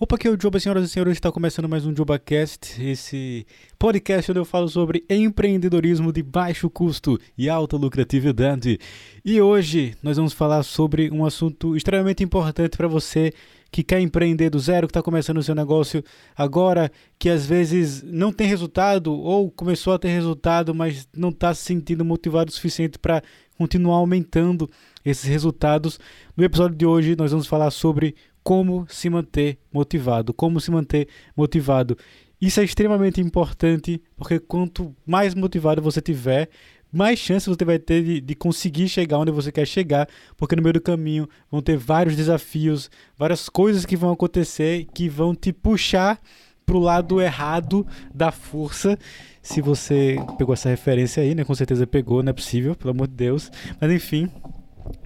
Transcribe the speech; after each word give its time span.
Opa, 0.00 0.14
aqui 0.14 0.28
é 0.28 0.30
o 0.30 0.40
Joba, 0.40 0.60
senhoras 0.60 0.84
e 0.84 0.88
senhores, 0.88 1.14
está 1.14 1.32
começando 1.32 1.68
mais 1.68 1.84
um 1.84 1.92
JobaCast, 1.92 2.80
esse 2.80 3.44
podcast 3.76 4.30
onde 4.30 4.38
eu 4.38 4.44
falo 4.44 4.68
sobre 4.68 5.04
empreendedorismo 5.10 6.12
de 6.12 6.22
baixo 6.22 6.70
custo 6.70 7.18
e 7.36 7.48
alta 7.48 7.76
lucratividade. 7.76 8.78
E 9.24 9.42
hoje 9.42 9.96
nós 10.00 10.16
vamos 10.16 10.32
falar 10.32 10.62
sobre 10.62 11.10
um 11.10 11.26
assunto 11.26 11.76
extremamente 11.76 12.22
importante 12.22 12.76
para 12.76 12.86
você 12.86 13.32
que 13.72 13.82
quer 13.82 14.00
empreender 14.00 14.50
do 14.50 14.60
zero, 14.60 14.86
que 14.86 14.92
está 14.92 15.02
começando 15.02 15.38
o 15.38 15.42
seu 15.42 15.54
negócio 15.54 16.02
agora, 16.36 16.92
que 17.18 17.28
às 17.28 17.44
vezes 17.44 18.00
não 18.04 18.32
tem 18.32 18.46
resultado 18.46 19.12
ou 19.12 19.50
começou 19.50 19.92
a 19.92 19.98
ter 19.98 20.10
resultado, 20.10 20.72
mas 20.72 21.08
não 21.12 21.30
está 21.30 21.52
se 21.52 21.64
sentindo 21.64 22.04
motivado 22.04 22.50
o 22.50 22.54
suficiente 22.54 23.00
para 23.00 23.20
continuar 23.58 23.96
aumentando 23.96 24.70
esses 25.04 25.24
resultados. 25.24 25.98
No 26.36 26.44
episódio 26.44 26.76
de 26.76 26.86
hoje 26.86 27.16
nós 27.16 27.32
vamos 27.32 27.48
falar 27.48 27.72
sobre 27.72 28.14
como 28.48 28.86
se 28.88 29.10
manter 29.10 29.58
motivado, 29.70 30.32
como 30.32 30.58
se 30.58 30.70
manter 30.70 31.06
motivado. 31.36 31.98
Isso 32.40 32.58
é 32.60 32.64
extremamente 32.64 33.20
importante, 33.20 34.00
porque 34.16 34.38
quanto 34.38 34.96
mais 35.04 35.34
motivado 35.34 35.82
você 35.82 36.00
tiver, 36.00 36.48
mais 36.90 37.18
chances 37.18 37.46
você 37.46 37.62
vai 37.62 37.78
ter 37.78 38.02
de, 38.02 38.22
de, 38.22 38.34
conseguir 38.34 38.88
chegar 38.88 39.18
onde 39.18 39.30
você 39.30 39.52
quer 39.52 39.66
chegar, 39.66 40.08
porque 40.34 40.56
no 40.56 40.62
meio 40.62 40.72
do 40.72 40.80
caminho 40.80 41.28
vão 41.50 41.60
ter 41.60 41.76
vários 41.76 42.16
desafios, 42.16 42.90
várias 43.18 43.50
coisas 43.50 43.84
que 43.84 43.98
vão 43.98 44.12
acontecer 44.12 44.86
que 44.94 45.10
vão 45.10 45.34
te 45.34 45.52
puxar 45.52 46.18
pro 46.64 46.78
lado 46.78 47.20
errado 47.20 47.86
da 48.14 48.32
força. 48.32 48.98
Se 49.42 49.60
você 49.60 50.16
pegou 50.38 50.54
essa 50.54 50.70
referência 50.70 51.22
aí, 51.22 51.34
né? 51.34 51.44
Com 51.44 51.54
certeza 51.54 51.86
pegou, 51.86 52.22
não 52.22 52.30
é 52.30 52.32
possível, 52.32 52.74
pelo 52.74 52.92
amor 52.92 53.08
de 53.08 53.14
Deus. 53.14 53.52
Mas 53.78 53.92
enfim, 53.92 54.30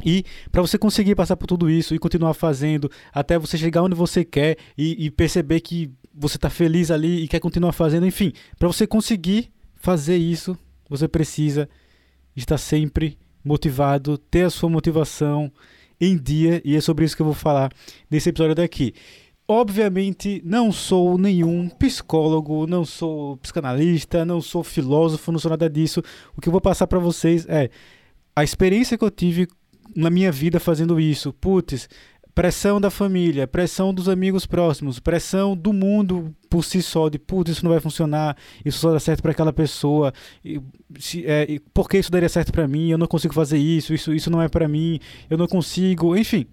e 0.05 0.25
para 0.51 0.61
você 0.61 0.79
conseguir 0.79 1.15
passar 1.15 1.37
por 1.37 1.47
tudo 1.47 1.71
isso 1.71 1.95
e 1.95 1.99
continuar 1.99 2.35
fazendo 2.35 2.91
até 3.13 3.39
você 3.39 3.57
chegar 3.57 3.83
onde 3.83 3.95
você 3.95 4.25
quer 4.25 4.57
e, 4.77 5.07
e 5.07 5.11
perceber 5.11 5.61
que 5.61 5.91
você 6.15 6.37
está 6.37 6.51
feliz 6.51 6.91
ali 6.91 7.23
e 7.23 7.29
quer 7.29 7.41
continuar 7.41 7.73
fazendo, 7.73 8.07
enfim, 8.07 8.33
para 8.59 8.69
você 8.69 8.87
conseguir 8.87 9.51
fazer 9.75 10.17
isso, 10.17 10.57
você 10.89 11.09
precisa 11.09 11.69
estar 12.37 12.59
sempre 12.59 13.19
motivado, 13.45 14.19
ter 14.19 14.43
a 14.43 14.51
sua 14.51 14.69
motivação 14.69 15.51
em 16.01 16.17
dia 16.17 16.61
e 16.65 16.77
é 16.77 16.81
sobre 16.81 17.05
isso 17.05 17.17
que 17.17 17.23
eu 17.23 17.27
vou 17.27 17.35
falar 17.35 17.73
nesse 18.11 18.29
episódio 18.29 18.55
daqui. 18.55 18.95
Obviamente, 19.49 20.41
não 20.45 20.71
sou 20.73 21.19
nenhum 21.19 21.69
psicólogo, 21.69 22.67
não 22.67 22.85
sou 22.85 23.37
psicanalista, 23.39 24.25
não 24.25 24.41
sou 24.41 24.63
filósofo, 24.63 25.33
não 25.33 25.39
sou 25.39 25.51
nada 25.51 25.69
disso. 25.69 26.03
O 26.37 26.41
que 26.41 26.49
eu 26.49 26.53
vou 26.53 26.61
passar 26.61 26.87
para 26.87 26.99
vocês 26.99 27.47
é 27.49 27.69
a 28.35 28.43
experiência 28.43 28.97
que 28.97 29.05
eu 29.05 29.11
tive 29.11 29.49
na 29.95 30.11
minha 30.11 30.33
vida 30.33 30.59
fazendo 30.61 30.99
isso. 31.01 31.33
Putz, 31.33 31.89
pressão 32.35 32.81
da 32.81 32.91
família, 32.91 33.47
pressão 33.47 33.93
dos 33.93 34.09
amigos 34.09 34.47
próximos, 34.47 34.99
pressão 34.99 35.57
do 35.57 35.73
mundo 35.73 36.35
por 36.49 36.65
si 36.65 36.83
só, 36.83 37.09
de 37.09 37.19
putz, 37.19 37.53
isso 37.53 37.65
não 37.65 37.71
vai 37.71 37.81
funcionar, 37.81 38.37
isso 38.65 38.79
só 38.79 38.93
dá 38.93 38.99
certo 38.99 39.23
para 39.23 39.33
aquela 39.33 39.53
pessoa, 39.53 40.13
e, 40.45 40.61
se, 40.99 41.25
é, 41.27 41.59
por 41.75 41.89
que 41.89 41.99
isso 41.99 42.11
daria 42.11 42.29
certo 42.29 42.53
para 42.53 42.67
mim, 42.67 42.89
eu 42.89 42.99
não 42.99 43.07
consigo 43.07 43.35
fazer 43.35 43.59
isso, 43.59 43.93
isso, 43.93 44.15
isso 44.15 44.31
não 44.31 44.41
é 44.41 44.49
para 44.49 44.67
mim, 44.67 44.99
eu 45.29 45.37
não 45.37 45.47
consigo, 45.47 46.17
enfim. 46.17 46.47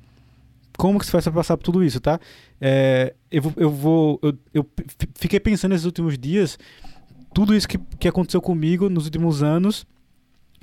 Como 0.77 0.97
que 0.97 1.05
você 1.05 1.11
faz 1.11 1.25
para 1.25 1.33
passar 1.33 1.57
por 1.57 1.63
tudo 1.63 1.83
isso, 1.83 1.99
tá? 1.99 2.19
É, 2.61 3.13
eu, 3.29 3.53
eu 3.57 3.69
vou. 3.69 4.17
Eu, 4.23 4.33
eu 4.53 4.65
fiquei 5.15 5.37
pensando 5.37 5.71
nesses 5.71 5.85
últimos 5.85 6.17
dias, 6.17 6.57
tudo 7.33 7.53
isso 7.53 7.67
que, 7.67 7.77
que 7.99 8.07
aconteceu 8.07 8.41
comigo 8.41 8.89
nos 8.89 9.03
últimos 9.03 9.43
anos 9.43 9.85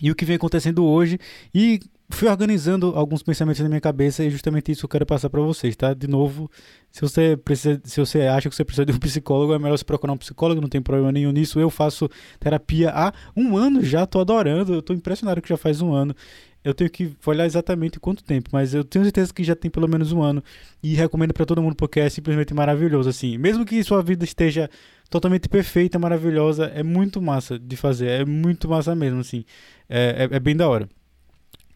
e 0.01 0.11
o 0.11 0.15
que 0.15 0.25
vem 0.25 0.37
acontecendo 0.37 0.87
hoje. 0.87 1.19
E 1.55 1.81
fui 2.09 2.29
organizando 2.29 2.93
alguns 2.95 3.23
pensamentos 3.23 3.61
na 3.61 3.69
minha 3.69 3.81
cabeça 3.81 4.25
e 4.25 4.31
justamente 4.31 4.71
isso 4.71 4.85
eu 4.85 4.89
quero 4.89 5.05
passar 5.05 5.29
para 5.29 5.41
vocês, 5.41 5.75
tá? 5.75 5.93
De 5.93 6.07
novo, 6.07 6.51
se 6.91 7.01
você 7.01 7.37
precisa, 7.37 7.81
se 7.85 7.99
você 7.99 8.23
acha 8.23 8.49
que 8.49 8.55
você 8.55 8.65
precisa 8.65 8.87
de 8.87 8.93
um 8.93 8.99
psicólogo, 9.01 9.53
é 9.53 9.59
melhor 9.59 9.77
você 9.77 9.85
procurar 9.85 10.13
um 10.13 10.17
psicólogo, 10.17 10.61
não 10.61 10.69
tem 10.69 10.81
problema 10.81 11.11
nenhum 11.11 11.33
nisso. 11.33 11.59
Eu 11.59 11.69
faço 11.69 12.09
terapia 12.39 12.91
há 12.91 13.13
um 13.37 13.57
ano 13.57 13.83
já, 13.83 14.07
tô 14.07 14.21
adorando, 14.21 14.75
eu 14.75 14.83
tô 14.83 14.93
impressionado 14.93 15.43
que 15.43 15.49
já 15.49 15.57
faz 15.57 15.81
um 15.83 15.93
ano. 15.93 16.15
Eu 16.63 16.75
tenho 16.75 16.91
que 16.91 17.15
olhar 17.25 17.47
exatamente 17.47 18.01
quanto 18.01 18.25
tempo, 18.25 18.51
mas 18.53 18.75
eu 18.75 18.83
tenho 18.83 19.05
certeza 19.05 19.33
que 19.33 19.45
já 19.45 19.55
tem 19.55 19.71
pelo 19.71 19.89
menos 19.89 20.11
um 20.11 20.21
ano 20.21 20.43
e 20.83 20.95
recomendo 20.95 21.33
para 21.33 21.47
todo 21.47 21.63
mundo 21.63 21.77
porque 21.77 22.01
é 22.01 22.09
simplesmente 22.09 22.53
maravilhoso 22.53 23.09
assim. 23.09 23.39
Mesmo 23.39 23.65
que 23.65 23.83
sua 23.85 24.03
vida 24.03 24.25
esteja 24.25 24.69
totalmente 25.09 25.49
perfeita, 25.49 25.97
maravilhosa, 25.99 26.67
é 26.67 26.83
muito 26.83 27.23
massa 27.23 27.57
de 27.59 27.77
fazer, 27.77 28.09
é 28.09 28.25
muito 28.25 28.69
massa 28.69 28.97
mesmo 28.97 29.21
assim. 29.21 29.45
é, 29.89 30.29
é, 30.31 30.37
é 30.37 30.41
bem 30.41 30.57
da 30.57 30.69
hora. 30.69 30.89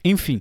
Enfim, 0.05 0.41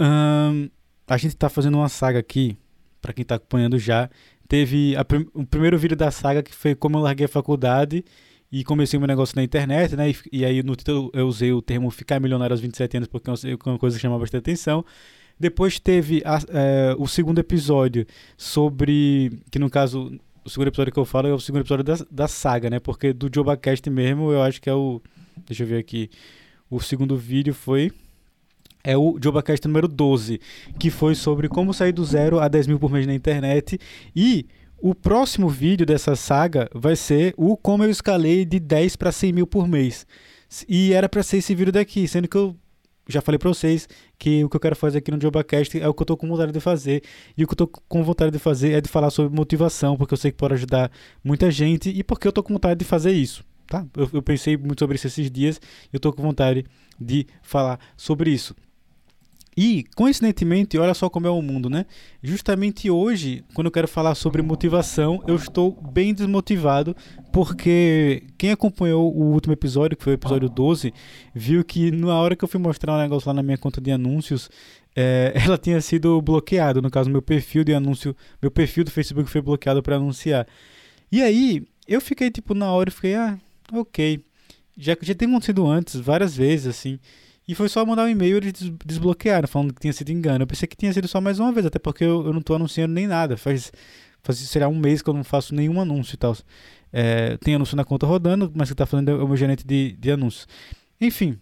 hum, 0.00 0.68
a 1.06 1.16
gente 1.16 1.32
está 1.32 1.48
fazendo 1.48 1.78
uma 1.78 1.88
saga 1.88 2.18
aqui, 2.18 2.56
para 3.00 3.12
quem 3.12 3.22
está 3.22 3.36
acompanhando 3.36 3.78
já. 3.78 4.10
Teve 4.48 4.94
a, 4.96 5.04
o 5.34 5.44
primeiro 5.44 5.78
vídeo 5.78 5.96
da 5.96 6.10
saga 6.10 6.42
que 6.42 6.54
foi 6.54 6.74
como 6.74 6.98
eu 6.98 7.02
larguei 7.02 7.26
a 7.26 7.28
faculdade 7.28 8.04
e 8.50 8.62
comecei 8.64 8.98
meu 8.98 9.08
negócio 9.08 9.34
na 9.36 9.42
internet, 9.42 9.96
né? 9.96 10.10
E, 10.10 10.16
e, 10.32 10.44
aí 10.44 10.62
no 10.62 10.76
título 10.76 11.10
eu 11.12 11.26
usei 11.26 11.52
o 11.52 11.60
termo 11.60 11.90
ficar 11.90 12.20
milionário 12.20 12.54
aos 12.54 12.60
27 12.60 12.96
anos 12.96 13.08
porque 13.08 13.28
é 13.30 13.56
uma 13.66 13.78
coisa 13.78 13.96
que 13.96 14.02
chama 14.02 14.18
bastante 14.18 14.42
atenção. 14.42 14.84
Depois 15.38 15.78
teve 15.78 16.22
a, 16.24 16.38
é, 16.48 16.94
o 16.98 17.06
segundo 17.06 17.38
episódio 17.38 18.06
sobre. 18.36 19.42
Que 19.50 19.58
no 19.58 19.68
caso, 19.68 20.18
o 20.44 20.48
segundo 20.48 20.68
episódio 20.68 20.92
que 20.92 20.98
eu 20.98 21.04
falo 21.04 21.28
é 21.28 21.32
o 21.32 21.40
segundo 21.40 21.62
episódio 21.62 21.84
da, 21.84 21.96
da 22.10 22.28
saga, 22.28 22.70
né? 22.70 22.78
Porque 22.80 23.12
do 23.12 23.28
JobaCast 23.32 23.90
mesmo 23.90 24.32
eu 24.32 24.42
acho 24.42 24.60
que 24.60 24.70
é 24.70 24.74
o. 24.74 25.02
Deixa 25.46 25.64
eu 25.64 25.66
ver 25.66 25.78
aqui. 25.78 26.08
O 26.70 26.80
segundo 26.80 27.16
vídeo 27.16 27.52
foi 27.52 27.92
é 28.86 28.96
o 28.96 29.18
JobaCast 29.20 29.66
número 29.66 29.88
12, 29.88 30.40
que 30.78 30.90
foi 30.90 31.16
sobre 31.16 31.48
como 31.48 31.74
sair 31.74 31.90
do 31.90 32.04
zero 32.04 32.38
a 32.38 32.46
10 32.46 32.68
mil 32.68 32.78
por 32.78 32.90
mês 32.90 33.04
na 33.04 33.12
internet. 33.12 33.78
E 34.14 34.46
o 34.78 34.94
próximo 34.94 35.48
vídeo 35.48 35.84
dessa 35.84 36.14
saga 36.14 36.70
vai 36.72 36.94
ser 36.94 37.34
o 37.36 37.56
como 37.56 37.82
eu 37.82 37.90
escalei 37.90 38.44
de 38.44 38.60
10 38.60 38.94
para 38.94 39.10
100 39.10 39.32
mil 39.32 39.46
por 39.46 39.66
mês. 39.66 40.06
E 40.68 40.92
era 40.92 41.08
para 41.08 41.24
ser 41.24 41.38
esse 41.38 41.52
vídeo 41.52 41.72
daqui, 41.72 42.06
sendo 42.06 42.28
que 42.28 42.36
eu 42.36 42.54
já 43.08 43.20
falei 43.20 43.40
para 43.40 43.48
vocês 43.48 43.88
que 44.16 44.44
o 44.44 44.48
que 44.48 44.56
eu 44.56 44.60
quero 44.60 44.76
fazer 44.76 44.98
aqui 44.98 45.10
no 45.10 45.20
JobaCast 45.20 45.80
é 45.80 45.88
o 45.88 45.92
que 45.92 46.02
eu 46.02 46.06
tô 46.06 46.16
com 46.16 46.28
vontade 46.28 46.52
de 46.52 46.60
fazer. 46.60 47.02
E 47.36 47.42
o 47.42 47.46
que 47.48 47.54
eu 47.54 47.56
tô 47.56 47.66
com 47.66 48.04
vontade 48.04 48.30
de 48.30 48.38
fazer 48.38 48.70
é 48.70 48.80
de 48.80 48.88
falar 48.88 49.10
sobre 49.10 49.34
motivação, 49.34 49.96
porque 49.96 50.14
eu 50.14 50.18
sei 50.18 50.30
que 50.30 50.36
pode 50.36 50.54
ajudar 50.54 50.92
muita 51.24 51.50
gente 51.50 51.90
e 51.90 52.04
porque 52.04 52.28
eu 52.28 52.32
tô 52.32 52.40
com 52.40 52.52
vontade 52.52 52.78
de 52.78 52.84
fazer 52.84 53.10
isso. 53.10 53.44
Tá? 53.66 53.84
Eu, 53.96 54.08
eu 54.12 54.22
pensei 54.22 54.56
muito 54.56 54.78
sobre 54.78 54.94
isso 54.94 55.08
esses 55.08 55.28
dias 55.28 55.60
e 55.92 55.96
eu 55.96 55.98
tô 55.98 56.12
com 56.12 56.22
vontade 56.22 56.64
de 57.00 57.26
falar 57.42 57.80
sobre 57.96 58.30
isso. 58.30 58.54
E, 59.56 59.86
coincidentemente, 59.96 60.76
olha 60.76 60.92
só 60.92 61.08
como 61.08 61.26
é 61.26 61.30
o 61.30 61.40
mundo, 61.40 61.70
né? 61.70 61.86
Justamente 62.22 62.90
hoje, 62.90 63.42
quando 63.54 63.68
eu 63.68 63.70
quero 63.70 63.88
falar 63.88 64.14
sobre 64.14 64.42
motivação, 64.42 65.22
eu 65.26 65.34
estou 65.34 65.72
bem 65.72 66.12
desmotivado, 66.12 66.94
porque 67.32 68.24
quem 68.36 68.50
acompanhou 68.50 69.10
o 69.16 69.32
último 69.32 69.54
episódio, 69.54 69.96
que 69.96 70.04
foi 70.04 70.12
o 70.12 70.16
episódio 70.16 70.50
12, 70.50 70.92
viu 71.34 71.64
que 71.64 71.90
na 71.90 72.20
hora 72.20 72.36
que 72.36 72.44
eu 72.44 72.48
fui 72.48 72.60
mostrar 72.60 72.94
um 72.94 73.00
negócio 73.00 73.28
lá 73.28 73.32
na 73.32 73.42
minha 73.42 73.56
conta 73.56 73.80
de 73.80 73.90
anúncios, 73.90 74.50
é, 74.94 75.32
ela 75.42 75.56
tinha 75.56 75.80
sido 75.80 76.20
bloqueada. 76.20 76.82
No 76.82 76.90
caso, 76.90 77.08
meu 77.08 77.22
perfil 77.22 77.64
de 77.64 77.72
anúncio, 77.72 78.14
meu 78.42 78.50
perfil 78.50 78.84
do 78.84 78.90
Facebook 78.90 79.30
foi 79.30 79.40
bloqueado 79.40 79.82
para 79.82 79.96
anunciar. 79.96 80.46
E 81.10 81.22
aí, 81.22 81.66
eu 81.88 82.02
fiquei 82.02 82.30
tipo 82.30 82.52
na 82.52 82.70
hora, 82.72 82.90
eu 82.90 82.92
fiquei, 82.92 83.14
ah, 83.14 83.38
ok. 83.72 84.22
Já, 84.76 84.94
já 85.00 85.14
tem 85.14 85.26
acontecido 85.26 85.66
antes, 85.66 85.98
várias 85.98 86.36
vezes, 86.36 86.66
assim. 86.66 86.98
E 87.48 87.54
foi 87.54 87.68
só 87.68 87.84
mandar 87.86 88.04
um 88.04 88.08
e-mail 88.08 88.36
e 88.36 88.38
eles 88.38 88.72
desbloquearam, 88.84 89.46
falando 89.46 89.72
que 89.72 89.80
tinha 89.80 89.92
sido 89.92 90.10
engano. 90.10 90.42
Eu 90.42 90.46
pensei 90.46 90.66
que 90.66 90.76
tinha 90.76 90.92
sido 90.92 91.06
só 91.06 91.20
mais 91.20 91.38
uma 91.38 91.52
vez, 91.52 91.64
até 91.64 91.78
porque 91.78 92.04
eu, 92.04 92.26
eu 92.26 92.32
não 92.32 92.40
estou 92.40 92.56
anunciando 92.56 92.92
nem 92.92 93.06
nada. 93.06 93.36
Faz, 93.36 93.72
faz, 94.22 94.38
será 94.38 94.68
um 94.68 94.76
mês 94.76 95.00
que 95.00 95.08
eu 95.08 95.14
não 95.14 95.22
faço 95.22 95.54
nenhum 95.54 95.80
anúncio 95.80 96.14
e 96.14 96.18
tal. 96.18 96.36
É, 96.92 97.36
tem 97.36 97.54
anúncio 97.54 97.76
na 97.76 97.84
conta 97.84 98.04
rodando, 98.06 98.50
mas 98.54 98.68
que 98.68 98.74
está 98.74 98.84
fazendo 98.84 99.10
é 99.10 99.14
o 99.14 99.28
meu 99.28 99.36
gerente 99.36 99.64
de, 99.64 99.92
de 99.92 100.10
anúncios. 100.10 100.48
Enfim. 101.00 101.38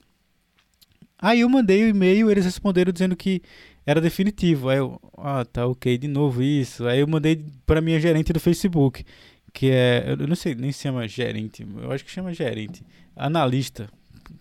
Aí 1.18 1.40
eu 1.40 1.48
mandei 1.48 1.84
o 1.84 1.88
e-mail, 1.88 2.30
eles 2.30 2.44
responderam 2.44 2.92
dizendo 2.92 3.16
que 3.16 3.40
era 3.86 3.98
definitivo. 4.00 4.68
Aí 4.68 4.78
eu, 4.78 5.00
ah, 5.16 5.44
tá 5.44 5.66
ok, 5.66 5.96
de 5.96 6.08
novo 6.08 6.42
isso. 6.42 6.86
Aí 6.86 7.00
eu 7.00 7.06
mandei 7.06 7.46
para 7.64 7.80
minha 7.80 7.98
gerente 7.98 8.30
do 8.30 8.40
Facebook, 8.40 9.04
que 9.54 9.70
é, 9.70 10.04
eu 10.18 10.26
não 10.26 10.36
sei 10.36 10.54
nem 10.54 10.70
se 10.72 10.82
chama 10.82 11.08
gerente, 11.08 11.66
eu 11.80 11.90
acho 11.92 12.04
que 12.04 12.10
chama 12.10 12.34
gerente, 12.34 12.82
analista, 13.16 13.88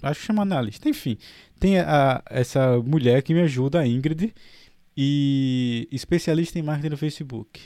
acho 0.01 0.19
que 0.19 0.25
chama 0.25 0.41
analista, 0.41 0.89
enfim. 0.89 1.17
Tem 1.59 1.79
a, 1.79 2.21
essa 2.29 2.77
mulher 2.79 3.21
que 3.21 3.33
me 3.33 3.41
ajuda, 3.41 3.79
a 3.79 3.87
Ingrid, 3.87 4.33
e 4.95 5.87
especialista 5.91 6.59
em 6.59 6.61
marketing 6.61 6.89
no 6.89 6.97
Facebook. 6.97 7.61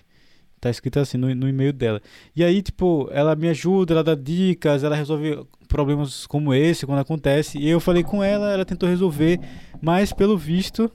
Tá 0.59 0.69
escrito 0.69 0.99
assim 0.99 1.17
no, 1.17 1.33
no 1.35 1.47
e-mail 1.47 1.71
dela. 1.71 2.01
E 2.35 2.43
aí, 2.43 2.61
tipo, 2.61 3.07
ela 3.11 3.35
me 3.35 3.47
ajuda, 3.49 3.93
ela 3.93 4.03
dá 4.03 4.15
dicas, 4.15 4.83
ela 4.83 4.95
resolve 4.95 5.45
problemas 5.67 6.25
como 6.25 6.53
esse 6.53 6.85
quando 6.85 6.99
acontece. 6.99 7.59
E 7.59 7.69
eu 7.69 7.79
falei 7.79 8.03
com 8.03 8.23
ela, 8.23 8.51
ela 8.51 8.65
tentou 8.65 8.89
resolver, 8.89 9.39
mas 9.81 10.11
pelo 10.11 10.37
visto, 10.37 10.91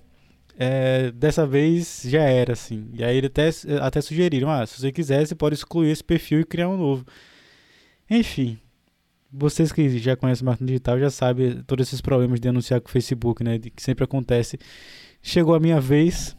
é, 0.59 1.13
dessa 1.13 1.47
vez 1.47 2.03
já 2.05 2.23
era 2.23 2.55
assim. 2.55 2.89
E 2.93 3.05
aí 3.05 3.25
até, 3.25 3.51
até 3.81 4.01
sugeriram: 4.01 4.51
ah, 4.51 4.67
se 4.67 4.81
você 4.81 4.91
quiser, 4.91 5.27
você 5.27 5.35
pode 5.35 5.55
excluir 5.55 5.91
esse 5.91 6.03
perfil 6.03 6.41
e 6.41 6.45
criar 6.45 6.69
um 6.69 6.77
novo. 6.77 7.07
Enfim, 8.11 8.59
vocês 9.33 9.73
que 9.73 9.99
já 9.99 10.15
conhecem 10.15 10.45
marketing 10.45 10.67
digital 10.67 10.99
já 10.99 11.11
sabem 11.11 11.63
todos 11.63 11.89
esses 11.89 12.01
problemas 12.01 12.39
de 12.39 12.49
anunciar 12.49 12.81
com 12.81 12.89
o 12.89 12.91
Facebook, 12.91 13.43
né? 13.43 13.59
Que 13.59 13.83
sempre 13.83 14.05
acontece. 14.05 14.59
Chegou 15.23 15.55
a 15.55 15.61
minha 15.61 15.81
vez 15.81 16.37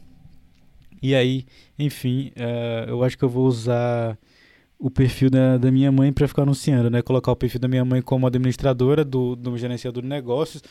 E 1.02 1.14
aí, 1.14 1.46
enfim, 1.78 2.32
uh, 2.36 2.88
eu 2.88 3.02
acho 3.02 3.18
que 3.18 3.24
eu 3.24 3.28
vou 3.28 3.46
usar 3.46 4.18
o 4.78 4.90
perfil 4.90 5.30
da, 5.30 5.58
da 5.58 5.70
minha 5.70 5.90
mãe 5.90 6.12
para 6.12 6.28
ficar 6.28 6.42
anunciando, 6.42 6.90
né? 6.90 7.02
Colocar 7.02 7.32
o 7.32 7.36
perfil 7.36 7.60
da 7.60 7.68
minha 7.68 7.84
mãe 7.84 8.00
como 8.02 8.26
administradora 8.26 9.04
do, 9.04 9.34
do 9.36 9.56
gerenciador 9.58 10.02
de 10.02 10.08
negócios. 10.08 10.62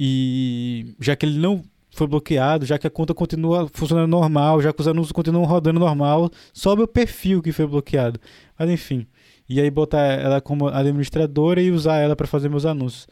E 0.00 0.94
já 1.00 1.16
que 1.16 1.26
ele 1.26 1.38
não 1.38 1.62
foi 1.90 2.06
bloqueado, 2.06 2.64
já 2.64 2.78
que 2.78 2.86
a 2.86 2.90
conta 2.90 3.14
continua 3.14 3.68
funcionando 3.72 4.08
normal, 4.08 4.62
já 4.62 4.72
que 4.72 4.80
os 4.80 4.88
anúncios 4.88 5.12
continuam 5.12 5.44
rodando 5.44 5.80
normal, 5.80 6.30
só 6.52 6.74
o 6.74 6.76
meu 6.76 6.86
perfil 6.88 7.42
que 7.42 7.52
foi 7.52 7.66
bloqueado. 7.66 8.20
Mas 8.58 8.70
enfim. 8.70 9.06
E 9.48 9.60
aí 9.60 9.70
botar 9.70 10.04
ela 10.04 10.40
como 10.40 10.68
administradora 10.68 11.60
e 11.60 11.70
usar 11.70 11.98
ela 11.98 12.14
para 12.14 12.26
fazer 12.26 12.48
meus 12.48 12.66
anúncios 12.66 13.06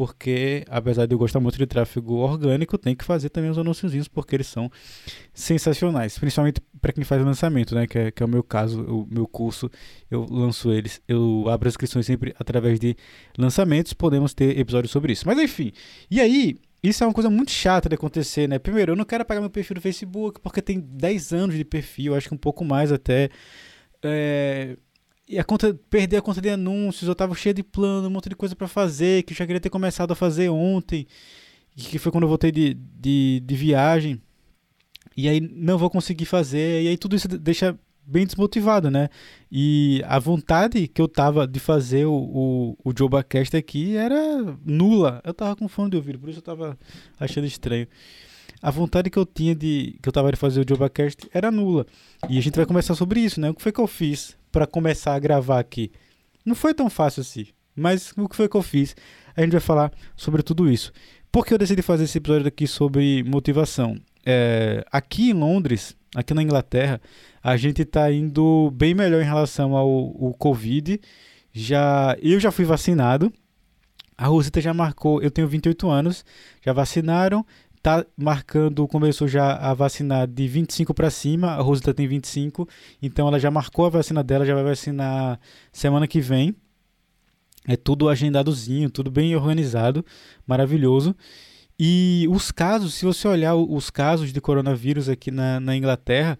porque 0.00 0.64
apesar 0.70 1.04
de 1.04 1.14
eu 1.14 1.18
gostar 1.18 1.40
muito 1.40 1.58
de 1.58 1.66
tráfego 1.66 2.14
orgânico, 2.14 2.78
tem 2.78 2.96
que 2.96 3.04
fazer 3.04 3.28
também 3.28 3.50
os 3.50 3.58
anúncios 3.58 4.08
porque 4.08 4.34
eles 4.34 4.46
são 4.46 4.72
sensacionais, 5.34 6.18
principalmente 6.18 6.58
para 6.80 6.90
quem 6.90 7.04
faz 7.04 7.22
lançamento, 7.22 7.74
né, 7.74 7.86
que 7.86 7.98
é, 7.98 8.10
que 8.10 8.22
é 8.22 8.24
o 8.24 8.28
meu 8.28 8.42
caso, 8.42 8.80
o 8.82 9.06
meu 9.10 9.26
curso, 9.26 9.70
eu 10.10 10.26
lanço 10.30 10.72
eles, 10.72 11.02
eu 11.06 11.44
abro 11.50 11.68
as 11.68 11.72
inscrições 11.72 12.06
sempre 12.06 12.34
através 12.38 12.80
de 12.80 12.96
lançamentos, 13.36 13.92
podemos 13.92 14.32
ter 14.32 14.58
episódios 14.58 14.90
sobre 14.90 15.12
isso. 15.12 15.26
Mas 15.26 15.38
enfim, 15.38 15.70
e 16.10 16.18
aí, 16.18 16.56
isso 16.82 17.04
é 17.04 17.06
uma 17.06 17.12
coisa 17.12 17.28
muito 17.28 17.50
chata 17.50 17.86
de 17.86 17.94
acontecer, 17.94 18.48
né? 18.48 18.58
Primeiro, 18.58 18.92
eu 18.92 18.96
não 18.96 19.04
quero 19.04 19.20
apagar 19.20 19.42
meu 19.42 19.50
perfil 19.50 19.74
do 19.74 19.82
Facebook, 19.82 20.40
porque 20.40 20.62
tem 20.62 20.80
10 20.80 21.34
anos 21.34 21.54
de 21.54 21.62
perfil, 21.62 22.14
acho 22.14 22.26
que 22.26 22.34
um 22.34 22.38
pouco 22.38 22.64
mais 22.64 22.90
até. 22.90 23.28
É, 24.02 24.78
e 25.30 25.38
a 25.38 25.44
conta, 25.44 25.72
perder 25.88 26.16
a 26.16 26.22
conta 26.22 26.40
de 26.40 26.50
anúncios, 26.50 27.08
eu 27.08 27.14
tava 27.14 27.36
cheio 27.36 27.54
de 27.54 27.62
plano, 27.62 28.08
um 28.08 28.10
monte 28.10 28.28
de 28.28 28.34
coisa 28.34 28.56
para 28.56 28.66
fazer, 28.66 29.22
que 29.22 29.32
eu 29.32 29.36
já 29.36 29.46
queria 29.46 29.60
ter 29.60 29.70
começado 29.70 30.10
a 30.10 30.16
fazer 30.16 30.48
ontem, 30.48 31.06
que 31.76 32.00
foi 32.00 32.10
quando 32.10 32.24
eu 32.24 32.28
voltei 32.28 32.50
de, 32.50 32.74
de, 32.74 33.40
de 33.46 33.54
viagem. 33.54 34.20
E 35.16 35.28
aí 35.28 35.40
não 35.40 35.78
vou 35.78 35.88
conseguir 35.88 36.24
fazer, 36.24 36.82
e 36.82 36.88
aí 36.88 36.98
tudo 36.98 37.14
isso 37.14 37.28
deixa 37.28 37.78
bem 38.04 38.26
desmotivado, 38.26 38.90
né? 38.90 39.08
E 39.52 40.02
a 40.08 40.18
vontade 40.18 40.88
que 40.88 41.00
eu 41.00 41.06
tava 41.06 41.46
de 41.46 41.60
fazer 41.60 42.06
o, 42.06 42.12
o, 42.12 42.76
o 42.84 42.92
JobaCast 42.92 43.56
aqui 43.56 43.96
era 43.96 44.58
nula. 44.64 45.20
Eu 45.24 45.32
tava 45.32 45.54
com 45.54 45.68
fome 45.68 45.90
de 45.90 45.96
ouvir, 45.96 46.18
por 46.18 46.28
isso 46.28 46.40
eu 46.40 46.42
tava 46.42 46.76
achando 47.20 47.46
estranho. 47.46 47.86
A 48.60 48.70
vontade 48.72 49.08
que 49.08 49.18
eu 49.18 49.24
tinha 49.24 49.54
de 49.54 49.96
que 50.02 50.08
eu 50.08 50.12
tava 50.12 50.32
de 50.32 50.36
fazer 50.36 50.60
o 50.60 50.68
JobaCast 50.68 51.28
era 51.32 51.52
nula. 51.52 51.86
E 52.28 52.36
a 52.36 52.42
gente 52.42 52.56
vai 52.56 52.66
conversar 52.66 52.96
sobre 52.96 53.20
isso, 53.20 53.40
né? 53.40 53.48
O 53.48 53.54
que 53.54 53.62
foi 53.62 53.70
que 53.70 53.80
eu 53.80 53.86
fiz 53.86 54.39
para 54.50 54.66
começar 54.66 55.14
a 55.14 55.18
gravar 55.18 55.58
aqui. 55.58 55.90
Não 56.44 56.54
foi 56.54 56.74
tão 56.74 56.88
fácil 56.88 57.20
assim, 57.20 57.46
mas 57.74 58.12
o 58.16 58.28
que 58.28 58.36
foi 58.36 58.48
que 58.48 58.56
eu 58.56 58.62
fiz? 58.62 58.96
A 59.36 59.42
gente 59.42 59.52
vai 59.52 59.60
falar 59.60 59.92
sobre 60.16 60.42
tudo 60.42 60.70
isso. 60.70 60.92
Por 61.30 61.46
que 61.46 61.54
eu 61.54 61.58
decidi 61.58 61.82
fazer 61.82 62.04
esse 62.04 62.18
episódio 62.18 62.48
aqui 62.48 62.66
sobre 62.66 63.22
motivação? 63.22 63.96
É, 64.26 64.84
aqui 64.90 65.30
em 65.30 65.32
Londres, 65.32 65.96
aqui 66.14 66.34
na 66.34 66.42
Inglaterra, 66.42 67.00
a 67.42 67.56
gente 67.56 67.82
está 67.82 68.10
indo 68.12 68.70
bem 68.72 68.94
melhor 68.94 69.22
em 69.22 69.26
relação 69.26 69.76
ao, 69.76 70.34
Covid. 70.34 71.00
Já, 71.52 72.16
eu 72.20 72.40
já 72.40 72.50
fui 72.50 72.64
vacinado. 72.64 73.32
A 74.18 74.26
Rosita 74.26 74.60
já 74.60 74.74
marcou, 74.74 75.22
eu 75.22 75.30
tenho 75.30 75.48
28 75.48 75.88
anos, 75.88 76.24
já 76.62 76.74
vacinaram 76.74 77.46
tá 77.82 78.04
marcando, 78.16 78.86
começou 78.86 79.26
já 79.26 79.56
a 79.56 79.72
vacinar 79.72 80.26
de 80.26 80.46
25 80.46 80.92
para 80.92 81.10
cima, 81.10 81.52
a 81.52 81.62
Rosita 81.62 81.94
tem 81.94 82.06
25, 82.06 82.68
então 83.00 83.26
ela 83.26 83.38
já 83.38 83.50
marcou 83.50 83.86
a 83.86 83.88
vacina 83.88 84.22
dela, 84.22 84.44
já 84.44 84.54
vai 84.54 84.64
vacinar 84.64 85.40
semana 85.72 86.06
que 86.06 86.20
vem. 86.20 86.54
É 87.66 87.76
tudo 87.76 88.08
agendadozinho, 88.08 88.90
tudo 88.90 89.10
bem 89.10 89.36
organizado, 89.36 90.04
maravilhoso. 90.46 91.14
E 91.78 92.26
os 92.30 92.50
casos, 92.50 92.94
se 92.94 93.04
você 93.04 93.28
olhar 93.28 93.54
os 93.54 93.90
casos 93.90 94.32
de 94.32 94.40
coronavírus 94.40 95.08
aqui 95.08 95.30
na, 95.30 95.60
na 95.60 95.76
Inglaterra, 95.76 96.38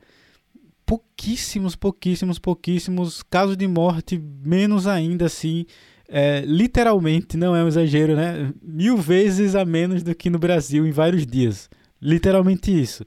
pouquíssimos, 0.84 1.76
pouquíssimos, 1.76 2.38
pouquíssimos 2.38 3.22
casos 3.22 3.56
de 3.56 3.68
morte, 3.68 4.18
menos 4.18 4.86
ainda 4.86 5.26
assim 5.26 5.64
é, 6.12 6.42
literalmente, 6.44 7.36
não 7.36 7.54
é 7.54 7.62
um 7.62 7.68
exagero, 7.68 8.16
né? 8.16 8.52
Mil 8.60 8.96
vezes 8.96 9.54
a 9.54 9.64
menos 9.64 10.02
do 10.02 10.12
que 10.12 10.28
no 10.28 10.40
Brasil 10.40 10.84
em 10.84 10.90
vários 10.90 11.24
dias. 11.24 11.70
Literalmente 12.02 12.70
isso. 12.70 13.04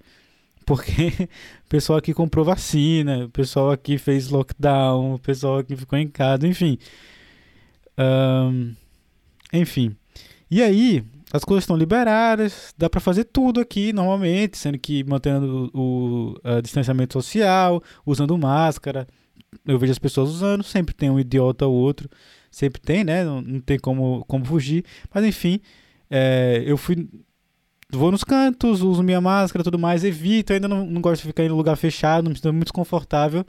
Porque 0.65 1.11
o 1.65 1.67
pessoal 1.69 1.99
aqui 1.99 2.13
comprou 2.13 2.45
vacina, 2.45 3.25
o 3.25 3.29
pessoal 3.29 3.71
aqui 3.71 3.97
fez 3.97 4.29
lockdown, 4.29 5.15
o 5.15 5.19
pessoal 5.19 5.57
aqui 5.57 5.75
ficou 5.75 5.99
em 5.99 6.07
casa, 6.07 6.47
enfim. 6.47 6.77
Um, 7.97 8.73
enfim. 9.51 9.95
E 10.49 10.61
aí, 10.61 11.03
as 11.33 11.43
coisas 11.43 11.63
estão 11.63 11.75
liberadas, 11.75 12.73
dá 12.77 12.89
para 12.89 13.01
fazer 13.01 13.25
tudo 13.25 13.59
aqui 13.59 13.91
normalmente, 13.91 14.57
sendo 14.57 14.79
que 14.79 15.03
mantendo 15.03 15.69
o, 15.73 16.37
o 16.41 16.61
distanciamento 16.61 17.13
social, 17.13 17.83
usando 18.05 18.37
máscara. 18.37 19.05
Eu 19.65 19.79
vejo 19.79 19.91
as 19.91 19.99
pessoas 19.99 20.29
usando, 20.29 20.63
sempre 20.63 20.93
tem 20.93 21.09
um 21.09 21.19
idiota 21.19 21.65
ou 21.65 21.73
outro 21.73 22.09
sempre 22.53 22.79
tem, 22.79 23.03
né? 23.03 23.25
Não, 23.25 23.41
não 23.41 23.59
tem 23.59 23.79
como, 23.79 24.23
como 24.25 24.45
fugir. 24.45 24.85
Mas 25.13 25.25
enfim, 25.25 25.59
é, 26.09 26.63
eu 26.65 26.77
fui. 26.77 27.09
Vou 27.89 28.11
nos 28.11 28.23
cantos, 28.23 28.81
uso 28.81 29.03
minha 29.03 29.21
máscara 29.21 29.63
tudo 29.63 29.77
mais, 29.77 30.03
evito, 30.03 30.53
ainda 30.53 30.67
não, 30.67 30.85
não 30.85 31.01
gosto 31.01 31.21
de 31.21 31.27
ficar 31.27 31.43
em 31.43 31.49
lugar 31.49 31.75
fechado, 31.75 32.29
me 32.29 32.35
sinto 32.35 32.51
muito 32.51 32.65
desconfortável. 32.65 33.45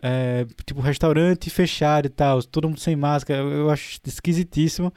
É, 0.00 0.46
tipo, 0.64 0.80
restaurante 0.80 1.50
fechado 1.50 2.06
e 2.06 2.08
tal, 2.08 2.42
todo 2.42 2.68
mundo 2.68 2.80
sem 2.80 2.96
máscara, 2.96 3.40
eu, 3.40 3.50
eu 3.50 3.70
acho 3.70 4.00
esquisitíssimo. 4.04 4.92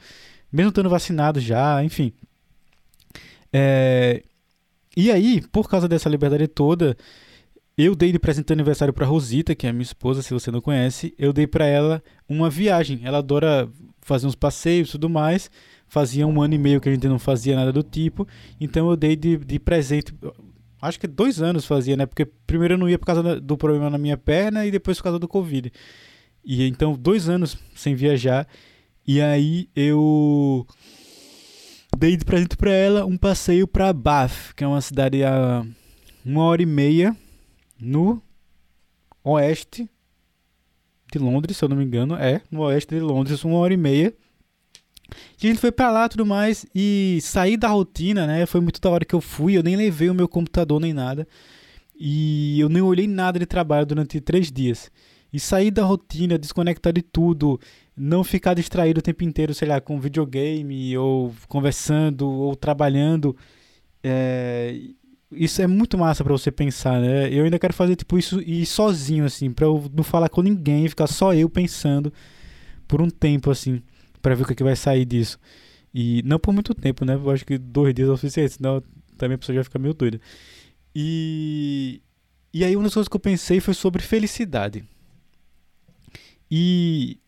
Mesmo 0.52 0.70
estando 0.70 0.88
vacinado 0.88 1.40
já, 1.40 1.82
enfim. 1.84 2.12
É, 3.52 4.22
e 4.96 5.10
aí, 5.10 5.40
por 5.52 5.68
causa 5.68 5.88
dessa 5.88 6.08
liberdade 6.08 6.46
toda, 6.48 6.96
eu 7.76 7.94
dei 7.94 8.12
de 8.12 8.18
presente 8.18 8.46
de 8.46 8.52
aniversário 8.52 8.92
para 8.92 9.06
Rosita, 9.06 9.54
que 9.54 9.66
é 9.66 9.72
minha 9.72 9.82
esposa, 9.82 10.22
se 10.22 10.34
você 10.34 10.50
não 10.50 10.60
conhece. 10.60 11.14
Eu 11.18 11.32
dei 11.32 11.46
para 11.46 11.66
ela 11.66 12.02
uma 12.28 12.50
viagem. 12.50 13.00
Ela 13.02 13.18
adora 13.18 13.68
fazer 14.02 14.26
uns 14.26 14.34
passeios 14.34 14.88
e 14.88 14.92
tudo 14.92 15.08
mais. 15.08 15.50
Fazia 15.88 16.26
um 16.26 16.42
ano 16.42 16.54
e 16.54 16.58
meio 16.58 16.80
que 16.80 16.88
a 16.88 16.92
gente 16.92 17.08
não 17.08 17.18
fazia 17.18 17.56
nada 17.56 17.72
do 17.72 17.82
tipo. 17.82 18.28
Então 18.60 18.90
eu 18.90 18.96
dei 18.96 19.16
de, 19.16 19.38
de 19.38 19.58
presente. 19.58 20.14
Acho 20.80 21.00
que 21.00 21.06
dois 21.06 21.40
anos 21.40 21.64
fazia, 21.64 21.96
né? 21.96 22.04
Porque 22.04 22.26
primeiro 22.46 22.74
eu 22.74 22.78
não 22.78 22.88
ia 22.88 22.98
por 22.98 23.06
causa 23.06 23.40
do 23.40 23.56
problema 23.56 23.88
na 23.88 23.98
minha 23.98 24.18
perna 24.18 24.66
e 24.66 24.70
depois 24.70 24.98
por 24.98 25.04
causa 25.04 25.18
do 25.18 25.28
Covid. 25.28 25.72
E 26.44 26.66
então, 26.66 26.94
dois 26.94 27.28
anos 27.28 27.56
sem 27.74 27.94
viajar. 27.94 28.46
E 29.06 29.20
aí 29.20 29.68
eu 29.74 30.66
dei 31.96 32.16
de 32.16 32.24
presente 32.24 32.56
para 32.56 32.70
ela 32.70 33.06
um 33.06 33.16
passeio 33.16 33.66
para 33.66 33.92
Bath, 33.92 34.52
que 34.54 34.62
é 34.62 34.66
uma 34.66 34.80
cidade 34.80 35.24
a 35.24 35.64
uma 36.24 36.44
hora 36.44 36.62
e 36.62 36.66
meia 36.66 37.16
no 37.82 38.22
oeste 39.24 39.90
de 41.12 41.18
Londres, 41.18 41.56
se 41.56 41.64
eu 41.64 41.68
não 41.68 41.76
me 41.76 41.84
engano, 41.84 42.14
é, 42.14 42.40
no 42.50 42.60
oeste 42.60 42.94
de 42.94 43.00
Londres, 43.00 43.44
uma 43.44 43.58
hora 43.58 43.74
e 43.74 43.76
meia. 43.76 44.14
E 45.42 45.46
a 45.46 45.50
gente 45.50 45.60
foi 45.60 45.70
pra 45.70 45.90
lá 45.90 46.08
tudo 46.08 46.24
mais 46.24 46.64
e 46.74 47.18
sair 47.20 47.56
da 47.56 47.68
rotina, 47.68 48.26
né? 48.26 48.46
Foi 48.46 48.60
muito 48.60 48.80
da 48.80 48.88
hora 48.88 49.04
que 49.04 49.14
eu 49.14 49.20
fui, 49.20 49.56
eu 49.56 49.62
nem 49.62 49.76
levei 49.76 50.08
o 50.08 50.14
meu 50.14 50.26
computador 50.26 50.80
nem 50.80 50.92
nada. 50.92 51.26
E 51.94 52.58
eu 52.58 52.68
nem 52.68 52.80
olhei 52.80 53.06
nada 53.06 53.38
de 53.38 53.44
trabalho 53.44 53.84
durante 53.84 54.20
três 54.20 54.50
dias. 54.50 54.90
E 55.32 55.38
sair 55.40 55.70
da 55.70 55.84
rotina, 55.84 56.38
desconectar 56.38 56.92
de 56.92 57.02
tudo, 57.02 57.60
não 57.96 58.24
ficar 58.24 58.54
distraído 58.54 59.00
o 59.00 59.02
tempo 59.02 59.24
inteiro, 59.24 59.54
sei 59.54 59.68
lá, 59.68 59.80
com 59.80 60.00
videogame, 60.00 60.96
ou 60.96 61.34
conversando, 61.48 62.28
ou 62.28 62.56
trabalhando. 62.56 63.36
É, 64.02 64.78
isso 65.34 65.62
é 65.62 65.66
muito 65.66 65.98
massa 65.98 66.22
para 66.24 66.32
você 66.32 66.50
pensar, 66.50 67.00
né? 67.00 67.32
Eu 67.32 67.44
ainda 67.44 67.58
quero 67.58 67.74
fazer 67.74 67.96
tipo 67.96 68.18
isso 68.18 68.40
e 68.40 68.64
sozinho 68.66 69.24
assim, 69.24 69.50
para 69.52 69.66
eu 69.66 69.90
não 69.94 70.04
falar 70.04 70.28
com 70.28 70.42
ninguém, 70.42 70.88
ficar 70.88 71.06
só 71.06 71.34
eu 71.34 71.48
pensando 71.48 72.12
por 72.86 73.00
um 73.00 73.10
tempo 73.10 73.50
assim, 73.50 73.82
para 74.20 74.34
ver 74.34 74.42
o 74.42 74.46
que, 74.46 74.52
é 74.52 74.56
que 74.56 74.64
vai 74.64 74.76
sair 74.76 75.04
disso. 75.04 75.38
E 75.94 76.22
não 76.24 76.38
por 76.38 76.52
muito 76.52 76.74
tempo, 76.74 77.04
né? 77.04 77.14
Eu 77.14 77.30
acho 77.30 77.44
que 77.44 77.58
dois 77.58 77.94
dias 77.94 78.08
é 78.08 78.12
o 78.12 78.16
suficiente, 78.16 78.54
senão 78.54 78.82
também 79.16 79.34
a 79.36 79.38
pessoa 79.38 79.56
já 79.56 79.64
fica 79.64 79.78
meio 79.78 79.94
doida. 79.94 80.20
E 80.94 82.02
e 82.52 82.64
aí 82.64 82.76
uma 82.76 82.84
das 82.84 82.94
coisas 82.94 83.08
que 83.08 83.16
eu 83.16 83.20
pensei 83.20 83.60
foi 83.60 83.74
sobre 83.74 84.02
felicidade. 84.02 84.84
E 86.50 87.18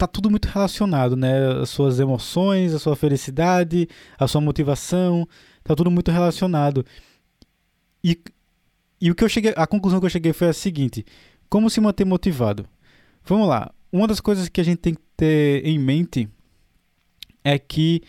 tá 0.00 0.06
tudo 0.06 0.30
muito 0.30 0.46
relacionado, 0.46 1.14
né? 1.14 1.60
As 1.60 1.68
suas 1.68 2.00
emoções, 2.00 2.72
a 2.72 2.78
sua 2.78 2.96
felicidade, 2.96 3.86
a 4.18 4.26
sua 4.26 4.40
motivação, 4.40 5.28
tá 5.62 5.76
tudo 5.76 5.90
muito 5.90 6.10
relacionado. 6.10 6.86
E, 8.02 8.18
e 8.98 9.10
o 9.10 9.14
que 9.14 9.22
eu 9.22 9.28
cheguei, 9.28 9.52
a 9.54 9.66
conclusão 9.66 10.00
que 10.00 10.06
eu 10.06 10.10
cheguei 10.10 10.32
foi 10.32 10.48
a 10.48 10.54
seguinte: 10.54 11.04
como 11.50 11.68
se 11.68 11.82
manter 11.82 12.06
motivado? 12.06 12.66
Vamos 13.22 13.46
lá. 13.46 13.70
Uma 13.92 14.06
das 14.06 14.20
coisas 14.20 14.48
que 14.48 14.60
a 14.60 14.64
gente 14.64 14.78
tem 14.78 14.94
que 14.94 15.02
ter 15.18 15.66
em 15.66 15.78
mente 15.78 16.26
é 17.44 17.58
que 17.58 18.02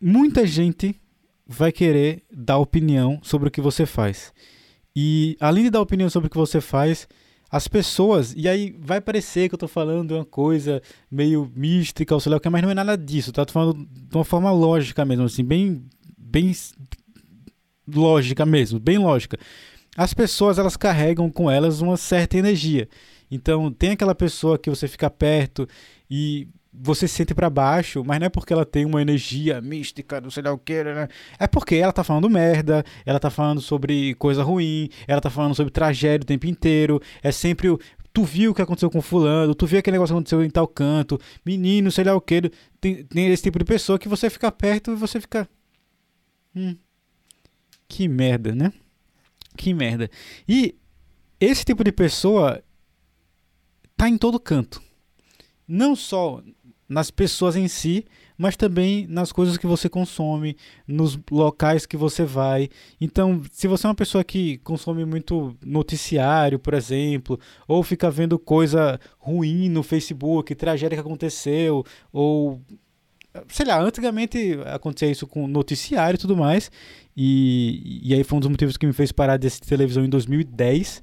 muita 0.00 0.44
gente 0.44 1.00
vai 1.46 1.70
querer 1.70 2.24
dar 2.32 2.58
opinião 2.58 3.20
sobre 3.22 3.46
o 3.46 3.50
que 3.50 3.60
você 3.60 3.86
faz. 3.86 4.32
E 4.96 5.36
além 5.38 5.62
de 5.62 5.70
dar 5.70 5.80
opinião 5.80 6.10
sobre 6.10 6.26
o 6.26 6.30
que 6.30 6.36
você 6.36 6.60
faz, 6.60 7.06
as 7.50 7.66
pessoas, 7.66 8.34
e 8.36 8.46
aí 8.46 8.76
vai 8.78 9.00
parecer 9.00 9.48
que 9.48 9.54
eu 9.54 9.58
tô 9.58 9.68
falando 9.68 10.12
uma 10.12 10.24
coisa 10.24 10.82
meio 11.10 11.50
mística 11.54 12.14
ou 12.14 12.20
sei 12.20 12.30
lá 12.30 12.36
o 12.36 12.40
que, 12.40 12.48
mas 12.48 12.62
não 12.62 12.70
é 12.70 12.74
nada 12.74 12.96
disso, 12.96 13.32
tá? 13.32 13.44
Tô 13.44 13.52
falando 13.52 13.86
de 13.86 14.16
uma 14.16 14.24
forma 14.24 14.52
lógica 14.52 15.04
mesmo, 15.04 15.24
assim, 15.24 15.42
bem, 15.42 15.82
bem 16.16 16.52
lógica 17.86 18.44
mesmo, 18.44 18.78
bem 18.78 18.98
lógica. 18.98 19.38
As 19.96 20.12
pessoas 20.12 20.58
elas 20.58 20.76
carregam 20.76 21.30
com 21.30 21.50
elas 21.50 21.80
uma 21.80 21.96
certa 21.96 22.36
energia. 22.36 22.88
Então 23.30 23.72
tem 23.72 23.90
aquela 23.90 24.14
pessoa 24.14 24.58
que 24.58 24.70
você 24.70 24.86
fica 24.86 25.08
perto 25.08 25.66
e 26.10 26.48
você 26.80 27.08
se 27.08 27.14
sente 27.14 27.34
para 27.34 27.50
baixo, 27.50 28.04
mas 28.04 28.20
não 28.20 28.26
é 28.26 28.28
porque 28.28 28.52
ela 28.52 28.64
tem 28.64 28.84
uma 28.84 29.02
energia 29.02 29.60
mística, 29.60 30.20
não 30.20 30.30
sei 30.30 30.42
lá 30.42 30.52
o 30.52 30.58
que, 30.58 30.84
né? 30.84 31.08
É 31.38 31.46
porque 31.46 31.74
ela 31.74 31.92
tá 31.92 32.04
falando 32.04 32.30
merda, 32.30 32.84
ela 33.04 33.18
tá 33.18 33.30
falando 33.30 33.60
sobre 33.60 34.14
coisa 34.14 34.42
ruim, 34.42 34.88
ela 35.06 35.20
tá 35.20 35.30
falando 35.30 35.54
sobre 35.54 35.72
tragédia 35.72 36.22
o 36.22 36.26
tempo 36.26 36.46
inteiro, 36.46 37.00
é 37.22 37.32
sempre 37.32 37.68
o. 37.68 37.78
Tu 38.12 38.24
viu 38.24 38.50
o 38.50 38.54
que 38.54 38.62
aconteceu 38.62 38.90
com 38.90 39.02
fulano, 39.02 39.54
tu 39.54 39.66
viu 39.66 39.78
aquele 39.78 39.96
negócio 39.96 40.14
que 40.14 40.16
aconteceu 40.16 40.42
em 40.42 40.50
tal 40.50 40.66
canto, 40.66 41.20
menino, 41.44 41.90
sei 41.90 42.04
lá 42.04 42.14
o 42.14 42.20
que. 42.20 42.50
Tem, 42.80 43.04
tem 43.04 43.28
esse 43.28 43.42
tipo 43.42 43.58
de 43.58 43.64
pessoa 43.64 43.98
que 43.98 44.08
você 44.08 44.30
fica 44.30 44.50
perto 44.50 44.92
e 44.92 44.96
você 44.96 45.20
fica. 45.20 45.48
Hum. 46.54 46.76
Que 47.86 48.08
merda, 48.08 48.54
né? 48.54 48.72
Que 49.56 49.72
merda. 49.74 50.10
E 50.48 50.74
esse 51.40 51.64
tipo 51.64 51.84
de 51.84 51.92
pessoa 51.92 52.62
tá 53.96 54.08
em 54.08 54.16
todo 54.16 54.40
canto. 54.40 54.82
Não 55.66 55.94
só 55.94 56.42
nas 56.88 57.10
pessoas 57.10 57.54
em 57.54 57.68
si, 57.68 58.04
mas 58.36 58.56
também 58.56 59.06
nas 59.08 59.30
coisas 59.30 59.58
que 59.58 59.66
você 59.66 59.88
consome, 59.88 60.56
nos 60.86 61.18
locais 61.30 61.84
que 61.84 61.96
você 61.96 62.24
vai. 62.24 62.70
Então, 63.00 63.42
se 63.52 63.68
você 63.68 63.86
é 63.86 63.90
uma 63.90 63.94
pessoa 63.94 64.24
que 64.24 64.58
consome 64.58 65.04
muito 65.04 65.54
noticiário, 65.64 66.58
por 66.58 66.72
exemplo, 66.72 67.38
ou 67.66 67.82
fica 67.82 68.10
vendo 68.10 68.38
coisa 68.38 68.98
ruim 69.18 69.68
no 69.68 69.82
Facebook, 69.82 70.54
tragédia 70.54 70.96
que 70.96 71.00
aconteceu, 71.00 71.84
ou 72.12 72.60
sei 73.48 73.66
lá, 73.66 73.80
antigamente 73.80 74.58
acontecia 74.66 75.10
isso 75.10 75.26
com 75.26 75.46
noticiário 75.46 76.16
e 76.16 76.20
tudo 76.20 76.36
mais, 76.36 76.70
e, 77.16 78.00
e 78.02 78.14
aí 78.14 78.24
foi 78.24 78.38
um 78.38 78.40
dos 78.40 78.50
motivos 78.50 78.76
que 78.76 78.86
me 78.86 78.92
fez 78.92 79.12
parar 79.12 79.36
de 79.36 79.46
assistir 79.46 79.68
televisão 79.68 80.04
em 80.04 80.08
2010 80.08 81.02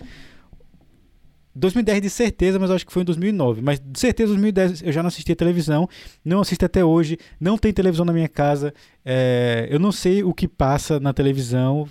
2010 1.56 2.02
de 2.02 2.10
certeza, 2.10 2.60
mas 2.60 2.70
acho 2.70 2.86
que 2.86 2.92
foi 2.92 3.02
em 3.02 3.06
2009. 3.06 3.62
Mas 3.62 3.80
de 3.80 4.00
certeza, 4.00 4.34
em 4.34 4.36
2010 4.36 4.84
eu 4.84 4.92
já 4.92 5.02
não 5.02 5.08
assistia 5.08 5.36
televisão, 5.36 5.88
não 6.24 6.42
assisto 6.42 6.66
até 6.66 6.84
hoje, 6.84 7.18
não 7.40 7.58
tem 7.58 7.72
televisão 7.72 8.06
na 8.06 8.12
minha 8.12 8.28
casa. 8.28 8.74
É, 9.04 9.68
eu 9.72 9.80
não 9.80 9.92
sei 9.92 10.24
o 10.24 10.34
que 10.34 10.48
passa 10.48 11.00
na 11.00 11.14
televisão. 11.14 11.88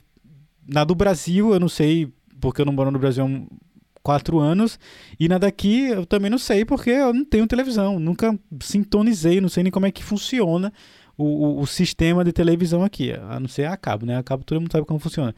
Na 0.67 0.85
do 0.85 0.95
Brasil, 0.95 1.53
eu 1.53 1.61
não 1.61 1.69
sei, 1.69 2.13
porque 2.41 2.61
eu 2.61 2.67
não 2.67 2.73
moro 2.73 2.91
no 2.91 2.99
Brasil 2.99 3.25
há 3.25 4.03
quatro 4.03 4.39
anos. 4.39 4.79
E 5.19 5.29
na 5.29 5.39
daqui, 5.39 5.89
eu 5.89 6.05
também 6.05 6.31
não 6.31 6.39
sei, 6.39 6.65
porque 6.65 6.91
eu 6.91 7.15
não 7.15 7.25
tenho 7.25 7.47
televisão. 7.47 7.99
Nunca 7.99 8.39
sintonizei, 8.61 9.41
não 9.41 9.49
sei 9.49 9.63
nem 9.63 9.73
como 9.73 9.87
é 9.87 9.91
que 9.91 10.05
funciona 10.05 10.73
o, 11.17 11.25
o, 11.25 11.61
o 11.61 11.67
sistema 11.67 12.23
de 12.23 12.33
televisão 12.33 12.83
aqui. 12.85 13.13
A 13.13 13.41
não 13.41 13.49
ser 13.49 13.65
a 13.65 13.77
cabo, 13.77 14.05
né? 14.05 14.19
A 14.19 14.23
cabo 14.23 14.45
todo 14.45 14.61
mundo 14.61 14.73
sabe 14.73 14.87
como 14.87 15.01
funciona. 15.01 15.35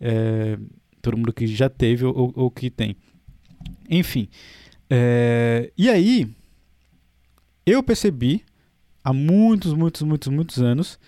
É, 0.00 0.58
todo 1.00 1.16
mundo 1.16 1.32
que 1.32 1.46
já 1.46 1.68
teve 1.68 2.04
ou, 2.04 2.32
ou 2.34 2.50
que 2.50 2.70
tem. 2.70 2.96
Enfim. 3.88 4.28
É, 4.90 5.72
e 5.76 5.88
aí, 5.88 6.28
eu 7.64 7.82
percebi 7.82 8.44
há 9.02 9.12
muitos, 9.12 9.72
muitos, 9.72 10.02
muitos, 10.02 10.28
muitos 10.28 10.58
anos, 10.62 10.98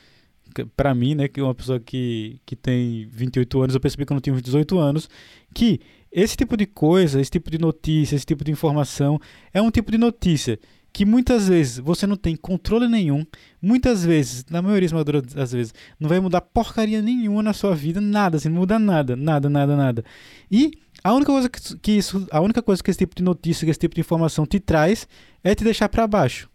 para 0.76 0.94
mim, 0.94 1.14
né, 1.14 1.28
que 1.28 1.40
uma 1.40 1.54
pessoa 1.54 1.78
que, 1.78 2.40
que 2.44 2.56
tem 2.56 3.06
28 3.12 3.62
anos, 3.62 3.74
eu 3.74 3.80
percebi 3.80 4.04
quando 4.04 4.18
eu 4.18 4.22
tinha 4.22 4.34
uns 4.34 4.42
18 4.42 4.78
anos, 4.78 5.08
que 5.54 5.80
esse 6.10 6.36
tipo 6.36 6.56
de 6.56 6.66
coisa, 6.66 7.20
esse 7.20 7.30
tipo 7.30 7.50
de 7.50 7.58
notícia, 7.58 8.16
esse 8.16 8.26
tipo 8.26 8.42
de 8.42 8.50
informação 8.50 9.20
é 9.54 9.62
um 9.62 9.70
tipo 9.70 9.92
de 9.92 9.98
notícia 9.98 10.58
que 10.92 11.04
muitas 11.04 11.46
vezes 11.48 11.78
você 11.78 12.06
não 12.06 12.16
tem 12.16 12.34
controle 12.34 12.88
nenhum, 12.88 13.24
muitas 13.62 14.04
vezes, 14.04 14.44
na 14.50 14.60
maioria 14.60 14.88
das 15.22 15.52
vezes, 15.52 15.72
não 16.00 16.08
vai 16.08 16.18
mudar 16.18 16.40
porcaria 16.40 17.00
nenhuma 17.00 17.42
na 17.42 17.52
sua 17.52 17.74
vida, 17.74 18.00
nada, 18.00 18.36
assim, 18.36 18.48
não 18.48 18.56
muda 18.56 18.78
nada, 18.78 19.14
nada, 19.14 19.48
nada, 19.48 19.76
nada. 19.76 20.04
E 20.50 20.72
a 21.02 21.12
única 21.12 21.32
coisa 21.32 21.48
que, 21.48 21.78
que 21.78 21.92
isso, 21.92 22.26
a 22.30 22.40
única 22.40 22.62
coisa 22.62 22.82
que 22.82 22.90
esse 22.90 22.98
tipo 22.98 23.14
de 23.14 23.22
notícia, 23.22 23.64
que 23.64 23.70
esse 23.70 23.80
tipo 23.80 23.94
de 23.94 24.00
informação 24.00 24.46
te 24.46 24.60
traz 24.60 25.08
é 25.42 25.54
te 25.54 25.64
deixar 25.64 25.88
para 25.88 26.06
baixo. 26.06 26.48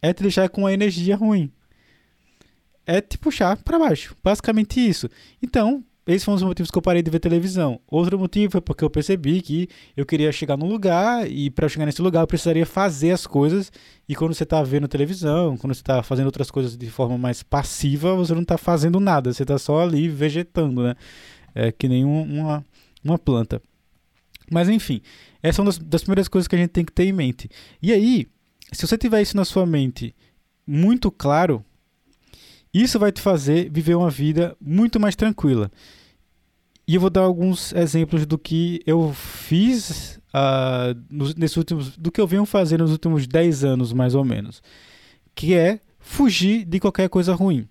É 0.00 0.12
te 0.12 0.22
deixar 0.22 0.48
com 0.48 0.62
uma 0.62 0.72
energia 0.72 1.16
ruim. 1.16 1.50
É 2.86 3.00
te 3.00 3.18
puxar 3.18 3.56
para 3.56 3.78
baixo. 3.78 4.16
Basicamente 4.22 4.80
isso. 4.80 5.08
Então, 5.42 5.84
esses 6.06 6.24
foram 6.24 6.36
os 6.36 6.42
motivos 6.42 6.70
que 6.70 6.78
eu 6.78 6.82
parei 6.82 7.02
de 7.02 7.10
ver 7.10 7.20
televisão. 7.20 7.80
Outro 7.86 8.18
motivo 8.18 8.52
foi 8.52 8.60
porque 8.60 8.82
eu 8.82 8.90
percebi 8.90 9.40
que 9.42 9.68
eu 9.96 10.06
queria 10.06 10.32
chegar 10.32 10.56
num 10.56 10.66
lugar 10.66 11.30
e 11.30 11.50
para 11.50 11.68
chegar 11.68 11.86
nesse 11.86 12.00
lugar 12.00 12.22
eu 12.22 12.26
precisaria 12.26 12.64
fazer 12.64 13.12
as 13.12 13.26
coisas. 13.26 13.70
E 14.08 14.14
quando 14.14 14.34
você 14.34 14.42
está 14.42 14.62
vendo 14.62 14.88
televisão, 14.88 15.56
quando 15.56 15.74
você 15.74 15.82
está 15.82 16.02
fazendo 16.02 16.26
outras 16.26 16.50
coisas 16.50 16.76
de 16.76 16.90
forma 16.90 17.18
mais 17.18 17.42
passiva, 17.42 18.14
você 18.16 18.34
não 18.34 18.42
está 18.42 18.56
fazendo 18.58 18.98
nada. 18.98 19.32
Você 19.32 19.42
está 19.42 19.58
só 19.58 19.80
ali 19.80 20.08
vegetando, 20.08 20.82
né? 20.82 20.96
É 21.54 21.70
que 21.70 21.86
nem 21.88 22.04
uma, 22.04 22.64
uma 23.02 23.18
planta. 23.18 23.62
Mas 24.50 24.68
enfim, 24.68 25.00
essa 25.42 25.60
é 25.60 25.62
uma 25.62 25.70
das, 25.70 25.78
das 25.78 26.02
primeiras 26.02 26.28
coisas 26.28 26.48
que 26.48 26.54
a 26.54 26.58
gente 26.58 26.70
tem 26.70 26.84
que 26.84 26.92
ter 26.92 27.04
em 27.04 27.12
mente. 27.12 27.48
E 27.80 27.92
aí, 27.92 28.26
se 28.72 28.86
você 28.86 28.98
tiver 28.98 29.22
isso 29.22 29.36
na 29.36 29.44
sua 29.44 29.64
mente 29.64 30.14
muito 30.66 31.10
claro, 31.10 31.64
isso 32.72 32.98
vai 32.98 33.10
te 33.10 33.20
fazer 33.20 33.70
viver 33.70 33.94
uma 33.94 34.10
vida 34.10 34.56
muito 34.60 35.00
mais 35.00 35.16
tranquila. 35.16 35.70
E 36.86 36.94
eu 36.96 37.00
vou 37.00 37.10
dar 37.10 37.20
alguns 37.20 37.72
exemplos 37.72 38.26
do 38.26 38.36
que 38.36 38.80
eu 38.84 39.12
fiz 39.12 40.20
uh, 40.34 40.98
nos, 41.08 41.34
nesses 41.36 41.56
últimos, 41.56 41.96
do 41.96 42.10
que 42.10 42.20
eu 42.20 42.26
venho 42.26 42.44
fazendo 42.44 42.80
nos 42.80 42.90
últimos 42.90 43.26
10 43.26 43.64
anos, 43.64 43.92
mais 43.92 44.14
ou 44.14 44.24
menos. 44.24 44.62
Que 45.34 45.54
é 45.54 45.80
fugir 46.00 46.64
de 46.64 46.80
qualquer 46.80 47.08
coisa 47.08 47.34
ruim. 47.34 47.68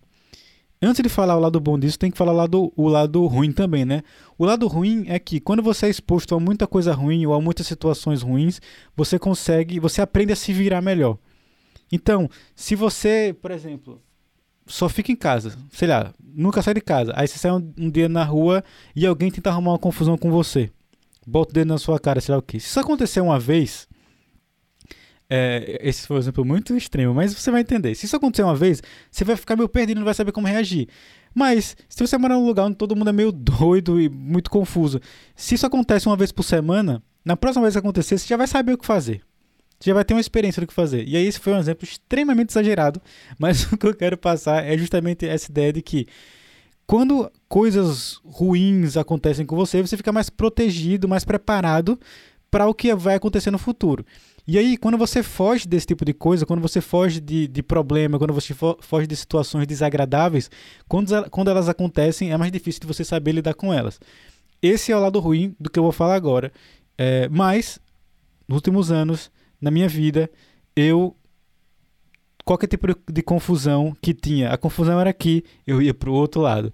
Antes 0.82 1.04
de 1.04 1.10
falar 1.10 1.36
o 1.36 1.42
lado 1.42 1.60
bom 1.60 1.78
disso, 1.78 2.00
tem 2.00 2.10
que 2.10 2.18
falar 2.18 2.32
o 2.32 2.36
lado, 2.36 2.74
o 2.74 2.88
lado 2.88 3.26
ruim 3.28 3.52
também, 3.52 3.84
né? 3.84 4.02
O 4.38 4.46
lado 4.46 4.66
ruim 4.66 5.04
é 5.10 5.20
que 5.20 5.42
quando 5.42 5.62
você 5.62 5.88
é 5.88 5.90
exposto 5.90 6.34
a 6.34 6.40
muita 6.40 6.66
coisa 6.66 6.94
ruim 6.94 7.26
ou 7.26 7.34
a 7.34 7.42
muitas 7.42 7.68
situações 7.68 8.22
ruins, 8.22 8.62
você 8.96 9.20
consegue, 9.20 9.78
você 9.78 10.02
aprende 10.02 10.32
a 10.32 10.38
se 10.38 10.54
virar 10.54 10.82
melhor. 10.82 11.18
Então, 11.92 12.30
se 12.56 12.76
você, 12.76 13.36
por 13.42 13.52
exemplo, 13.52 14.02
só 14.66 14.88
fica 14.88 15.12
em 15.12 15.18
casa, 15.18 15.58
sei 15.70 15.90
lá, 15.90 16.14
nunca 16.24 16.62
sai 16.62 16.76
de 16.76 16.82
casa, 16.82 17.12
aí 17.14 17.28
você 17.28 17.38
sai 17.38 17.52
um, 17.52 17.74
um 17.78 17.90
dia 17.90 18.08
na 18.08 18.24
rua 18.24 18.64
e 18.96 19.06
alguém 19.06 19.30
tenta 19.30 19.50
arrumar 19.50 19.72
uma 19.72 19.80
confusão 19.80 20.18
com 20.18 20.32
você, 20.32 20.72
bota 21.28 21.52
o 21.52 21.54
dedo 21.56 21.68
na 21.68 21.78
sua 21.78 22.00
cara, 22.00 22.22
sei 22.22 22.32
lá 22.34 22.40
o 22.40 22.42
que. 22.42 22.58
Se 22.58 22.68
isso 22.68 22.80
acontecer 22.80 23.20
uma 23.20 23.38
vez, 23.38 23.86
é, 25.30 25.80
esse 25.84 26.08
foi 26.08 26.18
um 26.18 26.20
exemplo 26.20 26.44
muito 26.44 26.76
extremo, 26.76 27.14
mas 27.14 27.34
você 27.34 27.52
vai 27.52 27.62
entender. 27.62 27.94
Se 27.94 28.06
isso 28.06 28.16
acontecer 28.16 28.44
uma 28.44 28.56
vez, 28.56 28.82
você 29.12 29.24
vai 29.24 29.36
ficar 29.36 29.56
meio 29.56 29.70
perdido 29.70 29.98
e 29.98 30.00
não 30.00 30.06
vai 30.06 30.14
saber 30.14 30.32
como 30.32 30.48
reagir. 30.48 30.88
Mas, 31.36 31.78
se 31.88 32.00
você 32.06 32.18
morar 32.18 32.36
num 32.36 32.48
lugar 32.48 32.66
onde 32.66 32.76
todo 32.76 32.96
mundo 32.96 33.10
é 33.10 33.14
meio 33.14 33.32
doido 33.34 34.02
e 34.02 34.10
muito 34.10 34.50
confuso, 34.50 35.00
se 35.36 35.54
isso 35.54 35.68
acontece 35.68 36.08
uma 36.08 36.18
vez 36.18 36.32
por 36.32 36.44
semana, 36.44 37.04
na 37.24 37.38
próxima 37.38 37.64
vez 37.64 37.76
que 37.76 37.80
acontecer, 37.80 38.18
você 38.18 38.28
já 38.28 38.38
vai 38.38 38.48
saber 38.48 38.74
o 38.74 38.78
que 38.78 38.86
fazer. 38.86 39.22
Você 39.80 39.92
já 39.92 39.94
vai 39.94 40.04
ter 40.04 40.14
uma 40.16 40.20
experiência 40.20 40.60
do 40.60 40.68
que 40.68 40.74
fazer. 40.74 41.08
E 41.08 41.16
aí, 41.16 41.28
esse 41.28 41.40
foi 41.40 41.54
um 41.54 41.60
exemplo 41.60 41.84
extremamente 41.86 42.50
exagerado, 42.50 43.00
mas 43.38 43.72
o 43.72 43.78
que 43.78 43.86
eu 43.86 43.94
quero 43.94 44.18
passar 44.18 44.66
é 44.66 44.76
justamente 44.78 45.28
essa 45.28 45.52
ideia 45.52 45.72
de 45.72 45.84
que 45.84 46.08
quando 46.88 47.32
coisas 47.48 48.20
ruins 48.26 48.98
acontecem 48.98 49.46
com 49.46 49.56
você, 49.56 49.80
você 49.80 49.96
fica 49.96 50.12
mais 50.12 50.28
protegido, 50.28 51.08
mais 51.08 51.24
preparado 51.24 52.00
para 52.50 52.68
o 52.68 52.74
que 52.74 52.94
vai 52.96 53.14
acontecer 53.16 53.52
no 53.52 53.60
futuro. 53.60 54.04
E 54.52 54.58
aí, 54.58 54.78
quando 54.78 54.98
você 54.98 55.22
foge 55.22 55.68
desse 55.68 55.86
tipo 55.86 56.04
de 56.04 56.12
coisa, 56.12 56.44
quando 56.44 56.60
você 56.60 56.82
foge 56.82 57.22
de, 57.22 57.48
de 57.48 57.62
problema, 57.62 58.18
quando 58.18 58.34
você 58.34 58.52
foge 58.82 59.06
de 59.06 59.16
situações 59.16 59.68
desagradáveis, 59.68 60.50
quando, 60.88 61.30
quando 61.30 61.52
elas 61.52 61.70
acontecem, 61.70 62.32
é 62.32 62.36
mais 62.36 62.52
difícil 62.52 62.82
de 62.82 62.88
você 62.88 63.04
saber 63.04 63.34
lidar 63.34 63.54
com 63.54 63.72
elas. 63.72 64.00
Esse 64.60 64.92
é 64.92 64.98
o 64.98 65.00
lado 65.00 65.20
ruim 65.20 65.56
do 65.60 65.70
que 65.70 65.78
eu 65.78 65.84
vou 65.84 65.92
falar 65.92 66.16
agora. 66.16 66.52
É, 66.98 67.30
mas, 67.30 67.80
nos 68.48 68.56
últimos 68.56 68.92
anos, 68.92 69.30
na 69.62 69.70
minha 69.70 69.88
vida, 69.88 70.28
eu. 70.76 71.16
Qualquer 72.44 72.66
tipo 72.66 72.88
de 73.08 73.22
confusão 73.22 73.96
que 74.02 74.16
tinha, 74.16 74.50
a 74.52 74.58
confusão 74.58 75.00
era 75.00 75.12
aqui, 75.12 75.44
eu 75.68 75.80
ia 75.80 75.94
para 75.94 76.10
o 76.10 76.14
outro 76.14 76.42
lado 76.42 76.74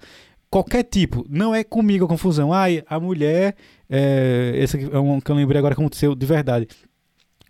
qualquer 0.49 0.83
tipo, 0.83 1.25
não 1.29 1.53
é 1.53 1.65
comigo 1.65 2.05
a 2.05 2.07
confusão. 2.07 2.53
Ai, 2.53 2.81
a 2.87 2.97
mulher. 2.97 3.57
É, 3.89 4.53
esse 4.55 4.89
é 4.89 4.97
um 4.97 5.19
que 5.19 5.29
eu 5.29 5.35
lembrei 5.35 5.59
agora 5.59 5.75
que 5.75 5.81
aconteceu 5.81 6.15
de 6.15 6.25
verdade. 6.25 6.69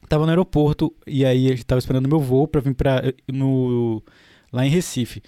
Tava 0.08 0.26
no 0.26 0.30
aeroporto 0.30 0.94
e 1.06 1.26
aí 1.26 1.50
eu 1.50 1.64
tava 1.64 1.80
esperando 1.80 2.08
meu 2.08 2.20
voo 2.20 2.48
para 2.48 2.62
vir 2.62 2.74
para 2.74 3.02
no 3.32 4.04
lá 4.52 4.66
em 4.66 4.70
Recife. 4.70 5.22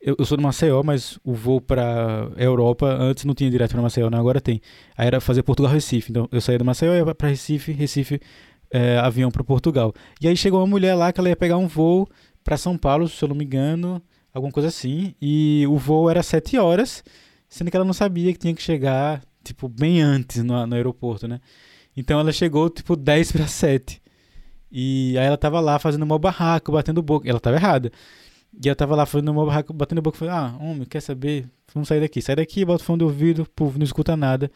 Eu, 0.00 0.16
eu, 0.18 0.24
sou 0.24 0.36
de 0.36 0.42
Maceió, 0.42 0.82
mas 0.82 1.18
o 1.22 1.34
voo 1.34 1.60
para 1.60 2.30
Europa 2.36 2.86
antes 2.86 3.24
não 3.24 3.34
tinha 3.34 3.50
direto 3.50 3.72
para 3.72 3.82
Maceió, 3.82 4.08
né? 4.08 4.18
agora 4.18 4.40
tem. 4.40 4.60
Aí 4.96 5.06
era 5.06 5.20
fazer 5.20 5.42
Portugal 5.42 5.70
Recife. 5.70 6.10
Então 6.10 6.28
eu 6.32 6.40
saía 6.40 6.58
de 6.58 6.64
Maceió 6.64 6.94
ia 6.94 7.14
para 7.14 7.28
Recife, 7.28 7.72
Recife 7.72 8.20
é, 8.70 8.98
avião 8.98 9.30
para 9.30 9.44
Portugal. 9.44 9.92
E 10.20 10.28
aí 10.28 10.36
chegou 10.36 10.60
uma 10.60 10.66
mulher 10.66 10.94
lá 10.94 11.12
que 11.12 11.20
ela 11.20 11.28
ia 11.28 11.36
pegar 11.36 11.58
um 11.58 11.66
voo 11.66 12.08
para 12.42 12.56
São 12.56 12.78
Paulo, 12.78 13.08
se 13.08 13.22
eu 13.22 13.28
não 13.28 13.36
me 13.36 13.44
engano, 13.44 14.00
alguma 14.32 14.52
coisa 14.52 14.68
assim. 14.68 15.14
E 15.20 15.66
o 15.68 15.76
voo 15.76 16.08
era 16.08 16.22
sete 16.22 16.56
horas, 16.56 17.04
sendo 17.48 17.70
que 17.70 17.76
ela 17.76 17.84
não 17.84 17.92
sabia 17.92 18.32
que 18.32 18.38
tinha 18.38 18.54
que 18.54 18.62
chegar 18.62 19.22
tipo 19.44 19.68
bem 19.68 20.00
antes 20.00 20.42
no, 20.42 20.66
no 20.66 20.74
aeroporto, 20.74 21.26
né? 21.28 21.40
Então 21.96 22.18
ela 22.20 22.32
chegou 22.32 22.70
tipo 22.70 22.96
10 22.96 23.32
para 23.32 23.46
7. 23.46 24.00
E 24.70 25.16
aí 25.18 25.26
ela 25.26 25.36
tava 25.36 25.60
lá 25.60 25.78
fazendo 25.78 26.02
uma 26.02 26.18
barraco, 26.18 26.72
batendo 26.72 27.02
boca. 27.02 27.28
Ela 27.28 27.40
tava 27.40 27.56
errada. 27.56 27.90
E 28.62 28.68
eu 28.68 28.74
tava 28.76 28.96
lá 28.96 29.06
fazendo 29.06 29.30
uma 29.30 29.44
barraca, 29.46 29.72
batendo 29.72 30.02
boca, 30.02 30.18
falei, 30.18 30.34
ah, 30.34 30.56
homem, 30.60 30.84
quer 30.84 31.00
saber? 31.00 31.48
Vamos 31.72 31.88
sair 31.88 32.00
daqui. 32.00 32.20
Sai 32.20 32.36
daqui, 32.36 32.64
bota 32.64 32.82
o 32.82 32.86
fone 32.86 32.98
de 32.98 33.04
ouvido, 33.04 33.46
puf, 33.54 33.78
não 33.78 33.84
escuta 33.84 34.16
nada. 34.16 34.50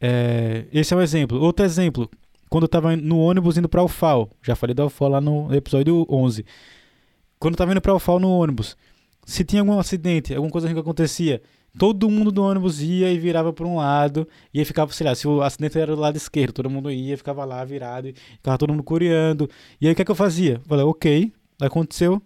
É, 0.00 0.66
esse 0.72 0.92
é 0.92 0.96
um 0.96 1.00
exemplo. 1.00 1.40
Outro 1.40 1.64
exemplo, 1.64 2.10
quando 2.48 2.64
eu 2.64 2.68
tava 2.68 2.96
no 2.96 3.18
ônibus 3.18 3.56
indo 3.56 3.68
pra 3.68 3.82
UFAL, 3.82 4.30
já 4.42 4.56
falei 4.56 4.74
da 4.74 4.86
UFAL 4.86 5.08
lá 5.08 5.20
no 5.20 5.54
episódio 5.54 6.06
11. 6.08 6.44
Quando 7.38 7.54
eu 7.54 7.58
tava 7.58 7.72
indo 7.72 7.80
pra 7.80 7.94
UFAL 7.94 8.18
no 8.18 8.30
ônibus, 8.30 8.76
se 9.24 9.44
tinha 9.44 9.62
algum 9.62 9.78
acidente, 9.78 10.34
alguma 10.34 10.50
coisa 10.50 10.72
que 10.72 10.78
acontecia, 10.78 11.42
todo 11.78 12.10
mundo 12.10 12.32
do 12.32 12.42
ônibus 12.42 12.82
ia 12.82 13.10
e 13.12 13.18
virava 13.18 13.52
para 13.52 13.66
um 13.66 13.76
lado, 13.76 14.28
e 14.52 14.58
aí 14.58 14.64
ficava, 14.64 14.92
sei 14.92 15.06
lá, 15.06 15.14
se 15.14 15.26
o 15.28 15.40
acidente 15.42 15.78
era 15.78 15.94
do 15.94 16.00
lado 16.00 16.16
esquerdo, 16.16 16.52
todo 16.52 16.68
mundo 16.68 16.90
ia, 16.90 17.16
ficava 17.16 17.44
lá 17.44 17.64
virado, 17.64 18.08
e 18.08 18.14
ficava 18.36 18.58
todo 18.58 18.70
mundo 18.70 18.82
coreando. 18.82 19.48
E 19.80 19.86
aí 19.86 19.92
o 19.92 19.96
que 19.96 20.02
é 20.02 20.04
que 20.04 20.10
eu 20.10 20.16
fazia? 20.16 20.60
Falei, 20.66 20.84
ok, 20.84 21.32
aconteceu, 21.60 22.20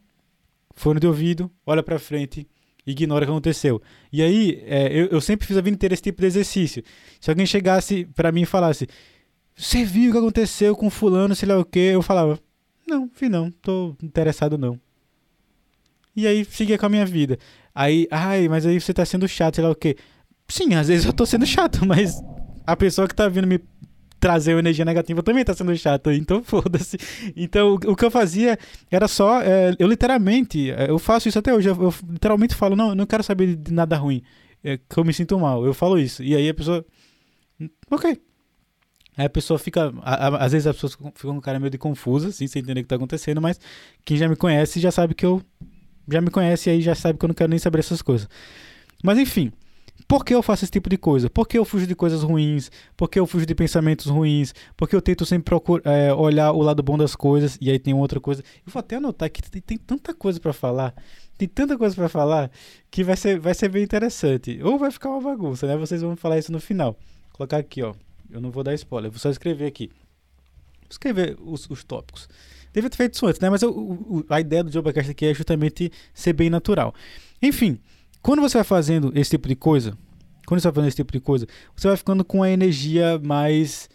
fone 0.75 0.99
de 0.99 1.07
ouvido, 1.07 1.51
olha 1.67 1.83
para 1.83 1.99
frente, 1.99 2.47
ignora 2.87 3.25
o 3.25 3.27
que 3.27 3.33
aconteceu. 3.33 3.81
E 4.13 4.23
aí, 4.23 4.63
é, 4.67 4.89
eu, 4.93 5.07
eu, 5.07 5.21
sempre 5.21 5.47
fiz 5.47 5.57
a 5.57 5.61
vida 5.61 5.75
inteira 5.75 5.95
esse 5.95 6.03
tipo 6.03 6.21
de 6.21 6.27
exercício. 6.27 6.83
Se 7.21 7.31
alguém 7.31 7.47
chegasse 7.47 8.07
para 8.15 8.33
mim 8.33 8.43
e 8.43 8.47
falasse, 8.47 8.89
você 9.55 9.85
viu 9.85 10.11
o 10.11 10.13
que 10.13 10.19
aconteceu 10.19 10.75
com 10.75 10.91
fulano, 10.91 11.35
sei 11.35 11.49
lá 11.49 11.59
o 11.59 11.65
que, 11.65 11.79
eu 11.79 12.03
falava, 12.03 12.39
não, 12.87 13.11
vi 13.19 13.29
não, 13.29 13.51
tô 13.51 13.95
interessado 14.03 14.59
não. 14.59 14.81
E 16.15 16.27
aí 16.27 16.45
seguia 16.45 16.77
com 16.77 16.87
a 16.87 16.89
minha 16.89 17.07
vida. 17.07 17.39
Aí, 17.75 18.07
ai, 18.11 18.49
mas 18.49 18.67
aí 18.67 18.81
você 18.81 18.93
tá 18.93 19.05
sendo 19.05 19.27
chato, 19.27 19.57
sei 19.57 19.65
lá 19.65 19.71
o 19.71 19.75
quê. 19.75 19.97
Sim, 20.49 20.75
às 20.75 20.89
vezes 20.89 21.07
eu 21.07 21.13
tô 21.13 21.25
sendo 21.25 21.47
chato, 21.47 21.85
mas 21.87 22.23
a 22.67 22.77
pessoa 22.77 23.09
que 23.09 23.15
tá 23.15 23.29
vindo 23.29 23.47
me 23.47 23.61
trazer 24.23 24.57
energia 24.57 24.85
negativa 24.85 25.21
também 25.21 25.45
tá 25.45 25.53
sendo 25.53 25.77
chata, 25.77 26.15
então 26.15 26.45
foda-se. 26.45 26.97
Então, 27.35 27.73
o, 27.73 27.75
o, 27.75 27.97
que 27.97 28.05
eu 28.05 28.11
fazia 28.11 28.57
era 28.89 29.09
só, 29.09 29.43
é, 29.43 29.75
eu 29.79 29.89
literalmente, 29.89 30.71
é, 30.71 30.89
eu 30.89 30.99
faço 30.99 31.29
isso 31.29 31.41
até 31.41 31.53
hoje, 31.53 31.69
eu, 31.69 31.83
eu 31.83 31.95
literalmente 32.09 32.55
falo, 32.55 32.77
não, 32.77 32.95
não 32.95 33.05
quero 33.05 33.25
saber 33.25 33.57
de 33.57 33.73
nada 33.73 33.97
ruim, 33.97 34.23
é, 34.63 34.77
que 34.77 34.97
eu 34.97 35.05
me 35.05 35.13
sinto 35.13 35.37
mal, 35.41 35.67
eu 35.67 35.75
falo 35.75 35.99
isso. 35.99 36.23
E 36.23 36.37
aí 36.37 36.49
a 36.49 36.55
pessoa, 36.55 36.85
ok. 37.91 38.17
Aí 39.17 39.27
a 39.27 39.31
pessoa 39.31 39.59
fica, 39.59 39.93
a, 40.03 40.29
a, 40.29 40.45
às 40.45 40.53
vezes 40.53 40.69
as 40.69 40.77
pessoas 40.77 40.93
ficam 41.17 41.35
com 41.35 41.41
cara 41.41 41.59
meio 41.59 41.71
de 41.71 41.79
confusa, 41.79 42.29
assim, 42.29 42.47
sem 42.47 42.63
entender 42.63 42.81
o 42.81 42.85
que 42.85 42.89
tá 42.89 42.97
acontecendo, 42.97 43.43
mas 43.43 43.59
quem 44.05 44.17
já 44.17 44.29
me 44.29 44.37
conhece 44.37 44.79
já 44.79 44.93
sabe 44.93 45.15
que 45.15 45.27
eu 45.27 45.43
já 46.09 46.21
me 46.21 46.31
conhece 46.31 46.71
aí, 46.71 46.81
já 46.81 46.95
sabe 46.95 47.19
que 47.19 47.25
eu 47.25 47.29
não 47.29 47.35
quero 47.35 47.51
nem 47.51 47.59
saber 47.59 47.81
essas 47.81 48.03
coisas. 48.03 48.29
Mas 49.03 49.19
enfim, 49.19 49.53
por 50.07 50.25
que 50.25 50.35
eu 50.35 50.43
faço 50.43 50.65
esse 50.65 50.71
tipo 50.71 50.91
de 50.91 50.99
coisa? 50.99 51.31
Por 51.31 51.49
que 51.49 51.59
eu 51.59 51.65
fujo 51.65 51.87
de 51.87 51.95
coisas 51.95 52.23
ruins? 52.23 52.71
Por 52.97 53.09
que 53.09 53.19
eu 53.19 53.27
fujo 53.27 53.47
de 53.47 53.55
pensamentos 53.55 54.07
ruins? 54.07 54.55
Porque 54.77 54.95
eu 54.95 55.01
tento 55.01 55.25
sempre 55.25 55.45
procurar, 55.45 55.91
é, 55.91 56.13
olhar 56.13 56.53
o 56.53 56.61
lado 56.61 56.83
bom 56.83 56.99
das 56.99 57.17
coisas. 57.17 57.57
E 57.61 57.71
aí 57.71 57.79
tem 57.79 57.95
outra 57.95 58.21
coisa. 58.21 58.43
Eu 58.67 58.73
vou 58.73 58.81
até 58.81 58.97
anotar 58.97 59.31
que 59.31 59.43
tem, 59.43 59.63
tem 59.63 59.79
tanta 59.79 60.13
coisa 60.13 60.39
para 60.39 60.53
falar. 60.53 60.95
Tem 61.39 61.49
tanta 61.49 61.79
coisa 61.79 61.95
para 61.95 62.09
falar 62.09 62.51
que 62.91 63.03
vai 63.03 63.17
ser, 63.17 63.39
vai 63.41 63.55
ser 63.55 63.69
bem 63.69 63.83
interessante. 63.83 64.61
Ou 64.63 64.79
vai 64.79 64.91
ficar 64.91 65.09
uma 65.09 65.21
bagunça, 65.21 65.67
né? 65.67 65.77
Vocês 65.77 66.03
vão 66.03 66.15
falar 66.15 66.39
isso 66.39 66.53
no 66.53 66.61
final. 66.61 66.93
Vou 66.93 67.39
colocar 67.39 67.57
aqui, 67.57 67.83
ó. 67.83 67.95
Eu 68.31 68.41
não 68.41 68.51
vou 68.51 68.63
dar 68.63 68.75
spoiler, 68.75 69.11
vou 69.11 69.19
só 69.19 69.31
escrever 69.31 69.67
aqui. 69.67 69.89
Vou 70.81 70.89
escrever 70.91 71.37
os, 71.41 71.69
os 71.71 71.85
tópicos. 71.85 72.29
Devia 72.73 72.89
ter 72.89 72.97
feito 72.97 73.15
isso 73.15 73.27
antes, 73.27 73.41
né? 73.41 73.51
Mas 73.51 73.63
eu, 73.63 73.71
o, 73.71 74.25
a 74.29 74.41
ideia 74.41 74.65
do 74.65 74.71
Jobacast 74.71 75.11
aqui 75.11 75.27
é 75.27 75.35
justamente 75.35 75.93
ser 76.15 76.33
bem 76.33 76.49
natural. 76.49 76.95
Enfim, 77.41 77.79
quando 78.23 78.41
você 78.41 78.57
vai 78.57 78.65
fazendo 78.65 79.13
esse 79.15 79.31
tipo 79.31 79.47
de 79.47 79.55
coisa, 79.55 79.97
quando 80.47 80.61
você 80.61 80.69
vai 80.69 80.75
fazendo 80.75 80.89
esse 80.89 80.97
tipo 80.97 81.13
de 81.13 81.21
coisa, 81.21 81.47
você 81.77 81.89
vai 81.89 81.97
ficando 81.97 82.25
com 82.25 82.43
a 82.43 82.51
energia 82.51 83.19
mais 83.23 83.91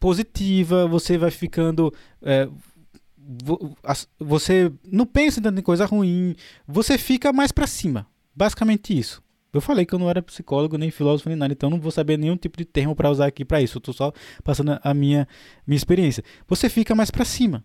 positiva, 0.00 0.86
você 0.86 1.18
vai 1.18 1.30
ficando. 1.30 1.92
É, 2.22 2.48
você 4.18 4.70
não 4.90 5.06
pensa 5.06 5.40
tanto 5.40 5.58
em 5.58 5.62
coisa 5.62 5.86
ruim, 5.86 6.34
você 6.66 6.96
fica 6.96 7.32
mais 7.32 7.52
para 7.52 7.66
cima. 7.66 8.06
Basicamente 8.34 8.96
isso. 8.96 9.22
Eu 9.52 9.60
falei 9.60 9.86
que 9.86 9.94
eu 9.94 9.98
não 9.98 10.10
era 10.10 10.20
psicólogo, 10.20 10.76
nem 10.76 10.90
filósofo, 10.90 11.28
nem 11.28 11.38
nada, 11.38 11.52
então 11.52 11.70
não 11.70 11.80
vou 11.80 11.92
saber 11.92 12.18
nenhum 12.18 12.36
tipo 12.36 12.58
de 12.58 12.64
termo 12.64 12.94
para 12.96 13.08
usar 13.08 13.26
aqui 13.26 13.44
para 13.44 13.62
isso. 13.62 13.78
Eu 13.78 13.80
tô 13.80 13.92
só 13.92 14.12
passando 14.42 14.78
a 14.82 14.92
minha, 14.92 15.28
minha 15.66 15.76
experiência. 15.76 16.24
Você 16.48 16.68
fica 16.68 16.94
mais 16.94 17.10
para 17.10 17.24
cima 17.24 17.64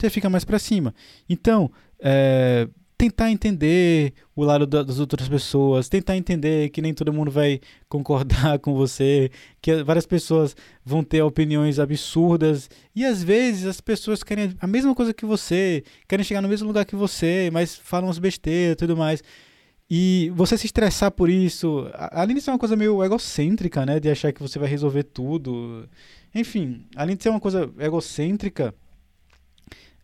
você 0.00 0.10
fica 0.10 0.30
mais 0.30 0.44
para 0.44 0.58
cima. 0.58 0.94
Então, 1.28 1.70
é, 2.00 2.68
tentar 3.00 3.30
entender 3.30 4.12
o 4.36 4.44
lado 4.44 4.66
das 4.66 4.98
outras 4.98 5.26
pessoas, 5.26 5.88
tentar 5.88 6.18
entender 6.18 6.68
que 6.68 6.82
nem 6.82 6.92
todo 6.92 7.10
mundo 7.10 7.30
vai 7.30 7.58
concordar 7.88 8.58
com 8.60 8.74
você, 8.74 9.30
que 9.62 9.82
várias 9.82 10.04
pessoas 10.04 10.54
vão 10.84 11.02
ter 11.02 11.22
opiniões 11.22 11.78
absurdas 11.78 12.68
e 12.94 13.06
às 13.06 13.22
vezes 13.22 13.64
as 13.64 13.80
pessoas 13.80 14.22
querem 14.22 14.54
a 14.60 14.66
mesma 14.66 14.94
coisa 14.94 15.14
que 15.14 15.24
você, 15.24 15.82
querem 16.06 16.22
chegar 16.22 16.42
no 16.42 16.48
mesmo 16.48 16.68
lugar 16.68 16.84
que 16.84 16.94
você, 16.94 17.48
mas 17.50 17.74
falam 17.74 18.10
as 18.10 18.18
besteiras 18.18 18.74
e 18.74 18.76
tudo 18.76 18.94
mais. 18.94 19.22
E 19.88 20.30
você 20.36 20.58
se 20.58 20.66
estressar 20.66 21.10
por 21.10 21.30
isso, 21.30 21.90
além 21.94 22.36
de 22.36 22.42
ser 22.42 22.50
uma 22.50 22.58
coisa 22.58 22.76
meio 22.76 23.02
egocêntrica, 23.02 23.86
né, 23.86 23.98
de 23.98 24.10
achar 24.10 24.30
que 24.30 24.42
você 24.42 24.58
vai 24.58 24.68
resolver 24.68 25.04
tudo. 25.04 25.88
Enfim, 26.34 26.84
além 26.94 27.16
de 27.16 27.22
ser 27.22 27.30
uma 27.30 27.40
coisa 27.40 27.68
egocêntrica, 27.78 28.74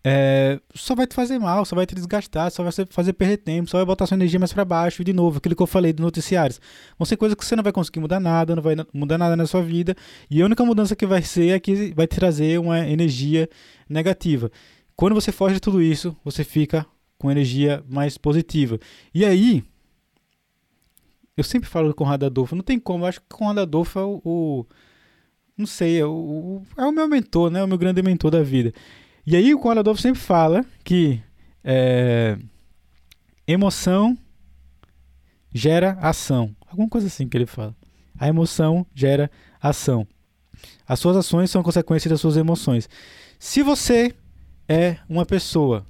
é, 0.09 0.61
só 0.73 0.95
vai 0.95 1.05
te 1.05 1.16
fazer 1.16 1.37
mal, 1.37 1.64
só 1.64 1.75
vai 1.75 1.85
te 1.85 1.92
desgastar, 1.92 2.49
só 2.53 2.62
vai 2.62 2.71
fazer 2.90 3.12
perder 3.12 3.38
tempo, 3.38 3.69
só 3.69 3.79
vai 3.79 3.85
botar 3.85 4.07
sua 4.07 4.14
energia 4.14 4.38
mais 4.38 4.53
para 4.53 4.64
baixo. 4.64 5.03
E 5.03 5.05
de 5.05 5.12
novo, 5.12 5.38
aquilo 5.38 5.57
que 5.57 5.62
eu 5.62 5.66
falei 5.66 5.92
dos 5.92 6.01
noticiários. 6.01 6.61
Vão 6.97 7.05
ser 7.05 7.16
coisas 7.16 7.35
que 7.35 7.45
você 7.45 7.57
não 7.57 7.62
vai 7.64 7.73
conseguir 7.73 7.99
mudar 7.99 8.21
nada, 8.21 8.55
não 8.55 8.62
vai 8.62 8.77
mudar 8.95 9.19
nada 9.19 9.35
na 9.35 9.49
sua 9.49 9.62
vida. 9.62 9.97
E 10.31 10.40
a 10.40 10.45
única 10.45 10.64
mudança 10.64 10.95
que 10.95 11.05
vai 11.05 11.23
ser 11.23 11.49
é 11.49 11.59
que 11.59 11.92
vai 11.92 12.07
te 12.07 12.14
trazer 12.14 12.61
uma 12.61 12.79
energia 12.87 13.49
negativa. 13.88 14.49
Quando 14.95 15.12
você 15.12 15.33
foge 15.33 15.55
de 15.55 15.61
tudo 15.61 15.83
isso, 15.83 16.16
você 16.25 16.45
fica 16.45 16.87
com 17.19 17.29
energia 17.29 17.83
mais 17.88 18.16
positiva. 18.16 18.79
E 19.12 19.25
aí, 19.25 19.64
eu 21.37 21.42
sempre 21.42 21.69
falo 21.69 21.88
do 21.88 21.95
Conrado 21.97 22.25
Adolfo, 22.25 22.55
não 22.55 22.62
tem 22.62 22.79
como, 22.79 23.03
eu 23.03 23.09
acho 23.09 23.19
que 23.19 23.27
o 23.29 23.38
Conrado 23.38 23.59
Adolfo 23.59 23.99
é 23.99 24.05
o, 24.05 24.23
o 24.25 24.66
não 25.59 25.66
sei, 25.66 25.99
é 25.99 26.07
o, 26.07 26.62
é 26.77 26.85
o 26.85 26.92
meu 26.92 27.09
mentor, 27.09 27.51
né? 27.51 27.64
O 27.64 27.66
meu 27.66 27.77
grande 27.77 28.01
mentor 28.03 28.31
da 28.31 28.42
vida. 28.42 28.73
E 29.27 29.35
aí 29.35 29.53
o 29.53 29.59
Conrad 29.59 29.79
Adolfo 29.79 30.01
sempre 30.01 30.21
fala 30.21 30.65
que 30.85 31.21
é, 31.65 32.39
emoção 33.47 34.17
gera 35.53 35.99
ação. 36.01 36.55
Alguma 36.69 36.89
coisa 36.89 37.09
assim 37.09 37.27
que 37.29 37.37
ele 37.37 37.47
fala. 37.47 37.75
A 38.19 38.29
emoção 38.29 38.87
gera 38.95 39.31
ação. 39.61 40.07
As 40.87 41.01
suas 41.01 41.17
ações 41.17 41.51
são 41.51 41.62
consequência 41.62 42.09
das 42.09 42.21
suas 42.21 42.37
emoções. 42.37 42.89
Se 43.39 43.62
você 43.62 44.15
é 44.69 44.99
uma 45.09 45.27
pessoa 45.27 45.85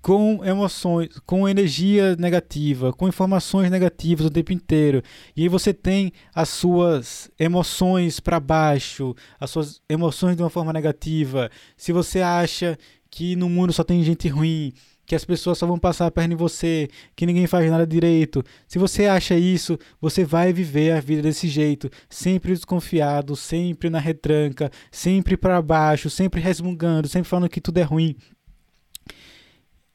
com 0.00 0.44
emoções, 0.44 1.08
com 1.26 1.48
energia 1.48 2.16
negativa, 2.16 2.92
com 2.92 3.08
informações 3.08 3.70
negativas 3.70 4.26
o 4.26 4.30
tempo 4.30 4.52
inteiro, 4.52 5.02
e 5.36 5.42
aí 5.42 5.48
você 5.48 5.72
tem 5.72 6.12
as 6.34 6.48
suas 6.48 7.30
emoções 7.38 8.20
para 8.20 8.40
baixo, 8.40 9.14
as 9.38 9.50
suas 9.50 9.82
emoções 9.88 10.36
de 10.36 10.42
uma 10.42 10.50
forma 10.50 10.72
negativa, 10.72 11.50
se 11.76 11.92
você 11.92 12.20
acha 12.20 12.78
que 13.10 13.36
no 13.36 13.48
mundo 13.48 13.72
só 13.72 13.82
tem 13.82 14.02
gente 14.02 14.28
ruim, 14.28 14.72
que 15.10 15.16
as 15.16 15.24
pessoas 15.24 15.58
só 15.58 15.66
vão 15.66 15.76
passar 15.76 16.06
a 16.06 16.10
perna 16.10 16.34
em 16.34 16.36
você, 16.36 16.88
que 17.16 17.26
ninguém 17.26 17.44
faz 17.48 17.68
nada 17.68 17.84
direito. 17.84 18.44
Se 18.68 18.78
você 18.78 19.06
acha 19.06 19.34
isso, 19.34 19.76
você 20.00 20.24
vai 20.24 20.52
viver 20.52 20.92
a 20.92 21.00
vida 21.00 21.20
desse 21.20 21.48
jeito, 21.48 21.90
sempre 22.08 22.52
desconfiado, 22.52 23.34
sempre 23.34 23.90
na 23.90 23.98
retranca, 23.98 24.70
sempre 24.88 25.36
para 25.36 25.60
baixo, 25.60 26.08
sempre 26.08 26.40
resmungando, 26.40 27.08
sempre 27.08 27.28
falando 27.28 27.48
que 27.48 27.60
tudo 27.60 27.78
é 27.78 27.82
ruim. 27.82 28.14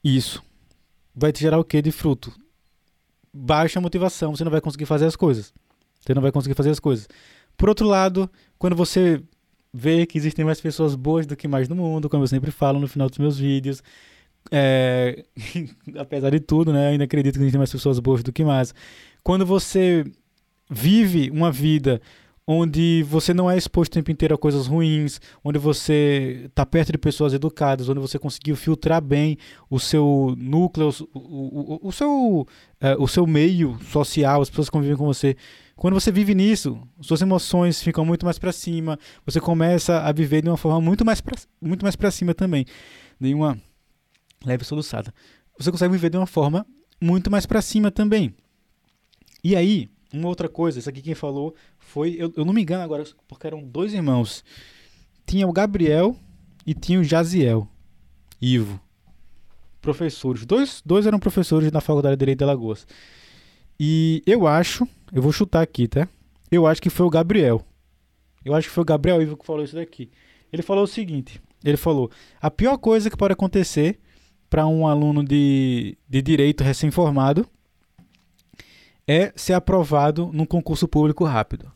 Isso 0.05 0.43
vai 1.15 1.31
te 1.31 1.39
gerar 1.39 1.57
o 1.57 1.63
que 1.63 1.81
de 1.81 1.91
fruto? 1.91 2.31
Baixa 3.33 3.81
motivação, 3.81 4.35
você 4.35 4.43
não 4.43 4.51
vai 4.51 4.61
conseguir 4.61 4.85
fazer 4.85 5.05
as 5.07 5.15
coisas. 5.15 5.51
Você 5.99 6.13
não 6.13 6.21
vai 6.21 6.31
conseguir 6.31 6.53
fazer 6.53 6.69
as 6.69 6.79
coisas. 6.79 7.09
Por 7.57 7.69
outro 7.69 7.87
lado, 7.87 8.29
quando 8.59 8.75
você 8.75 9.19
vê 9.73 10.05
que 10.05 10.15
existem 10.15 10.45
mais 10.45 10.61
pessoas 10.61 10.93
boas 10.93 11.25
do 11.25 11.35
que 11.35 11.47
mais 11.47 11.67
no 11.67 11.75
mundo, 11.75 12.07
como 12.07 12.21
eu 12.21 12.27
sempre 12.27 12.51
falo 12.51 12.79
no 12.79 12.87
final 12.87 13.09
dos 13.09 13.17
meus 13.17 13.39
vídeos, 13.39 13.81
é, 14.51 15.25
apesar 15.97 16.29
de 16.29 16.39
tudo, 16.39 16.71
né, 16.71 16.89
ainda 16.89 17.05
acredito 17.05 17.33
que 17.33 17.39
existem 17.39 17.57
mais 17.57 17.71
pessoas 17.71 17.97
boas 17.97 18.21
do 18.21 18.31
que 18.31 18.43
mais. 18.43 18.75
Quando 19.23 19.43
você 19.43 20.05
vive 20.69 21.31
uma 21.31 21.51
vida 21.51 21.99
onde 22.47 23.03
você 23.03 23.33
não 23.33 23.49
é 23.49 23.57
exposto 23.57 23.91
o 23.91 23.95
tempo 23.95 24.11
inteiro 24.11 24.35
a 24.35 24.37
coisas 24.37 24.67
ruins, 24.67 25.19
onde 25.43 25.57
você 25.57 26.43
está 26.45 26.65
perto 26.65 26.91
de 26.91 26.97
pessoas 26.97 27.33
educadas, 27.33 27.89
onde 27.89 27.99
você 27.99 28.19
conseguiu 28.19 28.55
filtrar 28.55 29.01
bem 29.01 29.37
o 29.69 29.79
seu 29.79 30.35
núcleo, 30.37 30.89
o, 31.13 31.79
o, 31.85 31.87
o 31.87 31.91
seu, 31.91 32.47
é, 32.79 32.95
o 32.97 33.07
seu 33.07 33.25
meio 33.25 33.79
social, 33.91 34.41
as 34.41 34.49
pessoas 34.49 34.69
que 34.69 34.73
convivem 34.73 34.97
com 34.97 35.05
você. 35.05 35.35
Quando 35.75 35.95
você 35.95 36.11
vive 36.11 36.35
nisso, 36.35 36.79
suas 37.01 37.21
emoções 37.21 37.81
ficam 37.81 38.05
muito 38.05 38.25
mais 38.25 38.37
para 38.37 38.51
cima, 38.51 38.97
você 39.25 39.41
começa 39.41 39.99
a 40.01 40.11
viver 40.11 40.41
de 40.41 40.49
uma 40.49 40.57
forma 40.57 40.79
muito 40.79 41.03
mais 41.03 41.21
muito 41.59 41.83
mais 41.83 41.95
para 41.95 42.11
cima 42.11 42.33
também, 42.33 42.65
de 43.19 43.33
uma 43.33 43.57
leve 44.45 44.63
soluçada. 44.63 45.13
Você 45.57 45.71
consegue 45.71 45.91
viver 45.91 46.09
de 46.11 46.17
uma 46.17 46.27
forma 46.27 46.65
muito 47.01 47.31
mais 47.31 47.45
para 47.45 47.61
cima 47.61 47.89
também. 47.89 48.33
E 49.43 49.55
aí, 49.55 49.89
uma 50.13 50.29
outra 50.29 50.47
coisa, 50.47 50.79
isso 50.79 50.89
aqui 50.89 51.01
quem 51.01 51.13
falou 51.13 51.53
foi, 51.85 52.15
eu, 52.19 52.33
eu 52.35 52.43
não 52.43 52.53
me 52.53 52.61
engano 52.61 52.83
agora, 52.83 53.03
porque 53.27 53.47
eram 53.47 53.63
dois 53.63 53.93
irmãos. 53.93 54.43
Tinha 55.25 55.47
o 55.47 55.53
Gabriel 55.53 56.15
e 56.65 56.73
tinha 56.73 56.99
o 56.99 57.03
Jaziel. 57.03 57.67
Ivo. 58.41 58.79
professores. 59.81 60.45
Dois, 60.45 60.81
dois 60.85 61.05
eram 61.05 61.19
professores 61.19 61.71
na 61.71 61.79
Faculdade 61.79 62.15
de 62.15 62.19
Direito 62.19 62.39
de 62.39 62.43
Alagoas. 62.43 62.85
E 63.79 64.21
eu 64.25 64.45
acho, 64.47 64.87
eu 65.13 65.21
vou 65.21 65.31
chutar 65.31 65.61
aqui, 65.61 65.87
tá? 65.87 66.07
Eu 66.51 66.67
acho 66.67 66.81
que 66.81 66.89
foi 66.89 67.05
o 67.05 67.09
Gabriel. 67.09 67.65
Eu 68.43 68.53
acho 68.53 68.67
que 68.67 68.73
foi 68.73 68.81
o 68.81 68.85
Gabriel 68.85 69.21
Ivo 69.21 69.37
que 69.37 69.45
falou 69.45 69.63
isso 69.63 69.75
daqui. 69.75 70.11
Ele 70.51 70.61
falou 70.61 70.83
o 70.83 70.87
seguinte: 70.87 71.41
ele 71.63 71.77
falou, 71.77 72.11
a 72.41 72.51
pior 72.51 72.77
coisa 72.77 73.09
que 73.09 73.17
pode 73.17 73.33
acontecer 73.33 73.99
para 74.49 74.67
um 74.67 74.87
aluno 74.87 75.23
de, 75.23 75.97
de 76.07 76.21
direito 76.21 76.63
recém-formado 76.63 77.47
é 79.07 79.31
ser 79.35 79.53
aprovado 79.53 80.29
num 80.33 80.45
concurso 80.45 80.87
público 80.87 81.23
rápido. 81.23 81.71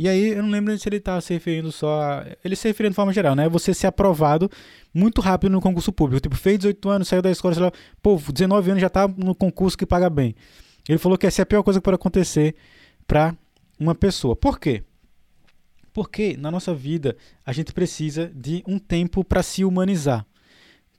E 0.00 0.08
aí, 0.08 0.28
eu 0.28 0.44
não 0.44 0.50
lembro 0.50 0.78
se 0.78 0.88
ele 0.88 0.98
estava 0.98 1.20
se 1.20 1.34
referindo 1.34 1.72
só 1.72 2.00
a. 2.00 2.26
Ele 2.44 2.54
se 2.54 2.68
referindo 2.68 2.92
de 2.92 2.94
forma 2.94 3.12
geral, 3.12 3.34
né? 3.34 3.48
Você 3.48 3.74
ser 3.74 3.88
aprovado 3.88 4.48
muito 4.94 5.20
rápido 5.20 5.50
no 5.50 5.60
concurso 5.60 5.90
público. 5.90 6.20
Tipo, 6.20 6.36
fez 6.36 6.56
18 6.58 6.88
anos, 6.88 7.08
saiu 7.08 7.20
da 7.20 7.32
escola, 7.32 7.52
sei 7.52 7.64
lá, 7.64 7.72
pô, 8.00 8.16
19 8.16 8.70
anos 8.70 8.80
já 8.80 8.88
tá 8.88 9.08
no 9.08 9.34
concurso 9.34 9.76
que 9.76 9.84
paga 9.84 10.08
bem. 10.08 10.36
Ele 10.88 10.98
falou 10.98 11.18
que 11.18 11.26
essa 11.26 11.42
é 11.42 11.44
a 11.44 11.46
pior 11.46 11.64
coisa 11.64 11.80
que 11.80 11.84
pode 11.84 11.96
acontecer 11.96 12.54
para 13.08 13.34
uma 13.76 13.92
pessoa. 13.92 14.36
Por 14.36 14.60
quê? 14.60 14.84
Porque 15.92 16.36
na 16.36 16.48
nossa 16.48 16.72
vida 16.72 17.16
a 17.44 17.52
gente 17.52 17.72
precisa 17.72 18.30
de 18.32 18.62
um 18.68 18.78
tempo 18.78 19.24
para 19.24 19.42
se 19.42 19.64
humanizar. 19.64 20.24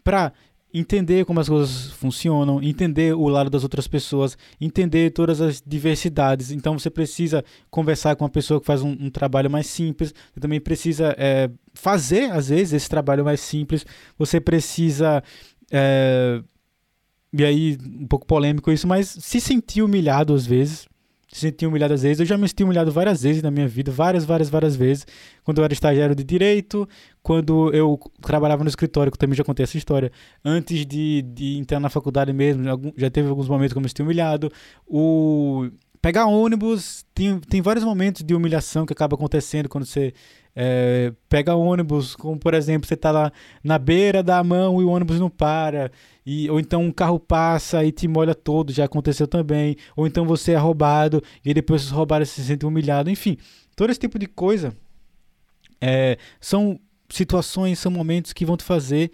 Para 0.04 0.34
entender 0.74 1.26
como 1.26 1.40
as 1.40 1.50
coisas 1.50 1.92
funcionam, 1.94 2.62
entender 2.62 3.16
o 3.16 3.28
lado 3.28 3.50
das 3.50 3.64
outras 3.64 3.88
pessoas, 3.88 4.38
entender 4.62 5.12
todas 5.12 5.42
as 5.42 5.62
diversidades. 5.66 6.52
Então 6.52 6.78
você 6.78 6.90
precisa 6.90 7.44
conversar 7.70 8.16
com 8.16 8.24
uma 8.24 8.30
pessoa 8.30 8.60
que 8.60 8.66
faz 8.66 8.82
um, 8.82 8.92
um 8.92 9.10
trabalho 9.10 9.50
mais 9.50 9.68
simples. 9.68 10.14
Você 10.34 10.40
também 10.40 10.60
precisa 10.60 11.16
é, 11.18 11.50
fazer, 11.74 12.32
às 12.32 12.50
vezes, 12.50 12.74
esse 12.74 12.90
trabalho 12.90 13.26
mais 13.26 13.40
simples. 13.40 13.86
Você 14.18 14.40
precisa. 14.40 15.24
É, 15.72 16.42
e 17.32 17.44
aí, 17.44 17.78
um 17.84 18.08
pouco 18.08 18.26
polêmico 18.26 18.72
isso, 18.72 18.88
mas 18.88 19.08
se 19.08 19.40
sentir 19.40 19.84
humilhado 19.84 20.34
às 20.34 20.46
vezes 20.46 20.88
se 21.32 21.42
sentir 21.42 21.68
humilhado 21.68 21.94
às 21.94 22.02
vezes. 22.02 22.20
Eu 22.20 22.26
já 22.26 22.38
me 22.38 22.48
senti 22.48 22.64
humilhado 22.64 22.92
várias 22.92 23.22
vezes 23.22 23.42
na 23.42 23.52
minha 23.52 23.68
vida, 23.68 23.92
várias, 23.92 24.26
várias, 24.26 24.50
várias 24.50 24.76
vezes. 24.76 25.06
Quando 25.44 25.60
eu 25.60 25.64
era 25.64 25.74
estagiário 25.74 26.16
de 26.16 26.24
direito, 26.24 26.88
quando 27.22 27.74
eu 27.74 28.00
trabalhava 28.22 28.64
no 28.64 28.70
escritório, 28.70 29.12
que 29.12 29.18
também 29.18 29.36
já 29.36 29.44
contei 29.44 29.64
essa 29.64 29.78
história, 29.78 30.12
antes 30.44 30.86
de, 30.86 31.22
de 31.22 31.58
entrar 31.58 31.80
na 31.80 31.90
faculdade 31.90 32.34
mesmo, 32.34 32.64
já 32.98 33.10
teve 33.10 33.30
alguns 33.30 33.48
momentos 33.48 33.74
que 33.74 33.78
eu 33.78 33.82
me 33.82 33.90
senti 33.90 34.02
humilhado. 34.02 34.52
O 34.88 35.70
pegar 36.02 36.26
ônibus, 36.26 37.06
tem, 37.14 37.40
tem 37.40 37.62
vários 37.62 37.84
momentos 37.84 38.24
de 38.24 38.34
humilhação 38.34 38.86
que 38.86 38.94
acaba 38.94 39.16
acontecendo 39.16 39.68
quando 39.68 39.86
você 39.86 40.14
é, 40.56 41.14
pega 41.28 41.56
ônibus, 41.56 42.16
como 42.16 42.40
por 42.40 42.54
exemplo, 42.54 42.88
você 42.88 42.94
está 42.94 43.12
lá 43.12 43.32
na 43.64 43.78
beira 43.78 44.24
da 44.24 44.44
mão 44.44 44.82
e 44.82 44.86
o 44.86 44.90
ônibus 44.90 45.20
não 45.20 45.30
para, 45.30 45.92
e, 46.32 46.48
ou 46.48 46.60
então 46.60 46.84
um 46.84 46.92
carro 46.92 47.20
passa 47.20 47.84
e 47.84 47.92
te 47.92 48.08
molha 48.08 48.36
todo, 48.36 48.72
já 48.72 48.86
aconteceu 48.86 49.28
também, 49.28 49.76
ou 49.96 50.06
então 50.06 50.26
você 50.26 50.52
é 50.52 50.58
roubado 50.58 51.24
e 51.44 51.56
depois 51.56 51.84
os 51.84 51.90
roubados 51.90 52.30
se 52.30 52.44
sentem 52.44 52.70
humilhado, 52.70 53.10
enfim, 53.10 53.36
todo 53.76 53.90
esse 53.90 54.00
tipo 54.00 54.20
de 54.20 54.28
coisa 54.28 54.72
é, 55.82 56.20
são 56.40 56.80
situações, 57.10 57.80
são 57.80 57.92
momentos 57.92 58.32
que 58.32 58.46
vão 58.46 58.56
te 58.56 58.64
fazer 58.64 59.10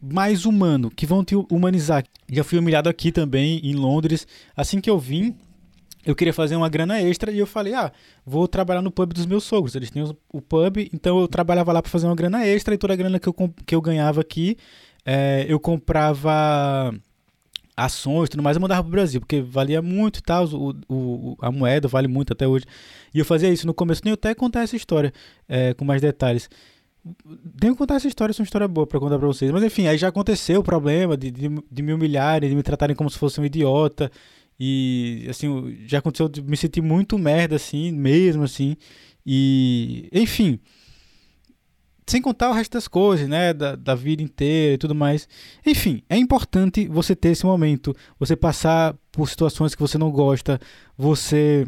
mais 0.00 0.44
humano, 0.44 0.92
que 0.92 1.06
vão 1.06 1.24
te 1.24 1.34
humanizar. 1.34 2.04
Já 2.30 2.44
fui 2.44 2.56
humilhado 2.56 2.88
aqui 2.88 3.10
também 3.10 3.58
em 3.64 3.74
Londres, 3.74 4.24
assim 4.56 4.80
que 4.80 4.88
eu 4.88 4.96
vim 4.96 5.34
eu 6.06 6.14
queria 6.14 6.34
fazer 6.34 6.54
uma 6.54 6.68
grana 6.68 7.00
extra 7.00 7.32
e 7.32 7.38
eu 7.38 7.46
falei, 7.46 7.72
ah, 7.72 7.90
vou 8.26 8.46
trabalhar 8.46 8.82
no 8.82 8.90
pub 8.90 9.14
dos 9.14 9.24
meus 9.24 9.42
sogros. 9.44 9.74
Eles 9.74 9.90
têm 9.90 10.02
o 10.02 10.40
pub, 10.42 10.76
então 10.92 11.18
eu 11.18 11.26
trabalhava 11.26 11.72
lá 11.72 11.80
para 11.80 11.90
fazer 11.90 12.06
uma 12.06 12.14
grana 12.14 12.46
extra 12.46 12.74
e 12.74 12.78
toda 12.78 12.92
a 12.92 12.96
grana 12.96 13.18
que 13.18 13.26
eu, 13.26 13.34
que 13.64 13.74
eu 13.74 13.80
ganhava 13.80 14.20
aqui, 14.20 14.58
é, 15.04 15.44
eu 15.48 15.58
comprava 15.60 16.94
ações 17.76 18.28
tudo 18.28 18.42
mais, 18.42 18.56
eu 18.56 18.60
mandava 18.60 18.82
pro 18.82 18.92
Brasil, 18.92 19.20
porque 19.20 19.40
valia 19.40 19.82
muito 19.82 20.18
e 20.18 20.22
tal, 20.22 20.46
o, 20.46 20.74
o, 20.88 21.36
a 21.40 21.50
moeda 21.50 21.88
vale 21.88 22.06
muito 22.06 22.32
até 22.32 22.46
hoje. 22.46 22.64
E 23.12 23.18
eu 23.18 23.24
fazia 23.24 23.50
isso 23.50 23.66
no 23.66 23.74
começo, 23.74 24.02
nem 24.04 24.14
até 24.14 24.34
contar 24.34 24.62
essa 24.62 24.76
história 24.76 25.12
é, 25.48 25.74
com 25.74 25.84
mais 25.84 26.00
detalhes. 26.00 26.48
Tenho 27.60 27.74
que 27.74 27.78
contar 27.78 27.96
essa 27.96 28.08
história, 28.08 28.30
essa 28.30 28.40
é 28.40 28.42
uma 28.42 28.46
história 28.46 28.68
boa 28.68 28.86
para 28.86 28.98
contar 28.98 29.18
para 29.18 29.26
vocês. 29.26 29.50
Mas 29.50 29.62
enfim, 29.62 29.86
aí 29.86 29.98
já 29.98 30.08
aconteceu 30.08 30.60
o 30.60 30.64
problema 30.64 31.16
de, 31.16 31.30
de, 31.30 31.48
de 31.70 31.82
me 31.82 31.92
humilharem, 31.92 32.48
de 32.48 32.56
me 32.56 32.62
tratarem 32.62 32.96
como 32.96 33.10
se 33.10 33.18
fosse 33.18 33.40
um 33.40 33.44
idiota. 33.44 34.10
E, 34.58 35.26
assim, 35.28 35.76
já 35.86 35.98
aconteceu 35.98 36.28
de 36.28 36.40
me 36.40 36.56
sentir 36.56 36.80
muito 36.80 37.18
merda, 37.18 37.56
assim, 37.56 37.92
mesmo, 37.92 38.44
assim. 38.44 38.76
E, 39.26 40.08
enfim. 40.12 40.60
Sem 42.06 42.20
contar 42.20 42.50
o 42.50 42.52
resto 42.52 42.72
das 42.72 42.86
coisas, 42.86 43.28
né? 43.28 43.52
Da, 43.54 43.76
da 43.76 43.94
vida 43.94 44.22
inteira 44.22 44.74
e 44.74 44.78
tudo 44.78 44.94
mais. 44.94 45.28
Enfim, 45.64 46.02
é 46.08 46.16
importante 46.16 46.86
você 46.86 47.16
ter 47.16 47.30
esse 47.30 47.46
momento. 47.46 47.94
Você 48.18 48.36
passar 48.36 48.94
por 49.10 49.28
situações 49.28 49.74
que 49.74 49.80
você 49.80 49.96
não 49.96 50.10
gosta. 50.10 50.60
Você 50.98 51.66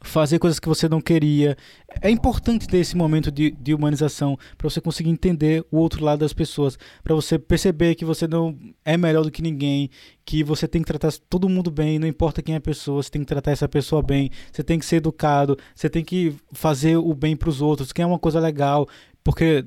fazer 0.00 0.38
coisas 0.38 0.58
que 0.58 0.68
você 0.68 0.88
não 0.88 1.00
queria. 1.00 1.56
É 2.00 2.10
importante 2.10 2.66
ter 2.66 2.78
esse 2.78 2.96
momento 2.96 3.30
de, 3.30 3.50
de 3.50 3.74
humanização 3.74 4.38
para 4.56 4.68
você 4.68 4.80
conseguir 4.80 5.10
entender 5.10 5.64
o 5.70 5.78
outro 5.78 6.04
lado 6.04 6.20
das 6.20 6.32
pessoas, 6.32 6.78
para 7.02 7.14
você 7.14 7.38
perceber 7.38 7.94
que 7.94 8.04
você 8.04 8.26
não 8.26 8.56
é 8.84 8.96
melhor 8.96 9.24
do 9.24 9.30
que 9.30 9.42
ninguém, 9.42 9.90
que 10.24 10.44
você 10.44 10.68
tem 10.68 10.82
que 10.82 10.88
tratar 10.88 11.12
todo 11.28 11.48
mundo 11.48 11.70
bem, 11.70 11.98
não 11.98 12.06
importa 12.06 12.42
quem 12.42 12.54
é 12.54 12.58
a 12.58 12.60
pessoa, 12.60 13.02
você 13.02 13.10
tem 13.10 13.22
que 13.22 13.26
tratar 13.26 13.50
essa 13.50 13.68
pessoa 13.68 14.02
bem, 14.02 14.30
você 14.52 14.62
tem 14.62 14.78
que 14.78 14.86
ser 14.86 14.96
educado, 14.96 15.56
você 15.74 15.88
tem 15.88 16.04
que 16.04 16.34
fazer 16.52 16.96
o 16.96 17.14
bem 17.14 17.36
para 17.36 17.48
os 17.48 17.60
outros, 17.60 17.92
que 17.92 18.02
é 18.02 18.06
uma 18.06 18.18
coisa 18.18 18.38
legal, 18.38 18.86
porque 19.28 19.62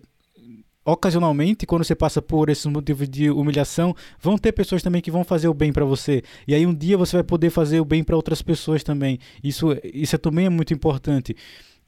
ocasionalmente, 0.83 1.67
quando 1.67 1.83
você 1.83 1.93
passa 1.93 2.19
por 2.19 2.49
esses 2.49 2.65
motivos 2.65 3.07
de 3.07 3.29
humilhação, 3.29 3.95
vão 4.19 4.35
ter 4.35 4.51
pessoas 4.53 4.81
também 4.81 5.03
que 5.03 5.11
vão 5.11 5.23
fazer 5.23 5.47
o 5.49 5.53
bem 5.53 5.71
para 5.71 5.85
você. 5.85 6.23
E 6.47 6.55
aí 6.55 6.65
um 6.65 6.73
dia 6.73 6.97
você 6.97 7.17
vai 7.17 7.23
poder 7.23 7.51
fazer 7.51 7.79
o 7.79 7.85
bem 7.85 8.03
para 8.03 8.15
outras 8.15 8.41
pessoas 8.41 8.83
também. 8.83 9.19
Isso, 9.43 9.67
isso 9.83 10.15
é, 10.15 10.17
também 10.17 10.47
é 10.47 10.49
muito 10.49 10.73
importante. 10.73 11.37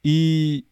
E 0.04 0.64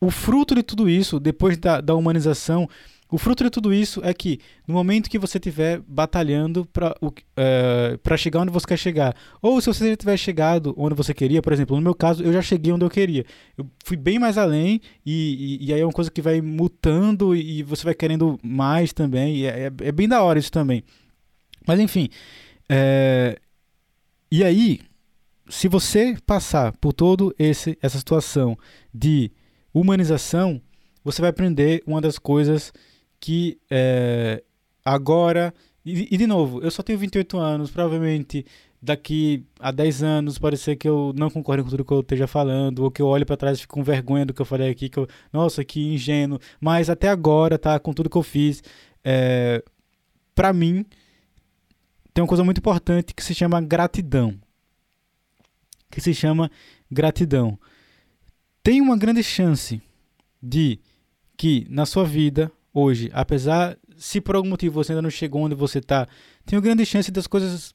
o 0.00 0.10
fruto 0.10 0.54
de 0.54 0.62
tudo 0.62 0.88
isso, 0.88 1.20
depois 1.20 1.58
da, 1.58 1.82
da 1.82 1.94
humanização, 1.94 2.66
o 3.14 3.18
fruto 3.18 3.44
de 3.44 3.50
tudo 3.50 3.72
isso 3.72 4.00
é 4.02 4.12
que, 4.12 4.40
no 4.66 4.74
momento 4.74 5.08
que 5.08 5.20
você 5.20 5.38
estiver 5.38 5.80
batalhando 5.86 6.66
para 6.66 6.96
uh, 7.00 8.18
chegar 8.18 8.40
onde 8.40 8.50
você 8.50 8.66
quer 8.66 8.76
chegar, 8.76 9.14
ou 9.40 9.60
se 9.60 9.68
você 9.68 9.96
tiver 9.96 10.16
chegado 10.16 10.74
onde 10.76 10.96
você 10.96 11.14
queria, 11.14 11.40
por 11.40 11.52
exemplo, 11.52 11.76
no 11.76 11.82
meu 11.82 11.94
caso, 11.94 12.24
eu 12.24 12.32
já 12.32 12.42
cheguei 12.42 12.72
onde 12.72 12.84
eu 12.84 12.90
queria. 12.90 13.24
Eu 13.56 13.70
fui 13.84 13.96
bem 13.96 14.18
mais 14.18 14.36
além, 14.36 14.80
e, 15.06 15.60
e, 15.62 15.66
e 15.66 15.72
aí 15.72 15.80
é 15.80 15.86
uma 15.86 15.92
coisa 15.92 16.10
que 16.10 16.20
vai 16.20 16.40
mutando 16.40 17.36
e 17.36 17.62
você 17.62 17.84
vai 17.84 17.94
querendo 17.94 18.36
mais 18.42 18.92
também, 18.92 19.36
e 19.36 19.46
é, 19.46 19.66
é 19.66 19.92
bem 19.92 20.08
da 20.08 20.20
hora 20.20 20.36
isso 20.36 20.50
também. 20.50 20.82
Mas 21.64 21.78
enfim, 21.78 22.08
é, 22.68 23.38
e 24.28 24.42
aí, 24.42 24.80
se 25.48 25.68
você 25.68 26.16
passar 26.26 26.72
por 26.78 26.92
todo 26.92 27.32
esse 27.38 27.78
essa 27.80 27.96
situação 27.96 28.58
de 28.92 29.30
humanização, 29.72 30.60
você 31.04 31.20
vai 31.20 31.30
aprender 31.30 31.80
uma 31.86 32.00
das 32.00 32.18
coisas 32.18 32.72
que 33.24 33.58
é, 33.70 34.44
agora. 34.84 35.54
E, 35.82 36.14
e, 36.14 36.18
de 36.18 36.26
novo, 36.26 36.60
eu 36.62 36.70
só 36.70 36.82
tenho 36.82 36.98
28 36.98 37.38
anos, 37.38 37.70
provavelmente 37.70 38.44
daqui 38.82 39.42
a 39.58 39.70
10 39.70 40.02
anos 40.02 40.38
pode 40.38 40.58
ser 40.58 40.76
que 40.76 40.86
eu 40.86 41.10
não 41.16 41.30
concorde 41.30 41.62
com 41.62 41.70
tudo 41.70 41.84
que 41.86 41.92
eu 41.92 42.00
esteja 42.00 42.26
falando, 42.26 42.80
ou 42.80 42.90
que 42.90 43.00
eu 43.00 43.06
olhe 43.06 43.24
para 43.24 43.38
trás 43.38 43.56
e 43.56 43.62
fico 43.62 43.76
com 43.76 43.82
vergonha 43.82 44.26
do 44.26 44.34
que 44.34 44.42
eu 44.42 44.46
falei 44.46 44.68
aqui, 44.68 44.90
que 44.90 44.98
eu, 44.98 45.08
nossa, 45.32 45.64
que 45.64 45.80
ingênuo. 45.94 46.38
Mas 46.60 46.90
até 46.90 47.08
agora, 47.08 47.58
tá, 47.58 47.78
com 47.78 47.94
tudo 47.94 48.10
que 48.10 48.16
eu 48.16 48.22
fiz, 48.22 48.62
é, 49.02 49.64
para 50.34 50.52
mim, 50.52 50.84
tem 52.12 52.22
uma 52.22 52.28
coisa 52.28 52.44
muito 52.44 52.58
importante 52.58 53.14
que 53.14 53.24
se 53.24 53.34
chama 53.34 53.58
gratidão. 53.58 54.38
Que 55.90 55.98
se 55.98 56.12
chama 56.12 56.50
gratidão. 56.90 57.58
Tem 58.62 58.82
uma 58.82 58.98
grande 58.98 59.22
chance 59.22 59.80
de 60.42 60.78
que 61.38 61.66
na 61.70 61.86
sua 61.86 62.04
vida 62.04 62.52
hoje, 62.74 63.08
apesar 63.12 63.78
se 63.96 64.20
por 64.20 64.34
algum 64.34 64.48
motivo 64.48 64.74
você 64.74 64.92
ainda 64.92 65.02
não 65.02 65.10
chegou 65.10 65.42
onde 65.42 65.54
você 65.54 65.78
está, 65.78 66.08
tem 66.44 66.56
uma 66.56 66.62
grande 66.62 66.84
chance 66.84 67.10
das 67.10 67.28
coisas 67.28 67.74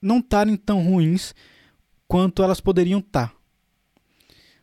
não 0.00 0.18
estarem 0.18 0.56
tão 0.56 0.84
ruins 0.84 1.34
quanto 2.06 2.42
elas 2.42 2.60
poderiam 2.60 3.00
estar. 3.00 3.34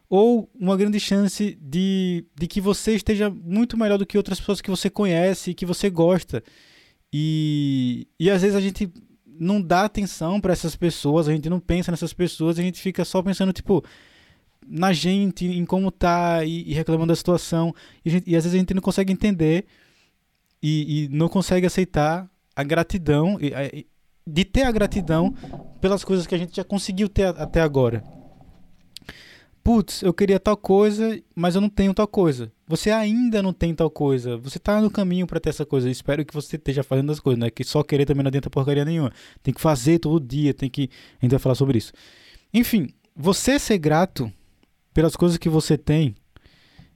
Ou 0.07 0.49
uma 0.53 0.77
grande 0.77 0.99
chance 0.99 1.57
de, 1.59 2.25
de 2.35 2.47
que 2.47 2.61
você 2.61 2.93
esteja 2.93 3.31
muito 3.31 3.75
melhor 3.75 3.97
do 3.97 4.05
que 4.05 4.17
outras 4.17 4.39
pessoas 4.39 4.61
que 4.61 4.69
você 4.69 4.89
conhece 4.89 5.51
e 5.51 5.53
que 5.55 5.65
você 5.65 5.89
gosta. 5.89 6.43
E, 7.11 8.07
e 8.19 8.29
às 8.29 8.43
vezes 8.43 8.55
a 8.55 8.61
gente 8.61 8.93
não 9.25 9.59
dá 9.59 9.85
atenção 9.85 10.39
para 10.39 10.53
essas 10.53 10.75
pessoas, 10.75 11.27
a 11.27 11.33
gente 11.33 11.49
não 11.49 11.59
pensa 11.59 11.89
nessas 11.89 12.13
pessoas, 12.13 12.59
a 12.59 12.61
gente 12.61 12.79
fica 12.79 13.03
só 13.03 13.23
pensando, 13.23 13.51
tipo, 13.51 13.83
na 14.67 14.93
gente, 14.93 15.45
em 15.45 15.65
como 15.65 15.91
tá 15.91 16.43
e, 16.43 16.69
e 16.69 16.73
reclamando 16.73 17.11
da 17.11 17.15
situação. 17.15 17.73
E, 18.03 18.09
gente, 18.09 18.29
e, 18.29 18.35
às 18.35 18.43
vezes 18.43 18.55
a 18.55 18.59
gente 18.59 18.73
não 18.73 18.81
consegue 18.81 19.11
entender 19.11 19.65
e, 20.61 21.05
e 21.05 21.09
não 21.09 21.27
consegue 21.27 21.65
aceitar 21.65 22.29
a 22.55 22.63
gratidão, 22.63 23.37
de 24.25 24.45
ter 24.45 24.63
a 24.63 24.71
gratidão 24.71 25.33
pelas 25.81 26.03
coisas 26.03 26.25
que 26.25 26.35
a 26.35 26.37
gente 26.37 26.55
já 26.55 26.63
conseguiu 26.63 27.09
ter 27.09 27.25
até 27.25 27.61
agora. 27.61 28.03
putz, 29.63 30.01
eu 30.01 30.13
queria 30.13 30.39
tal 30.39 30.55
coisa, 30.55 31.21
mas 31.35 31.55
eu 31.55 31.61
não 31.61 31.69
tenho 31.69 31.93
tal 31.93 32.07
coisa. 32.07 32.51
Você 32.67 32.91
ainda 32.91 33.41
não 33.41 33.51
tem 33.51 33.73
tal 33.75 33.89
coisa. 33.89 34.37
Você 34.37 34.59
tá 34.59 34.79
no 34.79 34.89
caminho 34.89 35.27
para 35.27 35.39
ter 35.39 35.49
essa 35.49 35.65
coisa. 35.65 35.87
Eu 35.87 35.91
espero 35.91 36.23
que 36.25 36.33
você 36.33 36.55
esteja 36.55 36.83
fazendo 36.83 37.11
as 37.11 37.19
coisas, 37.19 37.39
né? 37.39 37.49
Que 37.49 37.63
só 37.63 37.83
querer 37.83 38.05
também 38.05 38.23
não 38.23 38.29
adianta 38.29 38.49
porcaria 38.49 38.85
nenhuma. 38.85 39.11
Tem 39.41 39.53
que 39.53 39.61
fazer 39.61 39.99
todo 39.99 40.25
dia, 40.25 40.53
tem 40.53 40.69
que. 40.69 40.89
A 41.19 41.25
gente 41.25 41.31
vai 41.31 41.39
falar 41.39 41.55
sobre 41.55 41.77
isso. 41.77 41.91
Enfim, 42.53 42.89
você 43.15 43.59
ser 43.59 43.77
grato 43.77 44.31
pelas 44.93 45.15
coisas 45.15 45.37
que 45.37 45.49
você 45.49 45.77
tem, 45.77 46.15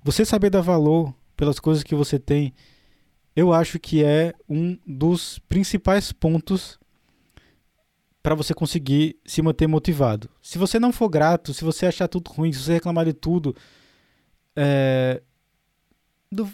você 0.03 0.23
saber 0.23 0.49
dar 0.49 0.61
valor 0.61 1.13
pelas 1.35 1.59
coisas 1.59 1.83
que 1.83 1.95
você 1.95 2.17
tem, 2.17 2.53
eu 3.35 3.53
acho 3.53 3.79
que 3.79 4.03
é 4.03 4.33
um 4.47 4.77
dos 4.85 5.39
principais 5.47 6.11
pontos 6.11 6.79
para 8.23 8.35
você 8.35 8.53
conseguir 8.53 9.17
se 9.25 9.41
manter 9.41 9.67
motivado. 9.67 10.29
Se 10.41 10.57
você 10.57 10.79
não 10.79 10.91
for 10.91 11.07
grato, 11.07 11.53
se 11.53 11.63
você 11.63 11.85
achar 11.85 12.07
tudo 12.07 12.29
ruim, 12.29 12.51
se 12.51 12.59
você 12.59 12.73
reclamar 12.73 13.05
de 13.05 13.13
tudo, 13.13 13.55
é, 14.55 15.21
do, 16.31 16.49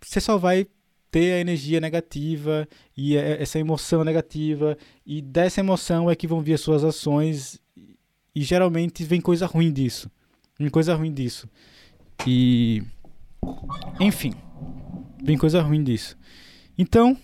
você 0.00 0.20
só 0.20 0.36
vai 0.36 0.66
ter 1.10 1.32
a 1.32 1.40
energia 1.40 1.80
negativa 1.80 2.68
e 2.96 3.16
essa 3.16 3.58
emoção 3.58 4.04
negativa 4.04 4.76
e 5.06 5.22
dessa 5.22 5.60
emoção 5.60 6.10
é 6.10 6.14
que 6.14 6.26
vão 6.26 6.42
vir 6.42 6.54
as 6.54 6.60
suas 6.60 6.84
ações 6.84 7.58
e 8.34 8.42
geralmente 8.42 9.02
vem 9.02 9.20
coisa 9.20 9.46
ruim 9.46 9.72
disso. 9.72 10.10
Vem 10.58 10.68
coisa 10.68 10.94
ruim 10.94 11.12
disso. 11.12 11.48
E 12.26 12.82
enfim, 14.00 14.34
vem 15.22 15.38
coisa 15.38 15.62
ruim 15.62 15.82
disso. 15.82 16.16
Então, 16.76 17.16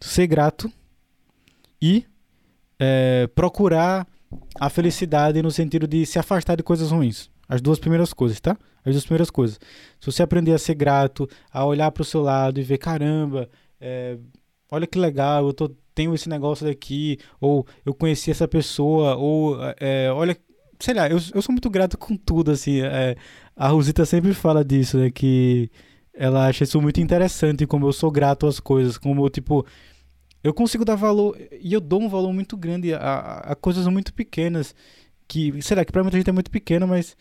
ser 0.00 0.26
grato 0.26 0.72
e 1.80 2.04
é, 2.78 3.28
procurar 3.34 4.06
a 4.58 4.68
felicidade 4.70 5.42
no 5.42 5.50
sentido 5.50 5.86
de 5.86 6.04
se 6.06 6.18
afastar 6.18 6.56
de 6.56 6.62
coisas 6.62 6.90
ruins. 6.90 7.30
As 7.48 7.60
duas 7.60 7.78
primeiras 7.78 8.12
coisas, 8.12 8.40
tá? 8.40 8.56
As 8.84 8.92
duas 8.92 9.04
primeiras 9.04 9.30
coisas. 9.30 9.58
Se 10.00 10.10
você 10.10 10.22
aprender 10.22 10.52
a 10.52 10.58
ser 10.58 10.74
grato, 10.74 11.28
a 11.50 11.64
olhar 11.64 11.90
para 11.90 12.02
o 12.02 12.04
seu 12.04 12.22
lado 12.22 12.60
e 12.60 12.62
ver, 12.62 12.78
caramba, 12.78 13.48
é, 13.80 14.18
olha 14.70 14.86
que 14.86 14.98
legal, 14.98 15.46
eu 15.46 15.52
tô, 15.52 15.70
tenho 15.94 16.14
esse 16.14 16.28
negócio 16.28 16.66
daqui, 16.66 17.18
ou 17.40 17.66
eu 17.84 17.94
conheci 17.94 18.30
essa 18.30 18.48
pessoa, 18.48 19.16
ou 19.16 19.56
é, 19.78 20.10
olha, 20.12 20.36
sei 20.78 20.94
lá, 20.94 21.08
eu, 21.08 21.18
eu 21.34 21.42
sou 21.42 21.52
muito 21.52 21.70
grato 21.70 21.98
com 21.98 22.16
tudo, 22.16 22.50
assim. 22.50 22.80
É, 22.80 23.16
a 23.54 23.68
Rosita 23.68 24.04
sempre 24.04 24.34
fala 24.34 24.64
disso, 24.64 24.98
né? 24.98 25.10
Que 25.10 25.70
ela 26.12 26.46
acha 26.46 26.64
isso 26.64 26.80
muito 26.80 27.00
interessante, 27.00 27.66
como 27.66 27.86
eu 27.86 27.92
sou 27.92 28.10
grato 28.10 28.46
às 28.46 28.58
coisas, 28.58 28.96
como, 28.98 29.28
tipo, 29.28 29.66
eu 30.42 30.54
consigo 30.54 30.84
dar 30.84 30.94
valor, 30.94 31.36
e 31.60 31.72
eu 31.72 31.80
dou 31.80 32.00
um 32.00 32.08
valor 32.08 32.32
muito 32.32 32.56
grande 32.56 32.94
a, 32.94 33.38
a 33.38 33.54
coisas 33.54 33.86
muito 33.88 34.14
pequenas, 34.14 34.74
que, 35.28 35.60
será 35.62 35.84
que 35.84 35.92
pra 35.92 36.02
muita 36.02 36.16
gente 36.16 36.30
é 36.30 36.32
muito 36.32 36.50
pequeno, 36.50 36.86
mas 36.86 37.16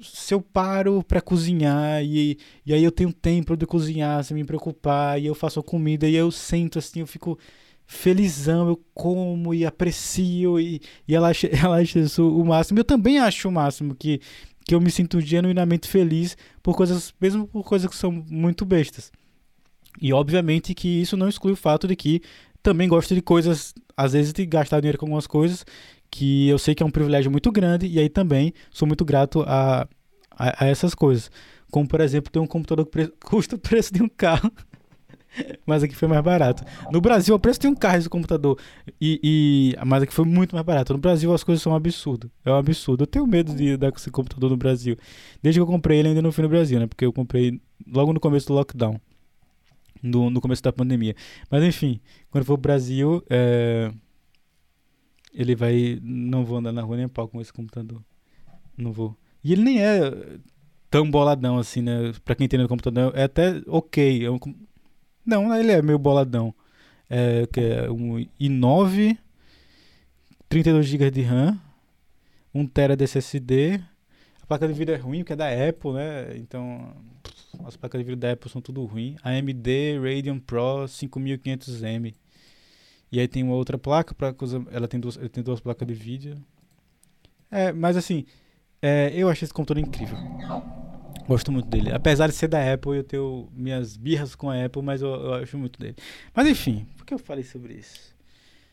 se 0.00 0.32
eu 0.32 0.40
paro 0.40 1.02
para 1.02 1.20
cozinhar 1.20 2.02
e, 2.02 2.38
e 2.64 2.72
aí 2.72 2.82
eu 2.82 2.92
tenho 2.92 3.12
tempo 3.12 3.56
de 3.56 3.66
cozinhar 3.66 4.22
sem 4.24 4.36
me 4.36 4.44
preocupar, 4.44 5.20
e 5.20 5.26
eu 5.26 5.34
faço 5.34 5.60
a 5.60 5.62
comida 5.62 6.08
e 6.08 6.14
eu 6.14 6.30
sento 6.30 6.78
assim, 6.78 7.00
eu 7.00 7.06
fico 7.06 7.38
felizão, 7.86 8.68
eu 8.68 8.80
como 8.94 9.52
e 9.54 9.64
aprecio 9.64 10.58
e, 10.58 10.80
e 11.06 11.14
ela, 11.14 11.28
acha, 11.28 11.46
ela 11.52 11.80
acha 11.80 11.98
isso 11.98 12.28
o 12.28 12.44
máximo. 12.44 12.78
Eu 12.78 12.84
também 12.84 13.18
acho 13.18 13.48
o 13.48 13.52
máximo 13.52 13.94
que 13.94 14.20
que 14.64 14.74
eu 14.74 14.80
me 14.80 14.90
sinto 14.90 15.20
genuinamente 15.20 15.86
feliz 15.86 16.36
por 16.62 16.74
coisas, 16.74 17.14
mesmo 17.20 17.46
por 17.46 17.62
coisas 17.62 17.88
que 17.88 17.94
são 17.96 18.10
muito 18.10 18.64
bestas. 18.64 19.12
E 20.00 20.12
obviamente 20.12 20.74
que 20.74 20.88
isso 20.88 21.16
não 21.16 21.28
exclui 21.28 21.52
o 21.52 21.56
fato 21.56 21.86
de 21.86 21.94
que 21.94 22.22
também 22.62 22.88
gosto 22.88 23.14
de 23.14 23.20
coisas, 23.20 23.74
às 23.96 24.14
vezes 24.14 24.32
de 24.32 24.46
gastar 24.46 24.80
dinheiro 24.80 24.98
com 24.98 25.04
algumas 25.04 25.26
coisas 25.26 25.64
que 26.10 26.48
eu 26.48 26.58
sei 26.58 26.74
que 26.74 26.82
é 26.82 26.86
um 26.86 26.90
privilégio 26.90 27.30
muito 27.30 27.50
grande 27.52 27.86
e 27.86 27.98
aí 27.98 28.08
também 28.08 28.54
sou 28.70 28.86
muito 28.86 29.04
grato 29.04 29.42
a, 29.42 29.86
a, 30.30 30.64
a 30.64 30.66
essas 30.66 30.94
coisas. 30.94 31.30
Como 31.70 31.86
por 31.86 32.00
exemplo 32.00 32.32
ter 32.32 32.38
um 32.38 32.46
computador 32.46 32.86
que 32.86 33.08
custa 33.22 33.56
o 33.56 33.58
preço 33.58 33.92
de 33.92 34.02
um 34.02 34.08
carro. 34.08 34.50
mas 35.66 35.82
aqui 35.82 35.94
foi 35.94 36.08
mais 36.08 36.22
barato. 36.22 36.64
No 36.90 37.00
Brasil, 37.00 37.34
o 37.34 37.38
preço 37.38 37.60
de 37.60 37.68
um 37.68 37.74
carro 37.74 37.98
esse 37.98 38.08
computador. 38.08 38.58
E, 39.00 39.20
e, 39.22 39.76
mas 39.84 40.02
aqui 40.02 40.12
foi 40.12 40.24
muito 40.24 40.54
mais 40.54 40.64
barato. 40.64 40.92
No 40.92 40.98
Brasil, 40.98 41.32
as 41.32 41.42
coisas 41.44 41.62
são 41.62 41.72
um 41.72 41.76
absurdo. 41.76 42.30
É 42.44 42.50
um 42.50 42.56
absurdo. 42.56 43.02
Eu 43.02 43.06
tenho 43.06 43.26
medo 43.26 43.54
de 43.54 43.76
dar 43.76 43.90
com 43.90 43.98
esse 43.98 44.10
computador 44.10 44.50
no 44.50 44.56
Brasil. 44.56 44.96
Desde 45.42 45.58
que 45.58 45.62
eu 45.62 45.66
comprei 45.66 45.98
ele, 45.98 46.08
ainda 46.08 46.22
não 46.22 46.32
fui 46.32 46.42
no 46.42 46.48
Brasil, 46.48 46.78
né? 46.78 46.86
Porque 46.86 47.04
eu 47.04 47.12
comprei 47.12 47.60
logo 47.86 48.12
no 48.12 48.20
começo 48.20 48.46
do 48.46 48.54
lockdown. 48.54 49.00
No, 50.02 50.28
no 50.28 50.40
começo 50.40 50.62
da 50.62 50.72
pandemia. 50.72 51.14
Mas 51.50 51.64
enfim, 51.64 52.00
quando 52.30 52.44
for 52.44 52.58
pro 52.58 52.62
Brasil, 52.62 53.22
é... 53.30 53.90
ele 55.32 55.54
vai. 55.54 55.98
Não 56.02 56.44
vou 56.44 56.58
andar 56.58 56.72
na 56.72 56.82
rua 56.82 56.96
nem 56.96 57.08
pau 57.08 57.26
com 57.26 57.40
esse 57.40 57.52
computador. 57.52 58.02
Não 58.76 58.92
vou. 58.92 59.16
E 59.42 59.52
ele 59.52 59.62
nem 59.62 59.82
é 59.82 60.10
tão 60.90 61.10
boladão 61.10 61.58
assim, 61.58 61.80
né? 61.80 62.12
Pra 62.24 62.34
quem 62.34 62.46
tem 62.46 62.58
no 62.58 62.68
computador, 62.68 63.12
é 63.16 63.24
até 63.24 63.62
ok. 63.66 64.24
É 64.24 64.30
um 64.30 64.38
não, 65.24 65.54
ele 65.54 65.72
é 65.72 65.82
meio 65.82 65.98
boladão. 65.98 66.54
É, 67.08 67.46
que 67.46 67.60
é 67.60 67.90
um 67.90 68.16
i9, 68.40 69.16
32 70.48 70.86
GB 70.86 71.10
de 71.10 71.22
RAM, 71.22 71.60
1 72.54 72.66
TB 72.66 72.96
de 72.96 73.04
SSD. 73.04 73.80
A 74.42 74.46
placa 74.46 74.66
de 74.66 74.74
vídeo 74.74 74.94
é 74.94 74.98
ruim 74.98 75.18
porque 75.18 75.32
é 75.32 75.36
da 75.36 75.48
Apple, 75.48 75.92
né? 75.92 76.36
Então, 76.36 76.94
as 77.64 77.76
placas 77.76 77.98
de 77.98 78.04
vídeo 78.04 78.16
da 78.16 78.32
Apple 78.32 78.50
são 78.50 78.60
tudo 78.60 78.84
ruim. 78.84 79.16
AMD 79.22 79.98
Radeon 79.98 80.38
Pro 80.38 80.84
5500M. 80.86 82.14
E 83.10 83.20
aí 83.20 83.28
tem 83.28 83.42
uma 83.42 83.54
outra 83.54 83.78
placa 83.78 84.14
para 84.14 84.34
ela 84.72 84.88
tem 84.88 84.98
duas, 84.98 85.16
ela 85.16 85.28
tem 85.28 85.42
duas 85.42 85.60
placas 85.60 85.86
de 85.86 85.94
vídeo. 85.94 86.36
É, 87.50 87.72
mas 87.72 87.96
assim, 87.96 88.26
é, 88.82 89.12
eu 89.14 89.28
achei 89.28 89.46
esse 89.46 89.54
computador 89.54 89.82
incrível. 89.82 90.18
Gosto 91.26 91.50
muito 91.50 91.68
dele. 91.68 91.92
Apesar 91.92 92.26
de 92.28 92.34
ser 92.34 92.48
da 92.48 92.72
Apple, 92.72 92.96
eu 92.96 93.04
tenho 93.04 93.48
minhas 93.52 93.96
birras 93.96 94.34
com 94.34 94.50
a 94.50 94.64
Apple, 94.64 94.82
mas 94.82 95.00
eu, 95.02 95.08
eu 95.08 95.34
acho 95.34 95.56
muito 95.56 95.78
dele. 95.78 95.96
Mas 96.34 96.46
enfim, 96.46 96.86
por 96.96 97.06
que 97.06 97.14
eu 97.14 97.18
falei 97.18 97.44
sobre 97.44 97.74
isso? 97.74 98.14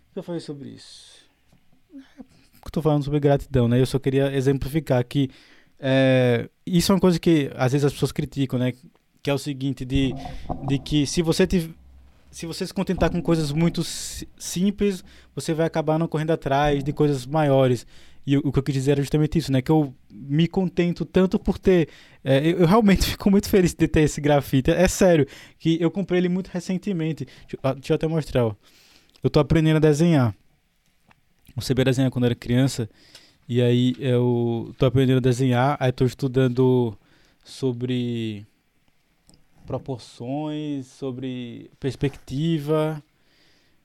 Por 0.07 0.13
que 0.13 0.19
eu 0.19 0.23
falei 0.23 0.41
sobre 0.41 0.69
isso? 0.69 1.21
Estou 2.65 2.83
falando 2.83 3.03
sobre 3.03 3.19
gratidão, 3.19 3.67
né? 3.67 3.79
Eu 3.79 3.85
só 3.85 3.97
queria 3.99 4.33
exemplificar 4.35 5.03
que 5.05 5.29
é, 5.79 6.49
isso 6.65 6.91
é 6.91 6.95
uma 6.95 7.01
coisa 7.01 7.19
que 7.19 7.49
às 7.55 7.71
vezes 7.71 7.85
as 7.85 7.93
pessoas 7.93 8.11
criticam, 8.11 8.59
né? 8.59 8.73
Que 9.23 9.29
é 9.29 9.33
o 9.33 9.37
seguinte, 9.37 9.83
de, 9.83 10.13
de 10.67 10.77
que 10.79 11.05
se 11.05 11.21
você 11.21 11.47
tiver 11.47 11.73
se 12.31 12.45
você 12.45 12.65
se 12.65 12.73
contentar 12.73 13.11
com 13.11 13.21
coisas 13.21 13.51
muito 13.51 13.83
simples, 13.83 15.03
você 15.35 15.53
vai 15.53 15.67
acabar 15.67 15.99
não 15.99 16.07
correndo 16.07 16.31
atrás 16.31 16.81
de 16.81 16.93
coisas 16.93 17.25
maiores. 17.25 17.85
E 18.25 18.37
o, 18.37 18.51
que 18.51 18.59
eu 18.59 18.63
quis 18.63 18.75
dizer 18.75 18.91
era 18.91 19.01
justamente 19.01 19.37
isso, 19.39 19.51
né? 19.51 19.61
Que 19.61 19.71
eu 19.71 19.93
me 20.11 20.47
contento 20.47 21.05
tanto 21.05 21.39
por 21.39 21.57
ter. 21.57 21.89
É, 22.23 22.37
eu, 22.47 22.59
eu, 22.59 22.67
realmente 22.67 23.05
fico 23.11 23.31
muito 23.31 23.49
feliz 23.49 23.73
de 23.73 23.87
ter 23.87 24.01
esse 24.01 24.21
grafite. 24.21 24.71
É, 24.71 24.83
é 24.83 24.87
sério, 24.87 25.25
que 25.57 25.81
eu 25.81 25.89
comprei 25.89 26.19
ele 26.19 26.29
muito 26.29 26.47
recentemente. 26.49 27.25
Deixa, 27.25 27.57
ah, 27.63 27.73
deixa 27.73 27.93
eu 27.93 27.95
até 27.95 28.07
mostrar, 28.07 28.45
ó. 28.45 28.55
Eu 29.23 29.29
tô 29.29 29.39
aprendendo 29.39 29.77
a 29.77 29.79
desenhar. 29.79 30.35
Eu 31.55 31.61
sabia 31.61 31.85
desenhar 31.85 32.11
quando 32.11 32.25
era 32.25 32.35
criança. 32.35 32.89
E 33.47 33.61
aí 33.61 33.95
eu 33.99 34.73
tô 34.77 34.85
aprendendo 34.85 35.17
a 35.17 35.21
desenhar. 35.21 35.77
Aí 35.79 35.91
tô 35.91 36.05
estudando 36.05 36.97
sobre 37.43 38.45
proporções, 39.65 40.87
sobre 40.87 41.71
perspectiva. 41.79 43.01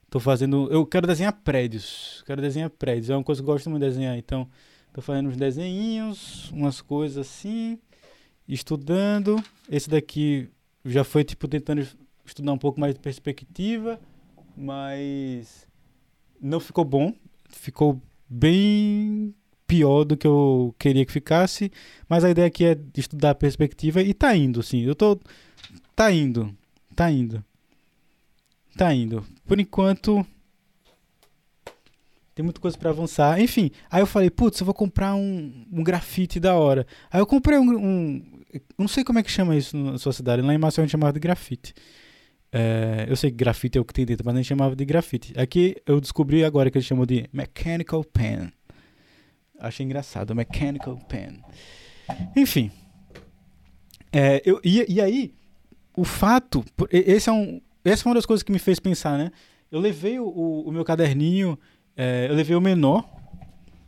Tô 0.09 0.19
fazendo. 0.19 0.69
Eu 0.71 0.85
quero 0.85 1.05
desenhar 1.05 1.33
prédios. 1.33 2.23
Quero 2.25 2.41
desenhar 2.41 2.69
prédios. 2.69 3.09
É 3.09 3.15
uma 3.15 3.23
coisa 3.23 3.41
que 3.41 3.49
eu 3.49 3.53
gosto 3.53 3.69
muito 3.69 3.83
de 3.83 3.89
desenhar. 3.89 4.17
Então, 4.17 4.49
tô 4.93 5.01
fazendo 5.01 5.29
uns 5.29 5.37
desenhinhos, 5.37 6.49
umas 6.51 6.81
coisas 6.81 7.17
assim. 7.17 7.77
Estudando. 8.47 9.41
Esse 9.69 9.89
daqui 9.89 10.49
já 10.85 11.03
foi 11.03 11.23
tipo 11.23 11.47
tentando 11.47 11.85
estudar 12.25 12.53
um 12.53 12.57
pouco 12.57 12.79
mais 12.79 12.93
de 12.93 12.99
perspectiva. 12.99 13.99
Mas 14.55 15.67
não 16.41 16.59
ficou 16.59 16.85
bom. 16.85 17.13
Ficou 17.49 18.01
bem 18.29 19.35
pior 19.67 20.05
do 20.05 20.15
que 20.15 20.25
eu 20.25 20.73
queria 20.79 21.05
que 21.05 21.11
ficasse. 21.11 21.69
Mas 22.07 22.23
a 22.23 22.29
ideia 22.29 22.47
aqui 22.47 22.63
é 22.65 22.77
estudar 22.95 23.31
a 23.31 23.35
perspectiva 23.35 24.01
e 24.01 24.13
tá 24.13 24.35
indo, 24.35 24.63
sim. 24.63 24.81
Eu 24.83 24.95
tô. 24.95 25.19
Tá 25.95 26.11
indo. 26.11 26.55
Tá 26.95 27.11
indo 27.11 27.43
tá 28.77 28.93
indo. 28.93 29.25
Por 29.47 29.59
enquanto, 29.59 30.25
tem 32.35 32.43
muita 32.43 32.59
coisa 32.59 32.77
para 32.77 32.91
avançar. 32.91 33.41
Enfim, 33.41 33.71
aí 33.89 34.01
eu 34.01 34.05
falei, 34.05 34.29
putz, 34.29 34.59
eu 34.59 34.65
vou 34.65 34.73
comprar 34.73 35.15
um, 35.15 35.65
um 35.71 35.83
grafite 35.83 36.39
da 36.39 36.53
hora. 36.53 36.85
Aí 37.09 37.19
eu 37.19 37.25
comprei 37.25 37.57
um, 37.57 37.71
um, 37.75 38.43
Não 38.77 38.87
sei 38.87 39.03
como 39.03 39.17
é 39.17 39.23
que 39.23 39.31
chama 39.31 39.55
isso 39.55 39.75
na 39.75 39.97
sua 39.97 40.13
cidade. 40.13 40.43
Lá 40.43 40.53
em 40.53 40.57
Maceió 40.57 40.83
a 40.83 40.85
gente 40.85 40.91
chamava 40.91 41.13
de 41.13 41.19
grafite. 41.19 41.73
É, 42.51 43.05
eu 43.09 43.15
sei 43.15 43.31
que 43.31 43.37
grafite 43.37 43.77
é 43.77 43.81
o 43.81 43.85
que 43.85 43.93
tem 43.93 44.05
dentro, 44.05 44.25
mas 44.25 44.35
a 44.35 44.37
gente 44.37 44.49
chamava 44.49 44.75
de 44.75 44.85
grafite. 44.85 45.33
Aqui 45.39 45.77
eu 45.85 45.99
descobri 45.99 46.45
agora 46.45 46.69
que 46.69 46.77
eles 46.77 46.85
chamam 46.85 47.05
de 47.05 47.27
mechanical 47.33 48.03
pen. 48.03 48.51
Achei 49.59 49.83
engraçado, 49.83 50.35
mechanical 50.35 50.95
pen. 51.09 51.41
Enfim. 52.35 52.69
É, 54.11 54.41
eu, 54.45 54.61
e, 54.63 54.85
e 54.87 55.01
aí, 55.01 55.33
o 55.95 56.03
fato. 56.03 56.63
Esse 56.91 57.29
é 57.29 57.33
um, 57.33 57.59
essa 57.91 58.03
foi 58.03 58.09
uma 58.09 58.15
das 58.15 58.25
coisas 58.25 58.43
que 58.43 58.51
me 58.51 58.59
fez 58.59 58.79
pensar, 58.79 59.17
né? 59.17 59.31
Eu 59.71 59.79
levei 59.79 60.19
o, 60.19 60.25
o, 60.27 60.69
o 60.69 60.71
meu 60.71 60.85
caderninho, 60.85 61.57
é, 61.95 62.27
eu 62.29 62.35
levei 62.35 62.55
o 62.55 62.61
menor, 62.61 63.07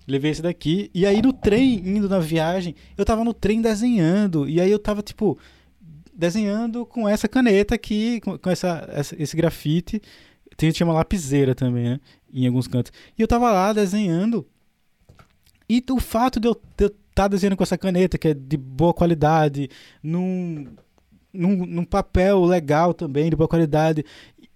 levei 0.07 0.31
esse 0.31 0.41
daqui. 0.41 0.89
E 0.93 1.05
aí 1.05 1.21
no 1.21 1.31
trem, 1.31 1.75
indo 1.75 2.09
na 2.09 2.19
viagem, 2.19 2.75
eu 2.97 3.05
tava 3.05 3.23
no 3.23 3.33
trem 3.33 3.61
desenhando. 3.61 4.49
E 4.49 4.59
aí 4.59 4.69
eu 4.69 4.79
tava, 4.79 5.01
tipo, 5.01 5.37
desenhando 6.13 6.85
com 6.85 7.07
essa 7.07 7.27
caneta 7.27 7.75
aqui, 7.75 8.19
com, 8.21 8.37
com 8.37 8.49
essa, 8.49 8.87
essa, 8.91 9.15
esse 9.21 9.37
grafite. 9.37 10.01
Tem, 10.57 10.71
tinha 10.71 10.85
uma 10.85 10.93
lapiseira 10.93 11.55
também, 11.55 11.85
né? 11.85 11.99
Em 12.33 12.45
alguns 12.47 12.67
cantos. 12.67 12.91
E 13.17 13.21
eu 13.21 13.27
tava 13.27 13.51
lá 13.51 13.71
desenhando. 13.71 14.45
E 15.69 15.83
o 15.89 15.99
fato 15.99 16.39
de 16.39 16.47
eu 16.47 16.53
estar 16.53 16.89
tá 17.13 17.27
desenhando 17.27 17.55
com 17.55 17.63
essa 17.63 17.77
caneta, 17.77 18.17
que 18.17 18.29
é 18.29 18.33
de 18.33 18.57
boa 18.57 18.93
qualidade, 18.93 19.69
num, 20.01 20.67
num, 21.33 21.65
num 21.65 21.83
papel 21.83 22.43
legal 22.43 22.93
também, 22.93 23.29
de 23.29 23.35
boa 23.35 23.47
qualidade, 23.47 24.05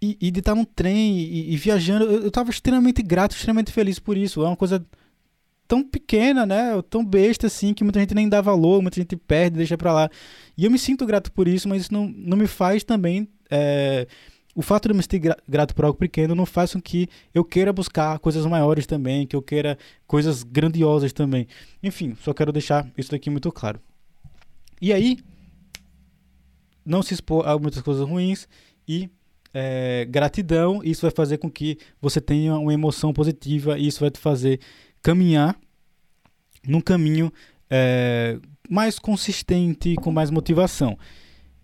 e, 0.02 0.18
e 0.20 0.32
de 0.32 0.40
estar 0.40 0.56
num 0.56 0.66
trem 0.66 1.18
e, 1.18 1.54
e 1.54 1.58
viajando, 1.58 2.06
eu, 2.06 2.24
eu 2.24 2.32
tava 2.32 2.50
extremamente 2.50 3.02
grato, 3.02 3.36
extremamente 3.36 3.72
feliz 3.72 4.00
por 4.00 4.18
isso. 4.18 4.44
É 4.44 4.48
uma 4.48 4.58
coisa 4.58 4.86
tão 5.68 5.84
pequena, 5.84 6.46
né? 6.46 6.82
Tão 6.90 7.04
besta 7.06 7.48
assim, 7.48 7.74
que 7.74 7.84
muita 7.84 8.00
gente 8.00 8.14
nem 8.14 8.28
dá 8.28 8.42
valor, 8.42 8.82
muita 8.82 9.00
gente 9.00 9.16
perde, 9.16 9.58
deixa 9.58 9.78
pra 9.78 9.94
lá. 9.94 10.10
E 10.58 10.66
eu 10.66 10.72
me 10.72 10.78
sinto 10.78 11.06
grato 11.06 11.32
por 11.32 11.48
isso, 11.48 11.70
mas 11.70 11.84
isso 11.84 11.94
não, 11.94 12.08
não 12.08 12.38
me 12.38 12.48
faz 12.48 12.84
também. 12.84 13.28
É, 13.50 14.08
o 14.56 14.62
fato 14.62 14.88
de 14.88 14.92
eu 14.92 14.96
me 14.96 15.02
sentir 15.02 15.36
grato 15.48 15.74
por 15.74 15.86
algo 15.86 15.98
pequeno 15.98 16.36
não 16.36 16.46
faz 16.46 16.74
com 16.74 16.82
que 16.82 17.08
eu 17.34 17.44
queira 17.44 17.74
buscar 17.74 18.20
coisas 18.20 18.46
maiores 18.46 18.86
também, 18.86 19.26
que 19.26 19.36
eu 19.36 19.42
queira 19.42 19.78
coisas 20.06 20.44
grandiosas 20.44 21.12
também. 21.12 21.48
Enfim, 21.82 22.16
só 22.22 22.34
quero 22.34 22.52
deixar 22.52 22.88
isso 22.98 23.10
daqui 23.10 23.30
muito 23.30 23.52
claro. 23.52 23.80
E 24.82 24.92
aí, 24.92 25.18
não 26.86 27.02
se 27.02 27.14
expor 27.14 27.48
a 27.48 27.58
muitas 27.58 27.82
coisas 27.82 28.08
ruins 28.08 28.48
e 28.88 29.10
é, 29.54 30.06
gratidão, 30.10 30.82
isso 30.84 31.04
vai 31.04 31.12
fazer 31.12 31.38
com 31.38 31.50
que 31.50 31.78
você 32.02 32.20
tenha 32.20 32.58
uma 32.58 32.74
emoção 32.74 33.14
positiva 33.14 33.78
e 33.78 33.88
isso 33.88 34.00
vai 34.00 34.10
te 34.10 34.20
fazer 34.20 34.60
caminhar 35.02 35.56
num 36.68 36.82
caminho 36.82 37.32
é, 37.70 38.40
mais 38.70 38.98
consistente, 38.98 39.96
com 39.96 40.12
mais 40.12 40.32
motivação. 40.32 40.98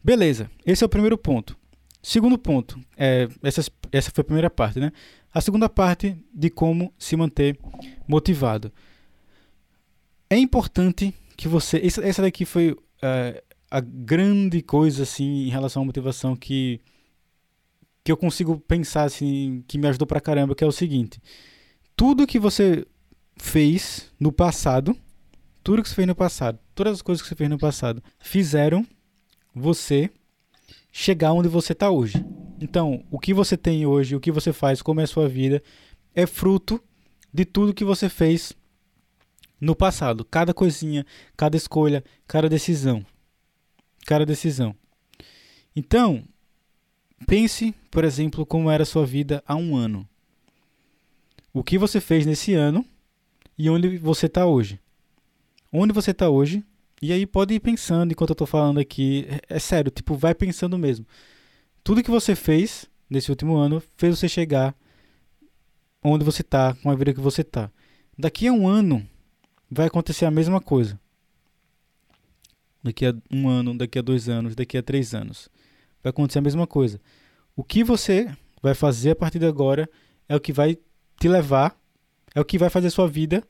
Beleza, 0.04 0.50
esse 0.66 0.84
é 0.84 0.86
o 0.86 0.90
primeiro 0.90 1.18
ponto. 1.18 1.58
Segundo 2.02 2.38
ponto, 2.38 2.80
é, 2.96 3.28
essa, 3.44 3.62
essa 3.92 4.12
foi 4.12 4.22
a 4.22 4.26
primeira 4.26 4.50
parte, 4.50 4.80
né? 4.80 4.92
A 5.34 5.42
segunda 5.42 5.68
parte 5.68 6.16
de 6.34 6.50
como 6.50 6.94
se 6.98 7.16
manter 7.16 7.58
motivado. 8.08 8.72
É 10.30 10.38
importante 10.38 11.14
que 11.36 11.48
você. 11.48 11.82
Essa, 11.84 12.22
daqui 12.22 12.46
foi 12.46 12.76
é, 13.02 13.44
a 13.70 13.80
grande 13.80 14.62
coisa 14.62 15.04
assim 15.04 15.46
em 15.46 15.50
relação 15.50 15.84
à 15.84 15.86
motivação 15.86 16.36
que, 16.36 16.82
que 18.04 18.12
eu 18.12 18.18
consigo 18.18 18.60
pensar 18.60 19.04
assim, 19.04 19.64
que 19.68 19.78
me 19.78 19.88
ajudou 19.88 20.08
pra 20.08 20.22
caramba, 20.22 20.56
que 20.56 20.64
é 20.64 20.68
o 20.68 20.72
seguinte. 20.72 21.22
Tudo 21.96 22.26
que 22.26 22.40
você 22.40 22.86
fez 23.38 24.12
no 24.20 24.32
passado, 24.32 24.98
tudo 25.64 25.84
que 25.84 25.90
você 25.90 25.96
fez 25.96 26.08
no 26.08 26.16
passado, 26.16 26.60
todas 26.74 26.94
as 26.94 27.02
coisas 27.02 27.22
que 27.22 27.28
você 27.28 27.36
fez 27.36 27.50
no 27.50 27.58
passado, 27.58 28.02
fizeram 28.20 28.86
você 29.54 30.10
chegar 30.92 31.34
onde 31.34 31.48
você 31.48 31.74
está 31.74 31.90
hoje. 31.90 32.26
Então, 32.60 33.06
o 33.12 33.20
que 33.20 33.34
você 33.34 33.56
tem 33.56 33.86
hoje, 33.86 34.16
o 34.16 34.20
que 34.20 34.32
você 34.32 34.52
faz, 34.52 34.82
como 34.82 35.00
é 35.00 35.04
a 35.04 35.08
sua 35.08 35.28
vida, 35.28 35.62
é 36.14 36.26
fruto 36.26 36.82
de 37.34 37.46
tudo 37.46 37.74
que 37.74 37.86
você 37.86 38.10
fez 38.10 38.54
no 39.62 39.76
passado. 39.76 40.26
Cada 40.26 40.54
coisinha, 40.54 41.06
cada 41.38 41.56
escolha, 41.56 42.04
cada 42.28 42.50
decisão. 42.50 43.06
Cada 44.06 44.26
decisão. 44.26 44.76
Então, 45.76 46.24
pense, 47.28 47.74
por 47.92 48.04
exemplo, 48.04 48.46
como 48.46 48.70
era 48.70 48.84
a 48.84 48.86
sua 48.86 49.06
vida 49.06 49.44
há 49.48 49.56
um 49.56 49.76
ano. 49.76 50.08
O 51.54 51.64
que 51.64 51.78
você 51.78 52.00
fez 52.00 52.26
nesse 52.26 52.54
ano 52.54 52.86
e 53.58 53.70
onde 53.70 53.98
você 53.98 54.26
está 54.26 54.46
hoje. 54.46 54.80
Onde 55.72 55.94
você 55.94 56.12
está 56.12 56.30
hoje. 56.30 56.64
E 57.02 57.14
aí 57.14 57.26
pode 57.26 57.54
ir 57.54 57.60
pensando 57.60 58.12
enquanto 58.12 58.32
eu 58.32 58.34
estou 58.34 58.48
falando 58.48 58.80
aqui. 58.80 59.26
É, 59.30 59.56
é 59.56 59.60
sério, 59.60 59.92
tipo, 59.92 60.16
vai 60.16 60.34
pensando 60.34 60.78
mesmo. 60.78 61.06
Tudo 61.84 62.04
que 62.04 62.12
você 62.12 62.36
fez 62.36 62.90
nesse 63.10 63.30
último 63.30 63.56
ano 63.56 63.82
fez 63.98 64.18
você 64.18 64.28
chegar 64.28 64.76
onde 66.04 66.24
você 66.24 66.42
está, 66.42 66.74
com 66.76 66.90
a 66.90 66.96
vida 66.96 67.14
que 67.14 67.20
você 67.20 67.42
está. 67.42 67.72
Daqui 68.18 68.48
a 68.48 68.54
um 68.54 68.68
ano 68.68 69.08
vai 69.70 69.88
acontecer 69.88 70.26
a 70.26 70.32
mesma 70.32 70.62
coisa. 70.62 71.00
Daqui 72.84 73.06
a 73.06 73.14
um 73.30 73.48
ano, 73.50 73.78
daqui 73.78 74.00
a 74.00 74.02
dois 74.02 74.30
anos, 74.30 74.56
daqui 74.56 74.78
a 74.78 74.84
três 74.84 75.14
anos. 75.14 75.50
Vai 76.04 76.12
acontecer 76.12 76.40
a 76.40 76.42
mesma 76.42 76.66
coisa. 76.66 77.00
O 77.56 77.64
que 77.64 77.84
você 77.84 78.34
vai 78.62 78.74
fazer 78.74 79.12
a 79.12 79.16
partir 79.16 79.40
de 79.40 79.46
agora 79.46 79.90
é 80.28 80.36
o 80.36 80.40
que 80.40 80.54
vai 80.54 80.78
te 81.20 81.28
levar 81.28 81.78
é 82.34 82.40
o 82.40 82.46
que 82.46 82.58
vai 82.58 82.70
fazer 82.70 82.90
sua 82.90 83.08
vida 83.08 83.44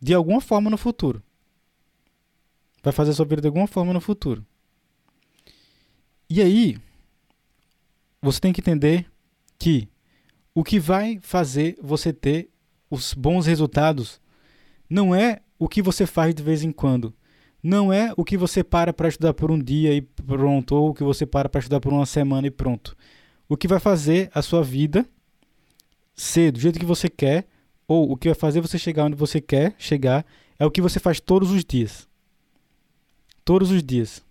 de 0.00 0.14
alguma 0.14 0.40
forma 0.40 0.70
no 0.70 0.76
futuro. 0.76 1.22
Vai 2.82 2.92
fazer 2.92 3.12
sua 3.12 3.24
vida 3.24 3.40
de 3.40 3.48
alguma 3.48 3.66
forma 3.66 3.92
no 3.92 4.00
futuro. 4.00 4.44
E 6.28 6.40
aí, 6.40 6.78
você 8.20 8.40
tem 8.40 8.52
que 8.52 8.60
entender 8.60 9.06
que 9.58 9.88
o 10.54 10.64
que 10.64 10.78
vai 10.80 11.18
fazer 11.22 11.78
você 11.80 12.12
ter 12.12 12.50
os 12.90 13.14
bons 13.14 13.46
resultados 13.46 14.20
não 14.88 15.14
é 15.14 15.40
o 15.58 15.68
que 15.68 15.80
você 15.80 16.06
faz 16.06 16.34
de 16.34 16.42
vez 16.42 16.62
em 16.62 16.72
quando. 16.72 17.14
Não 17.62 17.92
é 17.92 18.12
o 18.16 18.24
que 18.24 18.36
você 18.36 18.64
para 18.64 18.92
para 18.92 19.08
estudar 19.08 19.34
por 19.34 19.50
um 19.50 19.58
dia 19.58 19.94
e 19.94 20.02
pronto, 20.02 20.74
ou 20.74 20.90
o 20.90 20.94
que 20.94 21.04
você 21.04 21.24
para 21.24 21.48
para 21.48 21.60
estudar 21.60 21.80
por 21.80 21.92
uma 21.92 22.04
semana 22.04 22.48
e 22.48 22.50
pronto. 22.50 22.96
O 23.48 23.56
que 23.56 23.68
vai 23.68 23.78
fazer 23.78 24.30
a 24.34 24.42
sua 24.42 24.62
vida 24.62 25.06
ser 26.14 26.52
do 26.52 26.58
jeito 26.58 26.78
que 26.78 26.84
você 26.84 27.08
quer, 27.08 27.46
ou 27.86 28.10
o 28.10 28.16
que 28.16 28.28
vai 28.28 28.34
fazer 28.34 28.60
você 28.60 28.78
chegar 28.78 29.04
onde 29.04 29.16
você 29.16 29.40
quer 29.40 29.74
chegar, 29.78 30.26
é 30.58 30.66
o 30.66 30.70
que 30.70 30.80
você 30.80 30.98
faz 30.98 31.20
todos 31.20 31.50
os 31.50 31.64
dias. 31.64 32.08
Todos 33.44 33.70
os 33.70 33.82
dias. 33.82 34.22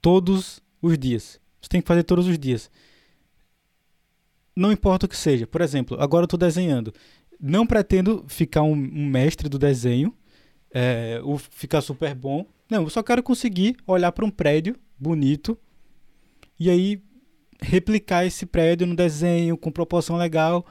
Todos 0.00 0.62
os 0.80 0.98
dias. 0.98 1.40
Você 1.60 1.68
tem 1.68 1.80
que 1.80 1.88
fazer 1.88 2.02
todos 2.02 2.26
os 2.26 2.38
dias. 2.38 2.70
Não 4.54 4.72
importa 4.72 5.06
o 5.06 5.08
que 5.08 5.16
seja. 5.16 5.46
Por 5.46 5.60
exemplo, 5.60 6.00
agora 6.00 6.22
eu 6.22 6.26
estou 6.26 6.38
desenhando. 6.38 6.94
Não 7.38 7.66
pretendo 7.66 8.24
ficar 8.26 8.62
um, 8.62 8.72
um 8.72 9.06
mestre 9.06 9.48
do 9.48 9.58
desenho, 9.58 10.14
é, 10.72 11.20
ou 11.22 11.38
ficar 11.38 11.80
super 11.80 12.14
bom. 12.14 12.46
Não, 12.70 12.82
eu 12.82 12.90
só 12.90 13.02
quero 13.02 13.22
conseguir 13.22 13.76
olhar 13.86 14.12
para 14.12 14.24
um 14.24 14.30
prédio 14.30 14.76
bonito 14.98 15.58
e 16.58 16.70
aí 16.70 17.02
replicar 17.60 18.26
esse 18.26 18.44
prédio 18.44 18.86
no 18.86 18.94
desenho 18.94 19.56
com 19.56 19.70
proporção 19.70 20.16
legal, 20.16 20.66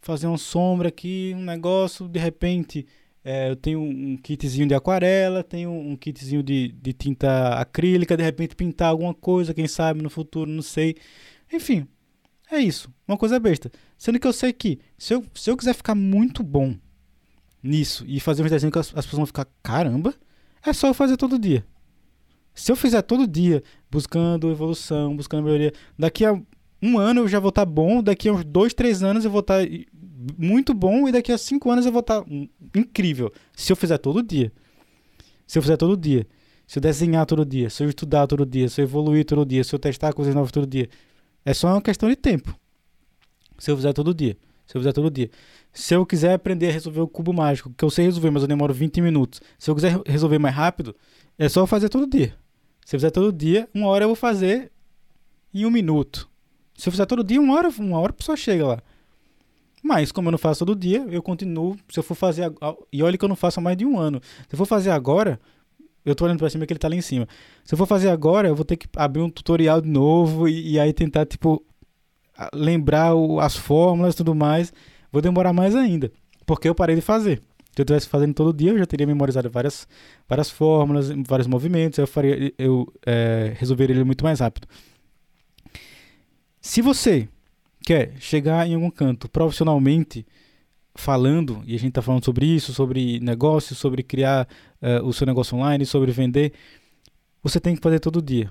fazer 0.00 0.26
uma 0.26 0.38
sombra 0.38 0.88
aqui, 0.88 1.32
um 1.36 1.42
negócio, 1.42 2.08
de 2.08 2.18
repente 2.18 2.86
é, 3.22 3.50
eu 3.50 3.56
tenho 3.56 3.80
um 3.80 4.16
kitzinho 4.16 4.66
de 4.66 4.74
aquarela, 4.74 5.44
tenho 5.44 5.70
um 5.70 5.94
kitzinho 5.94 6.42
de, 6.42 6.68
de 6.68 6.92
tinta 6.92 7.50
acrílica, 7.54 8.16
de 8.16 8.22
repente 8.22 8.56
pintar 8.56 8.88
alguma 8.88 9.12
coisa, 9.12 9.52
quem 9.52 9.68
sabe 9.68 10.02
no 10.02 10.08
futuro, 10.08 10.50
não 10.50 10.62
sei. 10.62 10.96
Enfim, 11.52 11.86
é 12.50 12.58
isso, 12.58 12.92
uma 13.06 13.18
coisa 13.18 13.38
besta. 13.38 13.70
Sendo 13.98 14.18
que 14.18 14.26
eu 14.26 14.32
sei 14.32 14.52
que 14.52 14.78
se 14.96 15.14
eu, 15.14 15.24
se 15.34 15.50
eu 15.50 15.56
quiser 15.56 15.74
ficar 15.74 15.94
muito 15.94 16.42
bom 16.42 16.74
nisso 17.62 18.04
e 18.06 18.20
fazer 18.20 18.42
uns 18.42 18.50
desenhos 18.50 18.72
que 18.72 18.78
as, 18.78 18.88
as 18.88 19.04
pessoas 19.04 19.18
vão 19.18 19.26
ficar, 19.26 19.46
caramba, 19.62 20.14
é 20.64 20.72
só 20.72 20.88
eu 20.88 20.94
fazer 20.94 21.16
todo 21.16 21.38
dia. 21.38 21.64
Se 22.54 22.70
eu 22.70 22.76
fizer 22.76 23.02
todo 23.02 23.26
dia, 23.26 23.62
buscando 23.90 24.50
evolução, 24.50 25.16
buscando 25.16 25.44
melhoria, 25.44 25.72
daqui 25.98 26.24
a 26.24 26.38
um 26.82 26.98
ano 26.98 27.22
eu 27.22 27.28
já 27.28 27.38
vou 27.38 27.50
estar 27.50 27.64
tá 27.64 27.70
bom, 27.70 28.02
daqui 28.02 28.28
a 28.28 28.32
uns 28.32 28.44
dois, 28.44 28.74
três 28.74 29.02
anos 29.02 29.24
eu 29.24 29.30
vou 29.30 29.40
estar 29.40 29.64
tá 29.64 29.70
muito 30.36 30.74
bom 30.74 31.08
e 31.08 31.12
daqui 31.12 31.32
a 31.32 31.38
cinco 31.38 31.70
anos 31.70 31.86
eu 31.86 31.92
vou 31.92 32.00
estar 32.00 32.22
tá 32.22 32.26
incrível. 32.74 33.32
Se 33.54 33.72
eu 33.72 33.76
fizer 33.76 33.98
todo 33.98 34.22
dia. 34.22 34.52
Se 35.46 35.58
eu 35.58 35.62
fizer 35.62 35.76
todo 35.76 35.96
dia. 35.96 36.26
Se 36.66 36.78
eu 36.78 36.82
desenhar 36.82 37.26
todo 37.26 37.44
dia, 37.44 37.68
se 37.68 37.82
eu 37.82 37.88
estudar 37.88 38.26
todo 38.26 38.46
dia, 38.46 38.68
se 38.68 38.80
eu 38.80 38.84
evoluir 38.84 39.24
todo 39.24 39.44
dia, 39.44 39.64
se 39.64 39.74
eu 39.74 39.78
testar 39.78 40.12
coisas 40.12 40.34
novas 40.34 40.52
todo 40.52 40.66
dia. 40.66 40.88
É 41.44 41.52
só 41.52 41.68
uma 41.68 41.82
questão 41.82 42.08
de 42.08 42.16
tempo. 42.16 42.54
Se 43.58 43.70
eu 43.70 43.76
fizer 43.76 43.92
todo 43.92 44.14
dia. 44.14 44.36
Se 44.70 44.76
eu 44.76 44.80
fizer 44.80 44.92
todo 44.92 45.10
dia. 45.10 45.28
Se 45.72 45.94
eu 45.94 46.06
quiser 46.06 46.32
aprender 46.32 46.68
a 46.68 46.72
resolver 46.72 47.00
o 47.00 47.08
cubo 47.08 47.32
mágico, 47.32 47.74
que 47.76 47.84
eu 47.84 47.90
sei 47.90 48.04
resolver, 48.04 48.30
mas 48.30 48.42
eu 48.42 48.48
demoro 48.48 48.72
20 48.72 49.00
minutos. 49.00 49.40
Se 49.58 49.68
eu 49.68 49.74
quiser 49.74 50.00
resolver 50.06 50.38
mais 50.38 50.54
rápido, 50.54 50.94
é 51.36 51.48
só 51.48 51.66
fazer 51.66 51.88
todo 51.88 52.08
dia. 52.08 52.36
Se 52.86 52.94
eu 52.94 53.00
fizer 53.00 53.10
todo 53.10 53.32
dia, 53.32 53.68
uma 53.74 53.88
hora 53.88 54.04
eu 54.04 54.08
vou 54.08 54.14
fazer 54.14 54.70
em 55.52 55.66
um 55.66 55.72
minuto. 55.72 56.30
Se 56.76 56.88
eu 56.88 56.92
fizer 56.92 57.04
todo 57.04 57.24
dia, 57.24 57.40
uma 57.40 57.52
hora, 57.56 57.68
uma 57.80 57.98
hora 57.98 58.10
a 58.10 58.14
pessoa 58.14 58.36
chega 58.36 58.64
lá. 58.64 58.82
Mas, 59.82 60.12
como 60.12 60.28
eu 60.28 60.32
não 60.32 60.38
faço 60.38 60.64
todo 60.64 60.78
dia, 60.78 61.04
eu 61.10 61.20
continuo. 61.20 61.76
Se 61.88 61.98
eu 61.98 62.04
for 62.04 62.14
fazer. 62.14 62.52
E 62.92 63.02
olha 63.02 63.18
que 63.18 63.24
eu 63.24 63.28
não 63.28 63.34
faço 63.34 63.58
há 63.58 63.62
mais 63.62 63.76
de 63.76 63.84
um 63.84 63.98
ano. 63.98 64.20
Se 64.48 64.54
eu 64.54 64.56
for 64.56 64.66
fazer 64.66 64.90
agora, 64.90 65.40
eu 66.04 66.14
tô 66.14 66.26
olhando 66.26 66.38
pra 66.38 66.48
cima 66.48 66.64
que 66.64 66.72
ele 66.72 66.78
tá 66.78 66.86
lá 66.86 66.94
em 66.94 67.00
cima. 67.00 67.26
Se 67.64 67.74
eu 67.74 67.78
for 67.78 67.86
fazer 67.86 68.08
agora, 68.08 68.46
eu 68.46 68.54
vou 68.54 68.64
ter 68.64 68.76
que 68.76 68.86
abrir 68.94 69.20
um 69.20 69.30
tutorial 69.30 69.80
de 69.80 69.88
novo 69.88 70.46
e, 70.46 70.74
e 70.74 70.78
aí 70.78 70.92
tentar, 70.92 71.26
tipo, 71.26 71.60
lembrar 72.54 73.14
o, 73.14 73.40
as 73.40 73.56
fórmulas 73.56 74.14
e 74.14 74.16
tudo 74.16 74.34
mais. 74.34 74.72
Vou 75.12 75.20
demorar 75.20 75.52
mais 75.52 75.74
ainda. 75.74 76.10
Porque 76.46 76.68
eu 76.68 76.74
parei 76.74 76.96
de 76.96 77.02
fazer. 77.02 77.40
Se 77.74 77.80
eu 77.80 77.84
estivesse 77.84 78.08
fazendo 78.08 78.34
todo 78.34 78.52
dia, 78.52 78.70
eu 78.72 78.78
já 78.78 78.86
teria 78.86 79.06
memorizado 79.06 79.48
várias, 79.48 79.86
várias 80.28 80.50
fórmulas, 80.50 81.08
vários 81.26 81.46
movimentos, 81.46 81.98
eu, 81.98 82.06
faria, 82.06 82.52
eu 82.58 82.92
é, 83.06 83.54
resolveria 83.56 83.94
ele 83.94 84.04
muito 84.04 84.24
mais 84.24 84.40
rápido. 84.40 84.66
Se 86.60 86.82
você 86.82 87.28
quer 87.82 88.14
chegar 88.18 88.66
em 88.66 88.74
algum 88.74 88.90
canto 88.90 89.28
profissionalmente, 89.28 90.26
falando, 90.94 91.62
e 91.64 91.74
a 91.74 91.78
gente 91.78 91.90
está 91.90 92.02
falando 92.02 92.24
sobre 92.24 92.44
isso, 92.44 92.72
sobre 92.72 93.20
negócio, 93.20 93.74
sobre 93.74 94.02
criar 94.02 94.48
uh, 94.82 95.06
o 95.06 95.12
seu 95.12 95.26
negócio 95.26 95.56
online, 95.56 95.86
sobre 95.86 96.10
vender, 96.12 96.52
você 97.42 97.60
tem 97.60 97.74
que 97.74 97.82
fazer 97.82 98.00
todo 98.00 98.20
dia. 98.20 98.50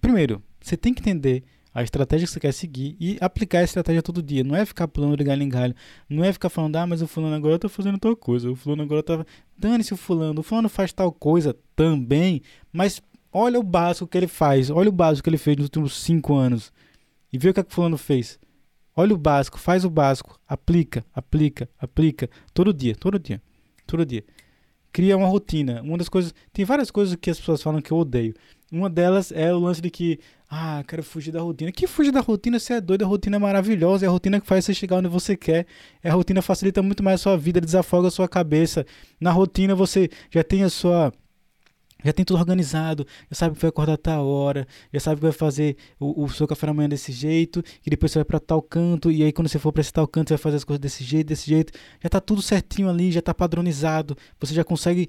Primeiro, 0.00 0.42
você 0.60 0.76
tem 0.76 0.92
que 0.92 1.00
entender 1.00 1.42
a 1.74 1.82
estratégia 1.82 2.26
que 2.26 2.32
você 2.32 2.40
quer 2.40 2.52
seguir 2.52 2.96
e 3.00 3.16
aplicar 3.20 3.60
a 3.60 3.64
estratégia 3.64 4.02
todo 4.02 4.22
dia. 4.22 4.44
Não 4.44 4.54
é 4.54 4.64
ficar 4.64 4.86
pulando 4.88 5.16
de 5.16 5.24
galho 5.24 5.42
em 5.42 5.48
galho. 5.48 5.74
Não 6.08 6.22
é 6.22 6.32
ficar 6.32 6.48
falando, 6.48 6.76
ah, 6.76 6.86
mas 6.86 7.00
o 7.00 7.06
fulano 7.06 7.34
agora 7.34 7.58
tá 7.58 7.68
fazendo 7.68 7.98
tal 7.98 8.14
coisa. 8.14 8.50
O 8.50 8.56
fulano 8.56 8.82
agora 8.82 9.02
tá. 9.02 9.24
Dane-se 9.56 9.94
o 9.94 9.96
fulano. 9.96 10.40
O 10.40 10.42
fulano 10.42 10.68
faz 10.68 10.92
tal 10.92 11.10
coisa 11.10 11.56
também. 11.74 12.42
Mas 12.72 13.00
olha 13.32 13.58
o 13.58 13.62
básico 13.62 14.06
que 14.06 14.18
ele 14.18 14.28
faz. 14.28 14.70
Olha 14.70 14.88
o 14.88 14.92
básico 14.92 15.24
que 15.24 15.30
ele 15.30 15.38
fez 15.38 15.56
nos 15.56 15.66
últimos 15.66 15.96
cinco 15.96 16.34
anos. 16.34 16.72
E 17.32 17.38
vê 17.38 17.48
o 17.48 17.54
que, 17.54 17.60
é 17.60 17.62
que 17.62 17.70
o 17.70 17.74
fulano 17.74 17.96
fez. 17.96 18.38
Olha 18.94 19.14
o 19.14 19.18
básico, 19.18 19.58
faz 19.58 19.86
o 19.86 19.90
básico, 19.90 20.38
aplica, 20.46 21.02
aplica, 21.14 21.66
aplica, 21.78 22.28
todo 22.52 22.74
dia, 22.74 22.94
todo 22.94 23.18
dia, 23.18 23.40
todo 23.86 24.04
dia. 24.04 24.22
Cria 24.92 25.16
uma 25.16 25.26
rotina. 25.26 25.80
Uma 25.80 25.96
das 25.96 26.10
coisas. 26.10 26.34
Tem 26.52 26.64
várias 26.66 26.90
coisas 26.90 27.16
que 27.16 27.30
as 27.30 27.38
pessoas 27.38 27.62
falam 27.62 27.80
que 27.80 27.90
eu 27.90 27.96
odeio. 27.96 28.34
Uma 28.70 28.90
delas 28.90 29.32
é 29.32 29.52
o 29.52 29.58
lance 29.58 29.80
de 29.80 29.90
que, 29.90 30.20
ah, 30.54 30.84
quero 30.86 31.02
fugir 31.02 31.32
da 31.32 31.40
rotina. 31.40 31.72
Que 31.72 31.86
fugir 31.86 32.12
da 32.12 32.20
rotina? 32.20 32.58
Você 32.58 32.74
é 32.74 32.80
doido, 32.80 33.04
a 33.04 33.06
rotina 33.06 33.36
é 33.36 33.38
maravilhosa, 33.38 34.04
é 34.04 34.08
a 34.08 34.10
rotina 34.10 34.38
que 34.38 34.46
faz 34.46 34.66
você 34.66 34.74
chegar 34.74 34.98
onde 34.98 35.08
você 35.08 35.34
quer. 35.34 35.66
É 36.02 36.10
a 36.10 36.12
rotina 36.12 36.42
facilita 36.42 36.82
muito 36.82 37.02
mais 37.02 37.20
a 37.20 37.22
sua 37.22 37.38
vida, 37.38 37.58
desafoga 37.58 38.08
a 38.08 38.10
sua 38.10 38.28
cabeça. 38.28 38.84
Na 39.18 39.30
rotina 39.32 39.74
você 39.74 40.10
já 40.30 40.44
tem 40.44 40.62
a 40.62 40.68
sua 40.68 41.10
já 42.04 42.12
tem 42.12 42.24
tudo 42.24 42.38
organizado, 42.38 43.06
já 43.30 43.36
sabe 43.36 43.54
que 43.54 43.62
vai 43.62 43.68
acordar 43.68 43.96
tal 43.96 44.26
hora, 44.26 44.66
já 44.92 44.98
sabe 44.98 45.16
que 45.16 45.22
vai 45.22 45.32
fazer 45.32 45.76
o, 46.00 46.24
o 46.24 46.28
seu 46.28 46.48
café 46.48 46.66
da 46.66 46.74
manhã 46.74 46.88
desse 46.88 47.12
jeito, 47.12 47.62
e 47.86 47.88
depois 47.88 48.10
você 48.10 48.18
vai 48.18 48.24
para 48.24 48.40
tal 48.40 48.60
canto, 48.60 49.08
e 49.08 49.22
aí 49.22 49.32
quando 49.32 49.48
você 49.48 49.56
for 49.56 49.72
para 49.72 49.82
esse 49.82 49.92
tal 49.92 50.08
canto, 50.08 50.28
você 50.28 50.34
vai 50.34 50.42
fazer 50.42 50.56
as 50.56 50.64
coisas 50.64 50.80
desse 50.80 51.04
jeito, 51.04 51.28
desse 51.28 51.48
jeito. 51.48 51.72
Já 52.02 52.10
tá 52.10 52.20
tudo 52.20 52.42
certinho 52.42 52.90
ali, 52.90 53.12
já 53.12 53.22
tá 53.22 53.32
padronizado. 53.32 54.16
Você 54.40 54.52
já 54.52 54.64
consegue 54.64 55.08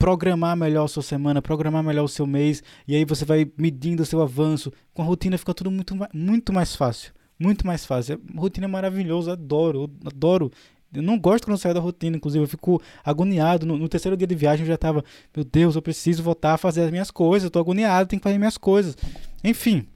programar 0.00 0.56
melhor 0.56 0.86
a 0.86 0.88
sua 0.88 1.02
semana, 1.02 1.42
programar 1.42 1.84
melhor 1.84 2.04
o 2.04 2.08
seu 2.08 2.26
mês, 2.26 2.62
e 2.88 2.96
aí 2.96 3.04
você 3.04 3.22
vai 3.22 3.46
medindo 3.58 4.02
o 4.02 4.06
seu 4.06 4.22
avanço. 4.22 4.72
Com 4.94 5.02
a 5.02 5.04
rotina 5.04 5.36
fica 5.36 5.52
tudo 5.52 5.70
muito, 5.70 5.94
muito 6.14 6.54
mais 6.54 6.74
fácil. 6.74 7.12
Muito 7.38 7.66
mais 7.66 7.84
fácil. 7.84 8.18
A 8.34 8.40
rotina 8.40 8.64
é 8.64 8.68
maravilhosa, 8.68 9.32
adoro, 9.32 9.90
adoro 10.04 10.50
eu 10.92 11.02
não 11.02 11.18
gosto 11.18 11.44
quando 11.44 11.58
saio 11.58 11.74
da 11.74 11.80
rotina, 11.80 12.16
inclusive 12.16 12.42
eu 12.42 12.48
fico 12.48 12.82
agoniado. 13.04 13.64
No, 13.64 13.76
no, 13.76 13.88
terceiro 13.88 14.16
dia 14.16 14.26
de 14.26 14.34
viagem 14.34 14.64
eu 14.64 14.68
já 14.68 14.76
tava, 14.76 15.04
meu 15.36 15.44
Deus, 15.44 15.76
eu 15.76 15.82
preciso 15.82 16.22
voltar 16.22 16.54
a 16.54 16.58
fazer 16.58 16.82
as 16.82 16.90
minhas 16.90 17.10
coisas. 17.10 17.44
Eu 17.44 17.50
tô 17.50 17.60
agoniado, 17.60 18.08
tenho 18.08 18.18
que 18.18 18.24
fazer 18.24 18.38
minhas 18.38 18.58
coisas. 18.58 18.96
Enfim. 19.44 19.86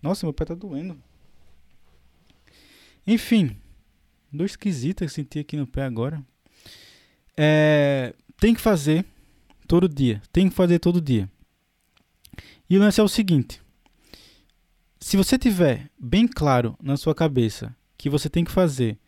Nossa, 0.00 0.24
meu 0.24 0.32
pé 0.32 0.44
tá 0.44 0.54
doendo. 0.54 0.96
Enfim. 3.06 3.56
Dor 4.30 4.44
esquisita 4.44 4.98
que 4.98 5.10
eu 5.10 5.14
senti 5.14 5.38
aqui 5.40 5.56
no 5.56 5.66
pé 5.66 5.82
agora. 5.82 6.22
É, 7.36 8.14
tem 8.38 8.54
que 8.54 8.60
fazer 8.60 9.04
todo 9.68 9.88
dia. 9.88 10.20
Tem 10.32 10.48
que 10.48 10.54
fazer 10.54 10.80
todo 10.80 11.00
dia. 11.00 11.30
E 12.68 12.76
o 12.76 12.80
lance 12.80 13.00
é 13.00 13.04
o 13.04 13.08
seguinte: 13.08 13.60
se 14.98 15.16
você 15.16 15.38
tiver 15.38 15.90
bem 15.98 16.26
claro 16.26 16.76
na 16.82 16.96
sua 16.96 17.14
cabeça 17.14 17.74
que 17.96 18.10
você 18.10 18.28
tem 18.28 18.44
que 18.44 18.50
fazer 18.50 18.98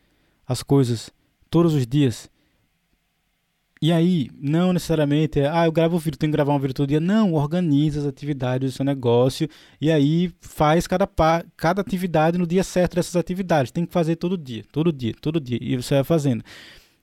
as 0.47 0.61
coisas 0.61 1.11
todos 1.49 1.73
os 1.73 1.85
dias. 1.85 2.29
E 3.83 3.91
aí, 3.91 4.29
não 4.39 4.73
necessariamente 4.73 5.39
é, 5.39 5.49
ah, 5.49 5.65
eu 5.65 5.71
gravo 5.71 5.95
um 5.95 5.99
vídeo, 5.99 6.15
tenho 6.15 6.31
que 6.31 6.35
gravar 6.37 6.53
um 6.53 6.59
vídeo 6.59 6.75
todo 6.75 6.87
dia. 6.87 6.99
Não, 6.99 7.33
organiza 7.33 7.99
as 7.99 8.05
atividades 8.05 8.71
do 8.71 8.75
seu 8.75 8.85
negócio 8.85 9.49
e 9.79 9.91
aí 9.91 10.31
faz 10.39 10.85
cada, 10.85 11.09
cada 11.57 11.81
atividade 11.81 12.37
no 12.37 12.45
dia 12.45 12.63
certo 12.63 12.95
dessas 12.95 13.15
atividades. 13.15 13.71
Tem 13.71 13.83
que 13.83 13.91
fazer 13.91 14.17
todo 14.17 14.37
dia, 14.37 14.63
todo 14.71 14.93
dia, 14.93 15.15
todo 15.19 15.39
dia. 15.39 15.57
E 15.59 15.75
você 15.75 15.95
vai 15.95 16.03
fazendo. 16.03 16.43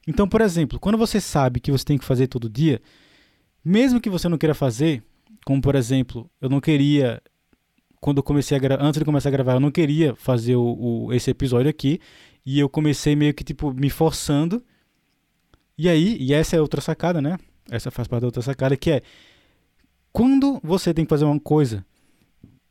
Então, 0.06 0.28
por 0.28 0.40
exemplo, 0.40 0.78
quando 0.78 0.96
você 0.96 1.20
sabe 1.20 1.59
que 1.59 1.72
você 1.72 1.84
tem 1.84 1.98
que 1.98 2.04
fazer 2.04 2.28
todo 2.28 2.48
dia, 2.48 2.80
mesmo 3.64 4.00
que 4.00 4.11
você 4.11 4.28
não 4.28 4.38
queira 4.38 4.54
fazer, 4.54 5.02
como 5.44 5.61
por 5.61 5.74
exemplo, 5.74 6.30
eu 6.40 6.48
não 6.48 6.61
queria, 6.61 7.22
quando 8.00 8.18
eu 8.18 8.22
comecei 8.22 8.56
a 8.56 8.61
antes 8.80 8.98
de 8.98 9.04
começar 9.04 9.28
a 9.28 9.32
gravar, 9.32 9.54
eu 9.54 9.61
não 9.61 9.70
queria 9.70 10.14
fazer 10.14 10.56
o, 10.56 11.06
o 11.06 11.12
esse 11.12 11.30
episódio 11.30 11.70
aqui, 11.70 12.00
e 12.44 12.59
eu 12.59 12.68
comecei 12.68 13.14
meio 13.14 13.34
que, 13.34 13.44
tipo, 13.44 13.72
me 13.72 13.90
forçando. 13.90 14.62
E 15.76 15.88
aí, 15.88 16.16
e 16.18 16.32
essa 16.32 16.56
é 16.56 16.61
outra 16.61 16.80
sacada, 16.80 17.20
né? 17.20 17.38
Essa 17.70 17.90
faz 17.90 18.09
parte 18.09 18.22
da 18.22 18.28
outra 18.28 18.42
sacada, 18.42 18.76
que 18.76 18.90
é 18.90 19.02
quando 20.12 20.59
você 20.64 20.94
tem 20.94 21.04
que 21.04 21.11
fazer 21.11 21.24
uma 21.24 21.38
coisa, 21.38 21.84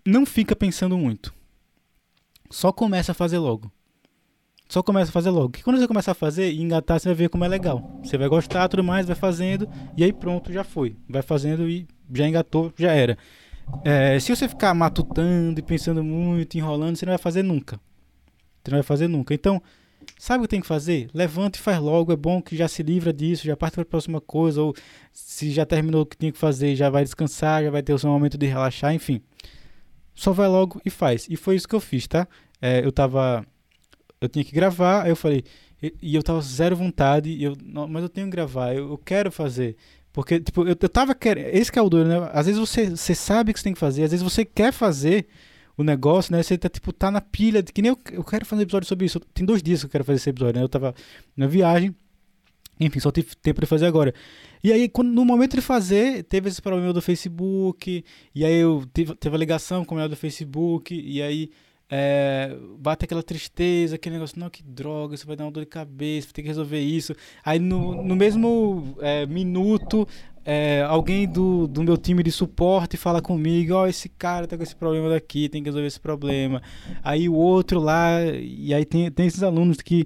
não 0.05 0.25
fica 0.25 0.55
pensando 0.55 0.97
muito. 0.97 1.33
Só 2.49 2.71
começa 2.71 3.11
a 3.11 3.15
fazer 3.15 3.37
logo. 3.37 3.71
Só 4.67 4.83
começa 4.83 5.09
a 5.09 5.13
fazer 5.13 5.29
logo. 5.29 5.49
Que 5.49 5.63
quando 5.63 5.79
você 5.79 5.87
começar 5.87 6.11
a 6.11 6.15
fazer 6.15 6.51
e 6.51 6.61
engatar, 6.61 6.99
você 6.99 7.09
vai 7.09 7.15
ver 7.15 7.29
como 7.29 7.45
é 7.45 7.47
legal. 7.47 7.99
Você 8.03 8.17
vai 8.17 8.27
gostar, 8.27 8.67
tudo 8.67 8.83
mais, 8.83 9.05
vai 9.05 9.15
fazendo, 9.15 9.67
e 9.95 10.03
aí 10.03 10.11
pronto, 10.11 10.51
já 10.51 10.63
foi. 10.63 10.95
Vai 11.07 11.21
fazendo 11.21 11.69
e 11.69 11.87
já 12.13 12.27
engatou, 12.27 12.73
já 12.77 12.91
era. 12.91 13.17
É, 13.83 14.19
se 14.19 14.35
você 14.35 14.47
ficar 14.47 14.73
matutando 14.73 15.59
e 15.59 15.63
pensando 15.63 16.03
muito, 16.03 16.57
enrolando, 16.57 16.95
você 16.95 17.05
não 17.05 17.11
vai 17.11 17.17
fazer 17.17 17.43
nunca. 17.43 17.79
Você 18.63 18.71
não 18.71 18.77
vai 18.77 18.83
fazer 18.83 19.07
nunca. 19.07 19.33
Então, 19.33 19.61
sabe 20.17 20.39
o 20.39 20.41
que 20.43 20.49
tem 20.49 20.61
que 20.61 20.67
fazer? 20.67 21.09
Levanta 21.13 21.57
e 21.57 21.61
faz 21.61 21.79
logo. 21.79 22.11
É 22.11 22.15
bom 22.15 22.41
que 22.41 22.55
já 22.55 22.67
se 22.67 22.83
livra 22.83 23.13
disso, 23.13 23.45
já 23.45 23.55
parte 23.55 23.75
para 23.75 23.83
a 23.83 23.85
próxima 23.85 24.19
coisa. 24.19 24.61
Ou 24.61 24.73
se 25.13 25.51
já 25.51 25.65
terminou 25.65 26.01
o 26.01 26.05
que 26.05 26.17
tinha 26.17 26.31
que 26.31 26.37
fazer, 26.37 26.75
já 26.75 26.89
vai 26.89 27.03
descansar, 27.03 27.63
já 27.63 27.71
vai 27.71 27.81
ter 27.81 27.93
o 27.93 27.99
seu 27.99 28.09
momento 28.09 28.37
de 28.37 28.45
relaxar, 28.45 28.93
enfim. 28.93 29.21
Só 30.13 30.31
vai 30.31 30.47
logo 30.47 30.81
e 30.83 30.89
faz. 30.89 31.27
E 31.29 31.35
foi 31.35 31.55
isso 31.55 31.67
que 31.67 31.75
eu 31.75 31.79
fiz, 31.79 32.07
tá? 32.07 32.27
É, 32.61 32.83
eu 32.83 32.91
tava. 32.91 33.45
Eu 34.19 34.29
tinha 34.29 34.43
que 34.43 34.51
gravar, 34.51 35.03
aí 35.03 35.09
eu 35.09 35.15
falei. 35.15 35.43
E, 35.81 35.93
e 36.01 36.15
eu 36.15 36.23
tava 36.23 36.41
zero 36.41 36.75
vontade, 36.75 37.29
e 37.29 37.43
eu, 37.43 37.55
não, 37.63 37.87
mas 37.87 38.03
eu 38.03 38.09
tenho 38.09 38.27
que 38.27 38.31
gravar, 38.31 38.73
eu, 38.73 38.89
eu 38.89 38.97
quero 38.97 39.31
fazer. 39.31 39.75
Porque, 40.11 40.39
tipo, 40.39 40.63
eu, 40.63 40.75
eu 40.79 40.89
tava 40.89 41.13
querendo. 41.13 41.49
Esse 41.53 41.71
que 41.71 41.77
é 41.77 41.81
o 41.81 41.89
doido, 41.89 42.07
né? 42.07 42.29
Às 42.33 42.47
vezes 42.47 42.59
você, 42.59 42.89
você 42.89 43.13
sabe 43.13 43.53
que 43.53 43.59
você 43.59 43.63
tem 43.63 43.73
que 43.73 43.79
fazer, 43.79 44.03
às 44.03 44.11
vezes 44.11 44.23
você 44.23 44.43
quer 44.43 44.73
fazer 44.73 45.27
o 45.77 45.83
negócio, 45.83 46.31
né? 46.31 46.41
Você 46.41 46.57
tá, 46.57 46.67
tipo, 46.67 46.91
tá 46.91 47.11
na 47.11 47.21
pilha, 47.21 47.61
de, 47.61 47.71
que 47.71 47.81
nem 47.81 47.89
eu, 47.91 47.99
eu 48.11 48.23
quero 48.23 48.45
fazer 48.45 48.61
um 48.61 48.63
episódio 48.63 48.87
sobre 48.87 49.05
isso. 49.05 49.19
Tem 49.19 49.45
dois 49.45 49.61
dias 49.61 49.81
que 49.81 49.85
eu 49.85 49.91
quero 49.91 50.03
fazer 50.03 50.17
esse 50.17 50.29
episódio, 50.29 50.55
né? 50.59 50.63
Eu 50.63 50.69
tava 50.69 50.95
na 51.35 51.45
viagem, 51.45 51.95
enfim, 52.79 52.99
só 52.99 53.11
tive 53.11 53.35
tempo 53.35 53.61
de 53.61 53.67
fazer 53.67 53.85
agora. 53.85 54.11
E 54.63 54.71
aí, 54.71 54.89
quando, 54.89 55.09
no 55.09 55.23
momento 55.23 55.55
de 55.55 55.61
fazer, 55.61 56.23
teve 56.23 56.49
esse 56.49 56.61
problema 56.61 56.91
do 56.91 57.01
Facebook, 57.01 58.03
e 58.33 58.43
aí 58.43 58.55
eu 58.55 58.83
tive, 58.91 59.15
teve 59.15 59.35
a 59.35 59.39
ligação 59.39 59.85
com 59.85 59.93
o 59.93 59.97
meu 59.99 60.09
do 60.09 60.15
Facebook, 60.15 60.95
e 60.95 61.21
aí 61.21 61.51
é, 61.89 62.55
bate 62.79 63.05
aquela 63.05 63.23
tristeza, 63.23 63.95
aquele 63.95 64.15
negócio, 64.15 64.39
não, 64.39 64.49
que 64.49 64.61
droga, 64.63 65.15
isso 65.15 65.25
vai 65.25 65.35
dar 65.35 65.45
uma 65.45 65.51
dor 65.51 65.61
de 65.61 65.69
cabeça, 65.69 66.29
ter 66.33 66.41
que 66.41 66.47
resolver 66.47 66.79
isso. 66.79 67.15
Aí 67.43 67.59
no, 67.59 68.03
no 68.03 68.15
mesmo 68.15 68.95
é, 68.99 69.25
minuto, 69.25 70.07
é, 70.43 70.81
alguém 70.87 71.27
do, 71.27 71.67
do 71.67 71.83
meu 71.83 71.97
time 71.97 72.23
de 72.23 72.31
suporte 72.31 72.97
fala 72.97 73.21
comigo, 73.21 73.73
ó, 73.73 73.83
oh, 73.83 73.87
esse 73.87 74.09
cara 74.09 74.47
tá 74.47 74.57
com 74.57 74.63
esse 74.63 74.75
problema 74.75 75.09
daqui, 75.09 75.49
tem 75.49 75.63
que 75.63 75.69
resolver 75.69 75.87
esse 75.87 75.99
problema. 75.99 76.61
Aí 77.03 77.29
o 77.29 77.33
outro 77.33 77.79
lá, 77.79 78.21
e 78.33 78.73
aí 78.73 78.85
tem, 78.85 79.09
tem 79.11 79.27
esses 79.27 79.43
alunos 79.43 79.77
que 79.77 80.05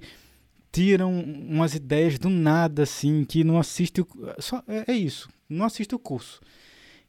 tiram 0.71 1.11
umas 1.13 1.75
ideias 1.75 2.17
do 2.17 2.29
nada, 2.29 2.84
assim, 2.84 3.25
que 3.25 3.43
não 3.43 3.59
assiste 3.59 4.01
o, 4.01 4.07
só 4.39 4.63
É, 4.67 4.91
é 4.91 4.93
isso, 4.93 5.29
não 5.49 5.65
assiste 5.65 5.93
o 5.93 5.99
curso. 5.99 6.39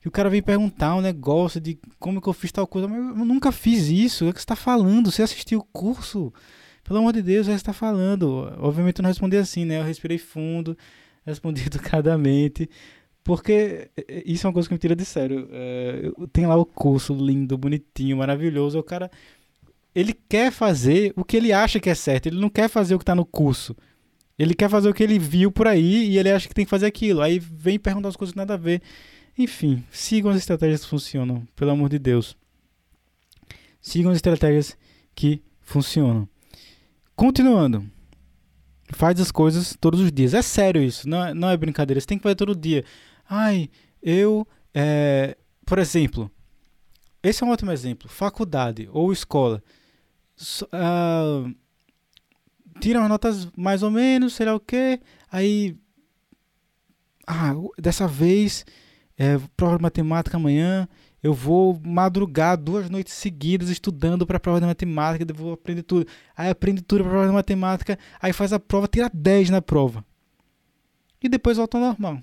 E 0.05 0.09
o 0.09 0.11
cara 0.11 0.29
vem 0.29 0.43
perguntar 0.43 0.97
um 0.97 1.01
negócio 1.01 1.61
de 1.61 1.79
como 1.99 2.21
que 2.21 2.29
eu 2.29 2.33
fiz 2.33 2.51
tal 2.51 2.67
coisa, 2.67 2.89
mas 2.89 3.19
eu 3.19 3.25
nunca 3.25 3.53
fiz 3.53 3.89
isso, 3.89 4.25
é 4.25 4.31
o 4.31 4.33
que 4.33 4.41
você 4.41 4.45
está 4.45 4.57
falando? 4.57 5.11
Você 5.11 5.23
assistiu 5.23 5.61
o 5.61 5.65
curso? 5.65 6.33
Pelo 6.83 6.99
amor 6.99 7.13
de 7.13 7.23
Deus, 7.23 7.47
você 7.47 7.53
está 7.53 7.73
falando. 7.73 8.53
Obviamente 8.59 8.99
eu 8.99 9.05
não 9.05 9.11
respondi 9.11 9.37
assim, 9.37 9.65
né? 9.65 9.79
Eu 9.79 9.85
respirei 9.85 10.19
fundo, 10.19 10.77
respondi 11.25 11.67
educadamente. 11.67 12.69
Porque 13.25 13.89
isso 14.27 14.47
é 14.47 14.49
uma 14.49 14.53
coisa 14.53 14.69
que 14.69 14.75
me 14.75 14.79
tira 14.79 14.97
de 14.97 15.05
sério. 15.05 15.49
É, 15.53 16.11
tem 16.33 16.47
lá 16.47 16.57
o 16.57 16.67
curso 16.67 17.15
lindo, 17.15 17.57
bonitinho, 17.57 18.17
maravilhoso. 18.17 18.79
O 18.79 18.83
cara. 18.83 19.11
Ele 19.95 20.15
quer 20.15 20.51
fazer 20.51 21.13
o 21.17 21.23
que 21.25 21.37
ele 21.37 21.53
acha 21.53 21.79
que 21.79 21.91
é 21.91 21.95
certo. 21.95 22.27
Ele 22.27 22.41
não 22.41 22.49
quer 22.49 22.69
fazer 22.69 22.95
o 22.95 22.99
que 22.99 23.03
está 23.03 23.15
no 23.15 23.27
curso. 23.27 23.77
Ele 24.39 24.55
quer 24.55 24.69
fazer 24.69 24.89
o 24.89 24.95
que 24.95 25.03
ele 25.03 25.19
viu 25.19 25.53
por 25.53 25.69
aí 25.69 26.09
e 26.09 26.19
ele 26.19 26.31
acha 26.31 26.49
que 26.49 26.55
tem 26.55 26.65
que 26.65 26.71
fazer 26.71 26.87
aquilo. 26.87 27.21
Aí 27.21 27.39
vem 27.39 27.79
perguntar 27.79 28.09
as 28.09 28.17
coisas 28.17 28.33
que 28.33 28.39
nada 28.39 28.55
a 28.55 28.57
ver. 28.57 28.81
Enfim, 29.37 29.85
sigam 29.91 30.31
as 30.31 30.37
estratégias 30.37 30.83
que 30.83 30.89
funcionam, 30.89 31.47
pelo 31.57 31.71
amor 31.71 31.89
de 31.89 31.99
Deus. 31.99 32.37
Sigam 33.81 34.11
as 34.11 34.17
estratégias 34.17 34.77
que 35.15 35.43
funcionam. 35.61 36.29
Continuando. 37.17 37.85
Faz 38.95 39.19
as 39.21 39.31
coisas 39.31 39.77
todos 39.81 40.01
os 40.01 40.13
dias. 40.13 40.35
É 40.35 40.43
sério 40.43 40.83
isso, 40.83 41.09
não 41.09 41.25
é, 41.25 41.35
não 41.35 41.49
é 41.49 41.57
brincadeira. 41.57 42.01
Você 42.01 42.07
tem 42.07 42.19
que 42.19 42.23
fazer 42.23 42.35
todo 42.35 42.55
dia. 42.55 42.85
Ai, 43.29 43.71
eu. 44.03 44.47
É, 44.75 45.37
por 45.65 45.79
exemplo, 45.79 46.31
esse 47.23 47.43
é 47.43 47.47
um 47.47 47.51
ótimo 47.51 47.71
exemplo. 47.71 48.09
Faculdade 48.09 48.89
ou 48.93 49.13
escola. 49.13 49.63
Uh, 50.65 51.55
tira 52.81 52.99
umas 52.99 53.09
notas 53.09 53.49
mais 53.57 53.83
ou 53.83 53.91
menos, 53.91 54.35
sei 54.35 54.47
lá 54.47 54.55
o 54.55 54.61
que. 54.61 55.01
Aí. 55.31 55.77
Ah, 57.27 57.53
dessa 57.79 58.09
vez. 58.09 58.67
É, 59.23 59.39
prova 59.57 59.77
de 59.77 59.83
matemática 59.83 60.37
amanhã. 60.37 60.89
eu 61.23 61.33
vou 61.33 61.81
madrugar 61.85 62.57
duas 62.57 62.91
noites 62.91 63.13
seguidas 63.13 63.69
estudando 63.69 64.27
para 64.27 64.39
a 64.39 64.41
prova 64.41 64.59
de 64.59 64.67
matemática, 64.67 65.25
eu 65.31 65.33
vou 65.37 65.53
aprender 65.53 65.85
tudo. 65.85 66.09
Aí 66.37 66.51
aprende 66.51 66.83
tudo 66.83 67.05
para 67.05 67.11
a 67.11 67.13
prova 67.13 67.29
de 67.29 67.33
matemática, 67.33 67.97
aí 68.21 68.33
faz 68.33 68.53
a 68.53 68.59
prova, 68.59 68.89
tira 68.89 69.09
10 69.15 69.51
na 69.51 69.63
prova. 69.63 70.05
E 71.23 71.29
depois 71.29 71.57
volta 71.57 71.79
ao 71.79 71.85
normal. 71.85 72.21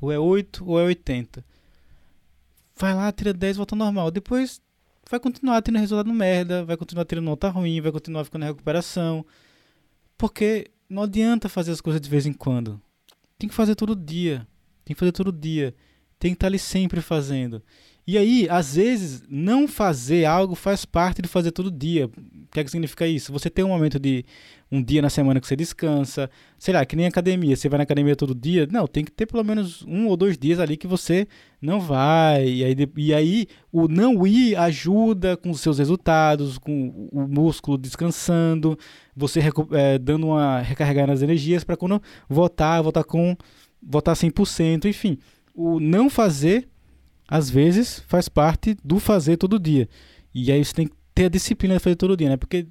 Ou 0.00 0.10
é 0.10 0.18
8 0.18 0.64
ou 0.66 0.80
é 0.80 0.84
80. 0.84 1.44
Vai 2.74 2.94
lá, 2.94 3.12
tira 3.12 3.34
10, 3.34 3.58
volta 3.58 3.74
ao 3.74 3.78
normal. 3.78 4.10
Depois 4.10 4.58
vai 5.10 5.20
continuar 5.20 5.60
tendo 5.60 5.78
resultado 5.78 6.10
merda, 6.14 6.64
vai 6.64 6.78
continuar 6.78 7.04
tendo 7.04 7.20
nota 7.20 7.50
ruim, 7.50 7.78
vai 7.82 7.92
continuar 7.92 8.24
ficando 8.24 8.46
em 8.46 8.48
recuperação. 8.48 9.26
Porque 10.16 10.70
não 10.88 11.02
adianta 11.02 11.46
fazer 11.46 11.72
as 11.72 11.82
coisas 11.82 12.00
de 12.00 12.08
vez 12.08 12.24
em 12.24 12.32
quando. 12.32 12.80
Tem 13.38 13.50
que 13.50 13.54
fazer 13.54 13.74
todo 13.74 13.94
dia. 13.94 14.48
Tem 14.84 14.94
que 14.94 15.00
fazer 15.00 15.12
todo 15.12 15.32
dia 15.32 15.74
tem 16.20 16.32
que 16.32 16.36
estar 16.36 16.46
ali 16.46 16.58
sempre 16.58 17.00
fazendo. 17.00 17.62
E 18.06 18.18
aí, 18.18 18.46
às 18.50 18.74
vezes, 18.74 19.22
não 19.28 19.68
fazer 19.68 20.24
algo 20.24 20.54
faz 20.54 20.84
parte 20.84 21.22
de 21.22 21.28
fazer 21.28 21.50
todo 21.52 21.70
dia. 21.70 22.06
O 22.06 22.10
que 22.50 22.60
é 22.60 22.64
que 22.64 22.70
significa 22.70 23.06
isso? 23.06 23.32
Você 23.32 23.48
tem 23.48 23.64
um 23.64 23.68
momento 23.68 23.98
de 23.98 24.24
um 24.70 24.82
dia 24.82 25.00
na 25.00 25.08
semana 25.08 25.40
que 25.40 25.46
você 25.46 25.54
descansa, 25.54 26.28
sei 26.58 26.74
lá, 26.74 26.84
que 26.84 26.96
nem 26.96 27.06
academia, 27.06 27.56
você 27.56 27.68
vai 27.68 27.78
na 27.78 27.84
academia 27.84 28.16
todo 28.16 28.34
dia. 28.34 28.66
Não, 28.70 28.86
tem 28.86 29.04
que 29.04 29.12
ter 29.12 29.26
pelo 29.26 29.44
menos 29.44 29.82
um 29.86 30.08
ou 30.08 30.16
dois 30.16 30.36
dias 30.36 30.58
ali 30.58 30.76
que 30.76 30.86
você 30.86 31.26
não 31.62 31.80
vai. 31.80 32.48
E 32.48 32.64
aí, 32.64 32.76
e 32.96 33.14
aí 33.14 33.46
o 33.72 33.86
não 33.86 34.26
ir 34.26 34.56
ajuda 34.56 35.36
com 35.36 35.50
os 35.50 35.60
seus 35.60 35.78
resultados, 35.78 36.58
com 36.58 37.08
o 37.12 37.28
músculo 37.28 37.78
descansando, 37.78 38.76
você 39.16 39.40
é, 39.72 39.98
dando 39.98 40.26
uma 40.28 40.60
recarregar 40.60 41.06
nas 41.06 41.22
energias 41.22 41.64
para 41.64 41.76
quando 41.76 42.02
voltar, 42.28 42.82
voltar 42.82 43.04
com 43.04 43.36
voltar 43.82 44.14
100%, 44.14 44.86
enfim 44.86 45.18
o 45.54 45.80
não 45.80 46.08
fazer, 46.08 46.68
às 47.28 47.50
vezes, 47.50 48.00
faz 48.08 48.28
parte 48.28 48.76
do 48.82 48.98
fazer 48.98 49.36
todo 49.36 49.58
dia. 49.58 49.88
E 50.34 50.50
aí 50.50 50.64
você 50.64 50.72
tem 50.72 50.86
que 50.86 50.94
ter 51.14 51.26
a 51.26 51.28
disciplina 51.28 51.74
de 51.74 51.80
fazer 51.80 51.96
todo 51.96 52.16
dia, 52.16 52.28
né? 52.28 52.36
Porque 52.36 52.66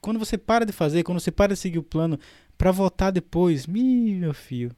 quando 0.00 0.18
você 0.18 0.38
para 0.38 0.64
de 0.64 0.72
fazer, 0.72 1.02
quando 1.02 1.20
você 1.20 1.30
para 1.30 1.54
de 1.54 1.60
seguir 1.60 1.78
o 1.78 1.82
plano 1.82 2.18
para 2.56 2.70
voltar 2.70 3.10
depois, 3.10 3.66
meu 3.66 4.32
filho. 4.32 4.74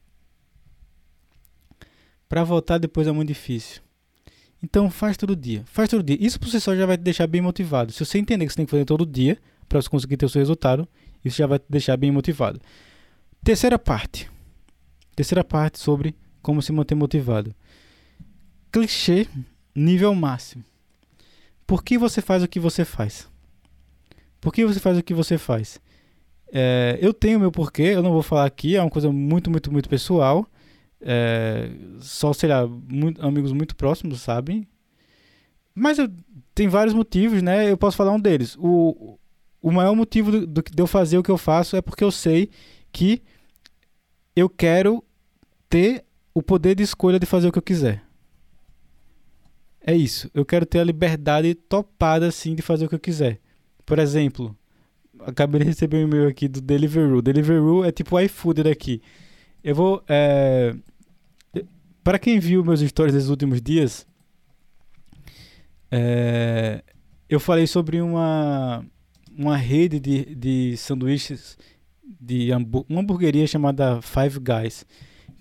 Para 2.28 2.42
voltar 2.42 2.78
depois 2.78 3.06
é 3.06 3.12
muito 3.12 3.28
difícil. 3.28 3.80
Então 4.62 4.90
faz 4.90 5.16
todo 5.16 5.36
dia. 5.36 5.62
Faz 5.66 5.88
todo 5.88 6.02
dia. 6.02 6.16
Isso 6.18 6.40
por 6.40 6.48
si 6.48 6.60
só 6.60 6.74
já 6.74 6.86
vai 6.86 6.96
te 6.96 7.02
deixar 7.02 7.26
bem 7.26 7.40
motivado. 7.40 7.92
Se 7.92 8.04
você 8.04 8.18
entender 8.18 8.46
que 8.46 8.52
você 8.52 8.56
tem 8.56 8.66
que 8.66 8.70
fazer 8.70 8.84
todo 8.84 9.06
dia 9.06 9.38
para 9.68 9.80
você 9.80 9.88
conseguir 9.88 10.16
ter 10.16 10.26
o 10.26 10.28
seu 10.28 10.40
resultado, 10.40 10.88
isso 11.24 11.36
já 11.36 11.46
vai 11.46 11.58
te 11.58 11.66
deixar 11.68 11.96
bem 11.96 12.10
motivado. 12.10 12.60
Terceira 13.42 13.78
parte. 13.78 14.33
Terceira 15.14 15.44
parte 15.44 15.78
sobre 15.78 16.14
como 16.42 16.60
se 16.60 16.72
manter 16.72 16.94
motivado. 16.94 17.54
Clichê 18.70 19.26
nível 19.74 20.14
máximo. 20.14 20.64
Por 21.66 21.82
que 21.82 21.96
você 21.96 22.20
faz 22.20 22.42
o 22.42 22.48
que 22.48 22.60
você 22.60 22.84
faz? 22.84 23.28
Por 24.40 24.52
que 24.52 24.64
você 24.64 24.78
faz 24.78 24.98
o 24.98 25.02
que 25.02 25.14
você 25.14 25.38
faz? 25.38 25.80
É, 26.52 26.98
eu 27.00 27.14
tenho 27.14 27.40
meu 27.40 27.50
porquê, 27.50 27.82
eu 27.82 28.02
não 28.02 28.12
vou 28.12 28.22
falar 28.22 28.44
aqui, 28.44 28.76
é 28.76 28.80
uma 28.82 28.90
coisa 28.90 29.10
muito, 29.10 29.50
muito, 29.50 29.72
muito 29.72 29.88
pessoal. 29.88 30.46
É, 31.00 31.70
só, 32.00 32.32
sei 32.32 32.48
lá, 32.48 32.66
muito, 32.66 33.24
amigos 33.24 33.52
muito 33.52 33.74
próximos 33.74 34.20
sabem. 34.20 34.66
Mas 35.74 35.98
eu, 35.98 36.08
tem 36.54 36.68
vários 36.68 36.94
motivos, 36.94 37.42
né? 37.42 37.70
Eu 37.70 37.76
posso 37.76 37.96
falar 37.96 38.12
um 38.12 38.20
deles. 38.20 38.56
O, 38.58 39.18
o 39.60 39.70
maior 39.70 39.94
motivo 39.94 40.30
do, 40.30 40.46
do, 40.46 40.62
de 40.62 40.82
eu 40.82 40.86
fazer 40.86 41.18
o 41.18 41.22
que 41.22 41.30
eu 41.30 41.38
faço 41.38 41.76
é 41.76 41.82
porque 41.82 42.04
eu 42.04 42.10
sei 42.10 42.50
que 42.92 43.22
eu 44.36 44.48
quero 44.48 45.03
ter 45.74 46.04
o 46.32 46.40
poder 46.40 46.76
de 46.76 46.84
escolha 46.84 47.18
de 47.18 47.26
fazer 47.26 47.48
o 47.48 47.52
que 47.52 47.58
eu 47.58 47.62
quiser. 47.62 48.00
É 49.84 49.92
isso. 49.92 50.30
Eu 50.32 50.44
quero 50.44 50.64
ter 50.64 50.78
a 50.78 50.84
liberdade 50.84 51.52
topada 51.52 52.28
assim 52.28 52.54
de 52.54 52.62
fazer 52.62 52.84
o 52.84 52.88
que 52.88 52.94
eu 52.94 53.00
quiser. 53.00 53.40
Por 53.84 53.98
exemplo, 53.98 54.56
acabei 55.18 55.62
de 55.62 55.66
receber 55.66 55.96
um 55.96 56.02
e-mail 56.02 56.28
aqui 56.28 56.46
do 56.46 56.60
Deliveroo. 56.60 57.20
Deliveroo 57.20 57.84
é 57.84 57.90
tipo 57.90 58.20
iFood 58.20 58.62
daqui. 58.62 59.02
Eu 59.64 59.74
vou. 59.74 60.04
É... 60.08 60.76
Para 62.04 62.20
quem 62.20 62.38
viu 62.38 62.64
meus 62.64 62.78
stories 62.78 63.14
dos 63.14 63.28
últimos 63.28 63.60
dias, 63.60 64.06
é... 65.90 66.84
eu 67.28 67.40
falei 67.40 67.66
sobre 67.66 68.00
uma, 68.00 68.86
uma 69.36 69.56
rede 69.56 69.98
de, 69.98 70.36
de 70.36 70.76
sanduíches 70.76 71.58
de 72.20 72.50
uma 72.52 73.00
hamburgueria 73.00 73.46
chamada 73.48 74.00
Five 74.00 74.38
Guys 74.38 74.86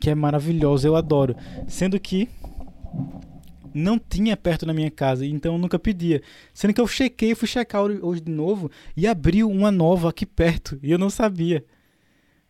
que 0.04 0.10
é 0.10 0.16
maravilhosa, 0.16 0.86
eu 0.86 0.98
adoro. 0.98 1.34
Sendo 1.66 1.98
que 1.98 2.28
não 3.74 3.98
tinha 3.98 4.36
perto 4.36 4.66
na 4.66 4.74
minha 4.74 4.92
casa, 4.92 5.26
então 5.26 5.54
eu 5.54 5.58
nunca 5.58 5.80
pedia. 5.80 6.22
Sendo 6.54 6.74
que 6.74 6.82
eu 6.82 6.88
chequei, 6.88 7.34
fui 7.34 7.48
checar 7.48 7.82
hoje 7.82 8.20
de 8.20 8.30
novo 8.30 8.70
e 8.98 9.08
abriu 9.08 9.50
uma 9.50 9.72
nova 9.72 10.10
aqui 10.10 10.26
perto 10.26 10.78
e 10.84 10.92
eu 10.92 10.98
não 10.98 11.10
sabia. 11.10 11.66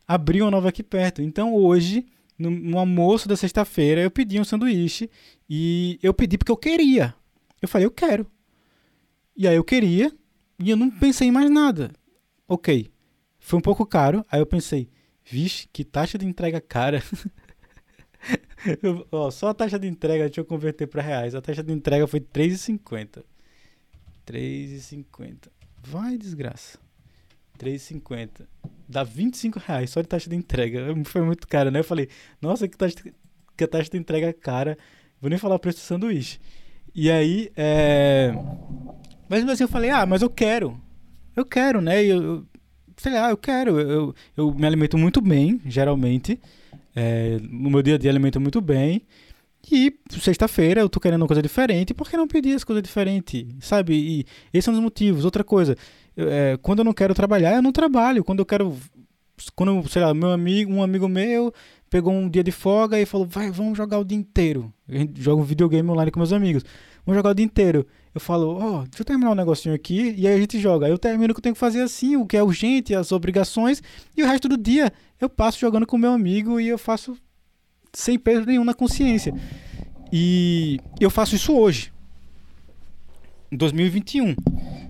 Abriu 0.08 0.46
uma 0.46 0.50
nova 0.50 0.70
aqui 0.70 0.82
perto. 0.82 1.22
Então 1.22 1.54
hoje, 1.54 2.08
no, 2.40 2.50
no 2.50 2.80
almoço 2.80 3.30
da 3.30 3.38
sexta-feira, 3.38 4.02
eu 4.02 4.10
pedi 4.10 4.40
um 4.40 4.44
sanduíche 4.44 5.08
e 5.48 6.00
eu 6.02 6.12
pedi 6.12 6.40
porque 6.40 6.52
eu 6.52 6.58
queria. 6.58 7.14
Eu 7.62 7.68
falei, 7.68 7.86
eu 7.86 7.92
quero. 7.92 8.26
E 9.38 9.48
aí 9.48 9.56
eu 9.56 9.64
queria 9.64 10.12
e 10.58 10.72
eu 10.72 10.76
não 10.76 10.90
pensei 10.90 11.28
em 11.28 11.32
mais 11.32 11.52
nada. 11.52 11.92
Ok. 12.48 12.92
Foi 13.38 13.60
um 13.60 13.62
pouco 13.62 13.86
caro, 13.86 14.26
aí 14.32 14.40
eu 14.40 14.46
pensei, 14.48 14.90
vixe, 15.24 15.68
que 15.72 15.84
taxa 15.84 16.18
de 16.18 16.26
entrega 16.26 16.60
cara. 16.60 17.04
ó, 19.12 19.30
só 19.30 19.50
a 19.50 19.54
taxa 19.54 19.78
de 19.78 19.88
entrega, 19.88 20.26
deixa 20.26 20.42
eu 20.42 20.46
converter 20.46 20.88
para 20.88 21.02
reais. 21.02 21.36
A 21.36 21.42
taxa 21.42 21.64
de 21.64 21.74
entrega 21.74 22.08
foi 22.08 22.20
3,50. 22.20 23.24
3,50. 24.26 25.50
Vai, 25.82 26.18
desgraça. 26.18 26.78
3,50. 27.60 28.48
Dá 28.88 29.04
25 29.04 29.60
reais 29.60 29.90
só 29.90 30.02
de 30.02 30.08
taxa 30.08 30.30
de 30.30 30.36
entrega. 30.36 30.94
Foi 31.06 31.22
muito 31.22 31.48
caro, 31.48 31.72
né? 31.72 31.80
Eu 31.80 31.84
falei, 31.84 32.10
nossa, 32.42 32.68
que 32.68 32.78
taxa, 32.78 32.96
que 33.56 33.68
taxa 33.68 33.90
de 33.90 33.98
entrega 33.98 34.34
cara. 34.34 34.78
Vou 35.20 35.30
nem 35.30 35.40
falar 35.40 35.56
o 35.56 35.60
preço 35.60 35.80
do 35.80 35.84
sanduíche. 35.84 36.40
E 36.94 37.10
aí, 37.10 37.52
é... 37.56 38.34
Mas 39.28 39.48
assim 39.48 39.64
eu 39.64 39.70
falei, 39.70 39.90
ah, 39.90 40.06
mas 40.06 40.22
eu 40.22 40.30
quero. 40.30 40.80
Eu 41.36 41.46
quero, 41.46 41.82
né? 41.82 42.04
Eu, 42.04 42.24
eu 42.24 42.46
sei 42.98 43.14
lá, 43.14 43.30
eu 43.30 43.38
quero. 43.38 43.80
Eu, 43.80 44.16
eu 44.38 44.54
me 44.54 44.66
alimento 44.66 44.98
muito 44.98 45.22
bem, 45.22 45.60
geralmente. 45.66 46.40
É, 46.96 47.38
no 47.42 47.70
meu 47.70 47.82
dia 47.82 47.96
a 47.96 47.98
dia 47.98 48.12
alimento 48.12 48.40
muito 48.40 48.62
bem. 48.62 49.04
E 49.72 49.94
sexta-feira 50.10 50.82
eu 50.82 50.90
tô 50.90 51.00
querendo 51.00 51.22
uma 51.22 51.28
coisa 51.28 51.42
diferente, 51.42 51.94
por 51.94 52.10
que 52.10 52.18
não 52.18 52.28
pedir 52.28 52.54
as 52.54 52.66
coisas 52.66 52.84
diferentes? 52.84 53.46
Sabe? 53.62 53.94
E 53.94 54.26
esses 54.54 54.66
são 54.66 54.74
os 54.74 54.80
motivos. 54.80 55.24
Outra 55.24 55.44
coisa, 55.44 55.78
é, 56.18 56.58
quando 56.62 56.80
eu 56.80 56.86
não 56.86 56.94
quero 56.94 57.14
trabalhar, 57.14 57.56
eu 57.56 57.62
não 57.62 57.72
trabalho. 57.72 58.24
Quando 58.24 58.40
eu 58.40 58.46
quero. 58.46 58.76
Quando, 59.56 59.88
sei 59.90 60.02
lá, 60.02 60.14
meu 60.14 60.32
amigo, 60.32 60.72
um 60.72 60.84
amigo 60.84 61.08
meu 61.08 61.52
pegou 61.90 62.12
um 62.12 62.28
dia 62.28 62.44
de 62.44 62.52
folga 62.52 63.00
e 63.00 63.06
falou: 63.06 63.28
vai, 63.28 63.52
vamos 63.52 63.78
jogar 63.78 64.00
o 64.00 64.04
dia 64.04 64.18
inteiro. 64.18 64.74
A 64.90 65.34
um 65.34 65.44
videogame 65.44 65.88
online 65.90 66.12
com 66.12 66.20
meus 66.20 66.34
amigos. 66.34 66.64
Vamos 67.06 67.18
jogar 67.18 67.30
o 67.30 67.34
dia 67.36 67.46
inteiro. 67.46 67.86
Eu 68.14 68.22
falo, 68.22 68.58
ó, 68.58 68.82
oh, 68.82 68.84
deixa 68.84 69.02
eu 69.02 69.06
terminar 69.06 69.32
um 69.32 69.36
negocinho 69.36 69.74
aqui 69.74 70.14
e 70.18 70.28
aí 70.28 70.36
a 70.36 70.40
gente 70.40 70.60
joga. 70.60 70.88
Eu 70.88 70.98
termino 70.98 71.32
o 71.32 71.34
que 71.34 71.40
eu 71.40 71.44
tenho 71.44 71.56
que 71.56 71.60
fazer 71.60 71.82
assim, 71.82 72.16
o 72.16 72.28
que 72.28 72.38
é 72.38 72.44
urgente, 72.44 72.94
as 72.94 73.12
obrigações, 73.12 73.82
e 74.16 74.22
o 74.22 74.28
resto 74.28 74.48
do 74.48 74.58
dia 74.58 74.94
eu 75.20 75.30
passo 75.30 75.60
jogando 75.60 75.88
com 75.88 75.98
meu 75.98 76.12
amigo 76.12 76.60
e 76.60 76.68
eu 76.68 76.78
faço 76.78 77.18
sem 77.92 78.20
peso 78.20 78.46
nenhum 78.46 78.64
na 78.64 78.74
consciência. 78.74 79.34
E 80.12 80.80
eu 81.00 81.10
faço 81.10 81.36
isso 81.36 81.54
hoje, 81.58 81.92
em 83.52 83.58
2021. 83.58 84.36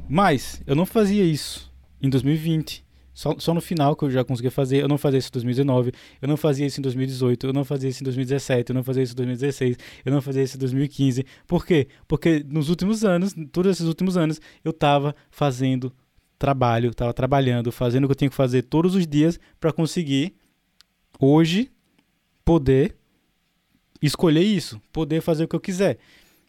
Mas 0.09 0.61
eu 0.67 0.75
não 0.75 0.85
fazia 0.85 1.23
isso 1.23 1.71
em 2.01 2.09
2020. 2.09 2.82
Só, 3.13 3.35
só 3.37 3.53
no 3.53 3.61
final 3.61 3.95
que 3.95 4.05
eu 4.05 4.11
já 4.11 4.23
consegui 4.23 4.49
fazer. 4.49 4.81
Eu 4.81 4.87
não 4.87 4.97
fazia 4.97 5.19
isso 5.19 5.29
em 5.29 5.33
2019, 5.33 5.91
eu 6.21 6.27
não 6.27 6.37
fazia 6.37 6.65
isso 6.65 6.79
em 6.79 6.83
2018, 6.83 7.47
eu 7.47 7.53
não 7.53 7.63
fazia 7.63 7.89
isso 7.89 8.01
em 8.01 8.05
2017, 8.05 8.69
eu 8.69 8.75
não 8.75 8.83
fazia 8.83 9.03
isso 9.03 9.13
em 9.13 9.15
2016, 9.15 9.77
eu 10.05 10.11
não 10.11 10.21
fazia 10.21 10.43
isso 10.43 10.57
em 10.57 10.59
2015. 10.59 11.25
Por 11.47 11.65
quê? 11.65 11.87
Porque 12.07 12.43
nos 12.47 12.69
últimos 12.69 13.03
anos, 13.05 13.35
todos 13.51 13.71
esses 13.71 13.87
últimos 13.87 14.17
anos, 14.17 14.41
eu 14.63 14.71
estava 14.71 15.15
fazendo 15.29 15.93
trabalho, 16.39 16.89
estava 16.89 17.13
trabalhando, 17.13 17.71
fazendo 17.71 18.05
o 18.05 18.07
que 18.07 18.11
eu 18.11 18.17
tinha 18.17 18.29
que 18.29 18.35
fazer 18.35 18.63
todos 18.63 18.95
os 18.95 19.07
dias 19.07 19.39
para 19.59 19.71
conseguir 19.71 20.35
hoje 21.19 21.71
poder 22.43 22.95
escolher 24.01 24.43
isso, 24.43 24.81
poder 24.91 25.21
fazer 25.21 25.45
o 25.45 25.47
que 25.47 25.55
eu 25.55 25.61
quiser. 25.61 25.97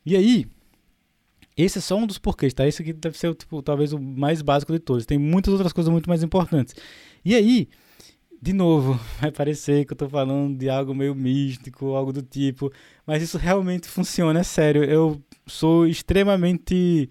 E 0.05 0.17
aí, 0.17 0.47
esse 1.57 1.78
é 1.78 1.80
só 1.80 1.96
um 1.96 2.07
dos 2.07 2.18
porquês, 2.18 2.52
tá? 2.52 2.66
Esse 2.66 2.82
aqui 2.82 2.92
deve 2.92 3.16
ser 3.16 3.34
tipo, 3.34 3.62
talvez 3.62 3.92
o 3.92 4.00
mais 4.00 4.42
básico 4.42 4.72
de 4.72 4.78
todos. 4.78 5.07
Tem 5.07 5.18
muitas 5.18 5.52
outras 5.52 5.72
coisas 5.72 5.90
muito 5.90 6.09
mais 6.09 6.22
importantes. 6.22 6.74
E 7.24 7.34
aí, 7.34 7.68
de 8.42 8.52
novo, 8.52 8.98
vai 9.20 9.30
parecer 9.30 9.84
que 9.86 9.92
eu 9.92 9.96
tô 9.96 10.09
falando 10.09 10.59
de 10.59 10.68
algo 10.68 10.94
meio 10.94 11.14
místico, 11.14 11.94
algo 11.94 12.12
do 12.12 12.22
tipo, 12.22 12.72
mas 13.07 13.22
isso 13.22 13.38
realmente 13.38 13.88
funciona, 13.88 14.40
é 14.40 14.42
sério. 14.42 14.84
Eu 14.84 15.20
sou 15.46 15.86
extremamente 15.86 17.09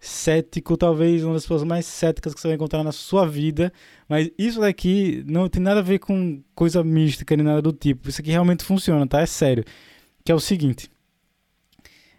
cético, 0.00 0.76
talvez 0.76 1.24
uma 1.24 1.34
das 1.34 1.44
pessoas 1.44 1.64
mais 1.64 1.86
céticas 1.86 2.34
que 2.34 2.40
você 2.40 2.48
vai 2.48 2.56
encontrar 2.56 2.82
na 2.84 2.92
sua 2.92 3.26
vida, 3.26 3.72
mas 4.08 4.30
isso 4.38 4.60
daqui 4.60 5.24
não 5.26 5.48
tem 5.48 5.62
nada 5.62 5.80
a 5.80 5.82
ver 5.82 5.98
com 5.98 6.42
coisa 6.54 6.84
mística 6.84 7.36
nem 7.36 7.46
nada 7.46 7.62
do 7.62 7.72
tipo. 7.72 8.08
Isso 8.08 8.20
aqui 8.20 8.30
realmente 8.30 8.64
funciona, 8.64 9.06
tá? 9.06 9.20
É 9.20 9.26
sério. 9.26 9.64
Que 10.24 10.32
é 10.32 10.34
o 10.34 10.40
seguinte: 10.40 10.90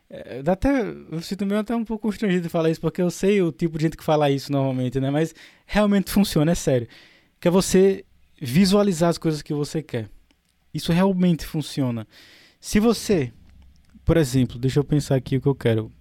É, 0.10 0.44
dá 0.44 0.54
até, 0.54 0.70
eu 1.12 1.22
sinto 1.22 1.46
meio 1.46 1.60
até 1.60 1.76
um 1.76 1.84
pouco 1.84 2.08
constrangido 2.08 2.44
de 2.44 2.50
falar 2.50 2.70
isso, 2.70 2.80
porque 2.80 3.02
eu 3.02 3.10
sei 3.10 3.42
o 3.42 3.52
tipo 3.52 3.78
de 3.78 3.84
gente 3.84 3.98
que 3.98 4.04
fala 4.04 4.30
isso 4.30 4.52
normalmente, 4.52 5.00
né? 5.00 5.10
Mas 5.10 5.34
realmente 5.66 6.12
funciona, 6.12 6.52
é 6.52 6.56
sério. 6.56 6.88
Que 7.40 7.48
é 7.48 7.52
você 7.52 8.06
visualizar 8.42 9.10
as 9.10 9.18
coisas 9.18 9.42
que 9.42 9.54
você 9.54 9.82
quer. 9.82 10.10
Isso 10.74 10.92
realmente 10.92 11.46
funciona. 11.46 12.08
Se 12.60 12.80
você, 12.80 13.32
por 14.04 14.18
exemplo, 14.18 14.60
deixa 14.60 14.80
eu 14.80 14.84
pensar 14.84 15.16
aqui 15.16 15.38
o 15.38 15.42
que 15.42 15.48
eu 15.48 15.56
quero. 15.56 15.92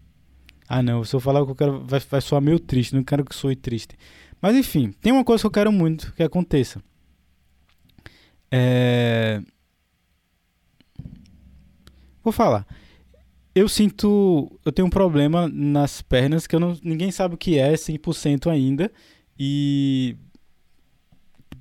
Ah, 0.69 0.83
não, 0.83 1.05
se 1.05 1.15
eu 1.15 1.21
falar 1.21 1.43
o 1.43 1.47
que 1.47 1.53
eu 1.53 1.57
quero, 1.57 1.85
vai, 1.85 2.01
vai 2.01 2.21
soar 2.21 2.43
meio 2.43 2.59
triste. 2.59 2.95
Não 2.95 3.05
quero 3.05 3.25
que 3.25 3.35
soe 3.35 3.55
triste. 3.55 3.97
Mas 4.41 4.57
enfim, 4.57 4.93
tem 5.01 5.13
uma 5.13 5.25
coisa 5.25 5.43
que 5.43 5.47
eu 5.47 5.51
quero 5.51 5.73
muito 5.73 6.13
que 6.15 6.23
aconteça. 6.23 6.83
É... 8.51 9.41
Vou 12.23 12.33
falar. 12.33 12.67
Eu 13.55 13.69
sinto. 13.69 14.51
Eu 14.65 14.73
tenho 14.73 14.87
um 14.87 14.91
problema 14.91 15.49
nas 15.49 16.03
pernas 16.03 16.47
que 16.47 16.57
eu 16.57 16.61
não, 16.61 16.77
ninguém 16.83 17.11
sabe 17.11 17.35
o 17.35 17.39
que 17.39 17.59
é 17.59 17.73
100% 17.75 18.51
ainda. 18.51 18.91
E. 19.39 20.17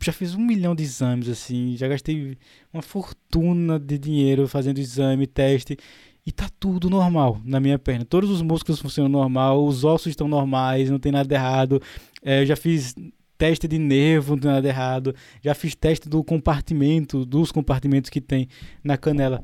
Já 0.02 0.12
fiz 0.12 0.36
um 0.36 0.41
milhão 0.41 0.76
de 0.76 0.84
exames, 0.84 1.30
assim. 1.30 1.78
Já 1.78 1.88
gastei 1.88 2.38
uma 2.74 2.82
fortuna 2.82 3.80
de 3.80 3.98
dinheiro 3.98 4.48
fazendo 4.48 4.80
exame, 4.80 5.28
teste. 5.28 5.78
E 6.26 6.32
tá 6.32 6.50
tudo 6.60 6.89
normal 6.89 7.39
na 7.46 7.60
minha 7.60 7.78
perna. 7.78 8.04
Todos 8.04 8.30
os 8.30 8.41
músculos 8.41 8.82
funcionam 8.82 9.10
normal, 9.10 9.66
os 9.66 9.84
ossos 9.84 10.08
estão 10.08 10.28
normais, 10.28 10.89
não 10.89 11.00
tem 11.00 11.12
nada 11.12 11.34
errado. 11.34 11.82
É, 12.24 12.41
eu 12.41 12.46
já 12.46 12.56
fiz 12.56 12.96
teste 13.38 13.68
de 13.68 13.78
nervo, 13.78 14.32
não 14.34 14.41
tem 14.41 14.52
nada 14.52 14.68
errado. 14.68 15.16
Já 15.41 15.54
fiz 15.54 15.76
teste 15.76 16.10
do 16.10 16.24
compartimento, 16.24 17.26
dos 17.26 17.52
compartimentos 17.52 18.10
que 18.10 18.20
tem 18.20 18.48
na 18.84 18.98
canela. 18.98 19.44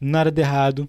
Nada 0.00 0.30
de 0.30 0.40
errado. 0.40 0.88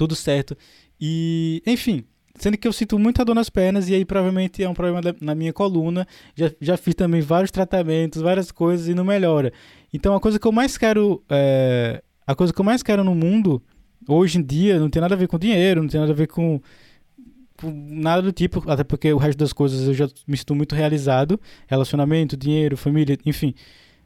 Tudo 0.00 0.16
certo. 0.16 0.56
E, 0.98 1.62
enfim, 1.66 2.04
sendo 2.34 2.56
que 2.56 2.66
eu 2.66 2.72
sinto 2.72 2.98
muita 2.98 3.22
dor 3.22 3.34
nas 3.34 3.50
pernas 3.50 3.86
e 3.90 3.94
aí 3.94 4.02
provavelmente 4.02 4.64
é 4.64 4.66
um 4.66 4.72
problema 4.72 5.02
da, 5.02 5.14
na 5.20 5.34
minha 5.34 5.52
coluna. 5.52 6.06
Já, 6.34 6.50
já 6.58 6.76
fiz 6.78 6.94
também 6.94 7.20
vários 7.20 7.50
tratamentos, 7.50 8.22
várias 8.22 8.50
coisas 8.50 8.88
e 8.88 8.94
não 8.94 9.04
melhora. 9.04 9.52
Então 9.92 10.14
a 10.14 10.20
coisa 10.20 10.38
que 10.38 10.48
eu 10.48 10.52
mais 10.52 10.78
quero, 10.78 11.22
é, 11.28 12.02
a 12.26 12.34
coisa 12.34 12.50
que 12.50 12.58
eu 12.58 12.64
mais 12.64 12.82
quero 12.82 13.04
no 13.04 13.14
mundo 13.14 13.62
hoje 14.08 14.38
em 14.38 14.42
dia 14.42 14.80
não 14.80 14.88
tem 14.88 15.02
nada 15.02 15.14
a 15.14 15.18
ver 15.18 15.28
com 15.28 15.38
dinheiro, 15.38 15.82
não 15.82 15.88
tem 15.90 16.00
nada 16.00 16.12
a 16.12 16.16
ver 16.16 16.28
com, 16.28 16.58
com 17.58 17.70
nada 17.90 18.22
do 18.22 18.32
tipo, 18.32 18.64
até 18.70 18.82
porque 18.82 19.12
o 19.12 19.18
resto 19.18 19.38
das 19.38 19.52
coisas 19.52 19.86
eu 19.86 19.92
já 19.92 20.08
me 20.26 20.34
sinto 20.34 20.54
muito 20.54 20.74
realizado, 20.74 21.38
relacionamento, 21.66 22.38
dinheiro, 22.38 22.74
família, 22.74 23.18
enfim. 23.26 23.54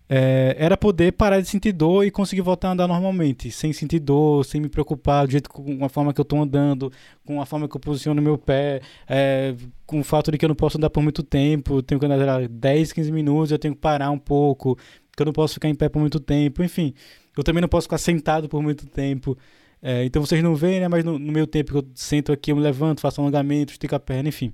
É, 0.07 0.55
era 0.59 0.77
poder 0.77 1.13
parar 1.13 1.41
de 1.41 1.49
sentir 1.49 1.73
dor 1.73 2.05
e 2.05 2.11
conseguir 2.11 2.43
voltar 2.43 2.69
a 2.69 2.73
andar 2.73 2.87
normalmente, 2.87 3.51
sem 3.51 3.73
sentir 3.73 4.01
dor, 4.01 4.45
sem 4.45 4.61
me 4.61 4.69
preocupar 4.69 5.27
do 5.27 5.33
jeito 5.33 5.49
com 5.49 5.83
a 5.83 5.89
forma 5.89 6.13
que 6.13 6.21
eu 6.21 6.25
estou 6.25 6.43
andando, 6.43 6.93
com 7.25 7.41
a 7.41 7.47
forma 7.47 7.67
que 7.67 7.75
eu 7.75 7.81
posiciono 7.81 8.21
meu 8.21 8.37
pé, 8.37 8.83
é, 9.09 9.55
com 9.87 10.01
o 10.01 10.05
fato 10.05 10.31
de 10.31 10.37
que 10.37 10.45
eu 10.45 10.49
não 10.49 10.55
posso 10.57 10.77
andar 10.77 10.91
por 10.91 11.03
muito 11.03 11.23
tempo, 11.23 11.83
tenho 11.83 11.99
que 11.99 12.05
andar 12.07 12.47
10, 12.47 12.93
15 12.93 13.11
minutos, 13.11 13.51
eu 13.51 13.59
tenho 13.59 13.75
que 13.75 13.81
parar 13.81 14.11
um 14.11 14.19
pouco, 14.19 14.77
que 15.17 15.23
eu 15.23 15.27
não 15.27 15.33
posso 15.33 15.55
ficar 15.55 15.69
em 15.71 15.75
pé 15.75 15.89
por 15.89 16.01
muito 16.01 16.21
tempo, 16.21 16.63
enfim, 16.63 16.93
eu 17.37 17.43
também 17.43 17.63
não 17.63 17.69
posso 17.69 17.87
ficar 17.87 17.99
sentado 17.99 18.49
por 18.49 18.63
muito 18.63 18.87
tempo. 18.87 19.37
É, 19.83 20.05
então 20.05 20.25
vocês 20.25 20.43
não 20.43 20.55
veem, 20.55 20.81
né? 20.81 20.89
Mas 20.89 21.05
no, 21.05 21.19
no, 21.19 21.33
meu 21.33 21.47
tempo 21.47 21.73
que 21.73 21.77
eu 21.77 21.87
sento 21.95 22.33
aqui, 22.33 22.51
eu 22.51 22.57
me 22.57 22.63
levanto, 22.63 23.01
faço 23.01 23.21
alongamento, 23.21 23.73
estico 23.73 23.95
a 23.95 24.01
perna, 24.01 24.31
enfim. 24.31 24.53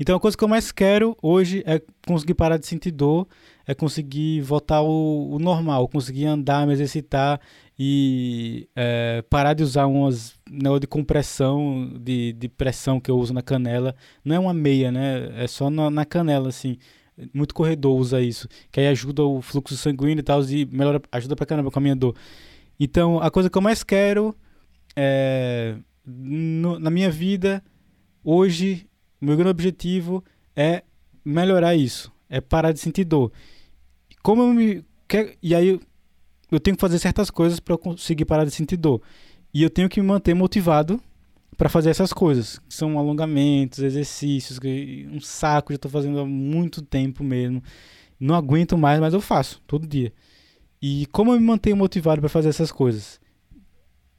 Então 0.00 0.16
a 0.16 0.20
coisa 0.20 0.36
que 0.36 0.42
eu 0.42 0.48
mais 0.48 0.72
quero 0.72 1.16
hoje 1.22 1.62
é 1.66 1.80
conseguir 2.06 2.34
parar 2.34 2.56
de 2.56 2.66
sentir 2.66 2.90
dor, 2.90 3.28
é 3.70 3.74
conseguir 3.74 4.40
voltar 4.40 4.78
ao, 4.78 4.88
ao 4.88 5.38
normal, 5.38 5.86
conseguir 5.86 6.26
andar, 6.26 6.66
me 6.66 6.72
exercitar 6.72 7.40
e 7.78 8.68
é, 8.74 9.22
parar 9.30 9.54
de 9.54 9.62
usar 9.62 9.86
umas 9.86 10.34
né, 10.50 10.76
de 10.80 10.88
compressão, 10.88 11.88
de, 12.00 12.32
de 12.32 12.48
pressão 12.48 12.98
que 12.98 13.08
eu 13.08 13.16
uso 13.16 13.32
na 13.32 13.42
canela. 13.42 13.94
Não 14.24 14.34
é 14.34 14.40
uma 14.40 14.52
meia, 14.52 14.90
né? 14.90 15.30
É 15.36 15.46
só 15.46 15.70
na, 15.70 15.88
na 15.88 16.04
canela, 16.04 16.48
assim. 16.48 16.78
Muito 17.32 17.54
corredor 17.54 17.96
usa 17.96 18.20
isso, 18.20 18.48
que 18.72 18.80
aí 18.80 18.88
ajuda 18.88 19.22
o 19.22 19.40
fluxo 19.40 19.76
sanguíneo 19.76 20.18
e 20.18 20.24
tal, 20.24 20.42
e 20.42 20.66
melhora, 20.66 21.00
ajuda 21.12 21.36
pra 21.36 21.46
caramba 21.46 21.70
com 21.70 21.78
a 21.78 21.82
minha 21.82 21.94
dor. 21.94 22.16
Então, 22.78 23.20
a 23.20 23.30
coisa 23.30 23.48
que 23.48 23.56
eu 23.56 23.62
mais 23.62 23.84
quero 23.84 24.34
é, 24.96 25.76
no, 26.04 26.76
na 26.80 26.90
minha 26.90 27.10
vida, 27.10 27.62
hoje, 28.24 28.88
o 29.22 29.26
meu 29.26 29.36
grande 29.36 29.50
objetivo 29.50 30.24
é 30.56 30.82
melhorar 31.24 31.76
isso, 31.76 32.10
é 32.28 32.40
parar 32.40 32.72
de 32.72 32.80
sentir 32.80 33.04
dor. 33.04 33.30
Como 34.22 34.42
eu 34.42 34.52
me 34.52 34.84
e 35.42 35.54
aí 35.54 35.68
eu, 35.68 35.80
eu 36.52 36.60
tenho 36.60 36.76
que 36.76 36.80
fazer 36.80 36.98
certas 36.98 37.30
coisas 37.30 37.58
para 37.58 37.76
conseguir 37.76 38.24
parar 38.24 38.44
de 38.44 38.50
sentir 38.50 38.76
dor. 38.76 39.02
E 39.52 39.62
eu 39.62 39.70
tenho 39.70 39.88
que 39.88 40.00
me 40.00 40.06
manter 40.06 40.34
motivado 40.34 41.00
para 41.56 41.68
fazer 41.68 41.90
essas 41.90 42.12
coisas, 42.12 42.58
que 42.58 42.74
são 42.74 42.98
alongamentos, 42.98 43.80
exercícios, 43.80 44.58
que 44.58 45.08
um 45.12 45.20
saco, 45.20 45.72
já 45.72 45.76
estou 45.76 45.90
fazendo 45.90 46.20
há 46.20 46.24
muito 46.24 46.80
tempo 46.80 47.24
mesmo. 47.24 47.62
Não 48.18 48.34
aguento 48.34 48.78
mais, 48.78 49.00
mas 49.00 49.12
eu 49.12 49.20
faço 49.20 49.60
todo 49.66 49.86
dia. 49.86 50.12
E 50.80 51.06
como 51.06 51.32
eu 51.32 51.40
me 51.40 51.46
mantenho 51.46 51.76
motivado 51.76 52.20
para 52.20 52.30
fazer 52.30 52.48
essas 52.48 52.70
coisas? 52.70 53.20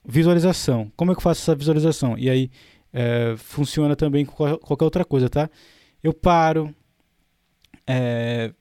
Visualização. 0.06 0.92
Como 0.96 1.12
é 1.12 1.16
que 1.16 1.20
eu 1.20 1.24
faço 1.24 1.42
essa 1.42 1.56
visualização? 1.56 2.18
E 2.18 2.30
aí 2.30 2.52
é, 2.92 3.36
funciona 3.38 3.96
também 3.96 4.26
com 4.26 4.58
qualquer 4.58 4.86
outra 4.86 5.06
coisa, 5.06 5.30
tá? 5.30 5.50
Eu 6.04 6.14
paro. 6.14 6.74
É, 7.88 8.54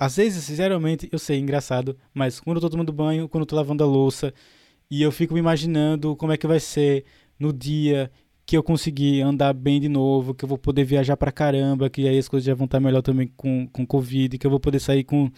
às 0.00 0.16
vezes, 0.16 0.44
sinceramente, 0.44 1.08
eu 1.12 1.18
sei, 1.18 1.38
engraçado, 1.38 1.96
mas 2.14 2.40
quando 2.40 2.56
eu 2.56 2.60
tô 2.62 2.70
tomando 2.70 2.92
banho, 2.92 3.28
quando 3.28 3.42
eu 3.42 3.46
tô 3.46 3.56
lavando 3.56 3.84
a 3.84 3.86
louça, 3.86 4.32
e 4.90 5.02
eu 5.02 5.12
fico 5.12 5.34
me 5.34 5.40
imaginando 5.40 6.16
como 6.16 6.32
é 6.32 6.36
que 6.36 6.46
vai 6.46 6.58
ser 6.58 7.04
no 7.38 7.52
dia 7.52 8.10
que 8.46 8.56
eu 8.56 8.62
conseguir 8.62 9.20
andar 9.20 9.52
bem 9.52 9.80
de 9.80 9.88
novo, 9.88 10.34
que 10.34 10.44
eu 10.44 10.48
vou 10.48 10.58
poder 10.58 10.84
viajar 10.84 11.16
pra 11.16 11.30
caramba, 11.30 11.90
que 11.90 12.08
aí 12.08 12.18
as 12.18 12.28
coisas 12.28 12.44
já 12.46 12.54
vão 12.54 12.64
estar 12.64 12.80
melhor 12.80 13.02
também 13.02 13.28
com, 13.36 13.68
com 13.68 13.86
Covid, 13.86 14.38
que 14.38 14.46
eu 14.46 14.50
vou 14.50 14.58
poder 14.58 14.80
sair 14.80 15.04
com 15.04 15.30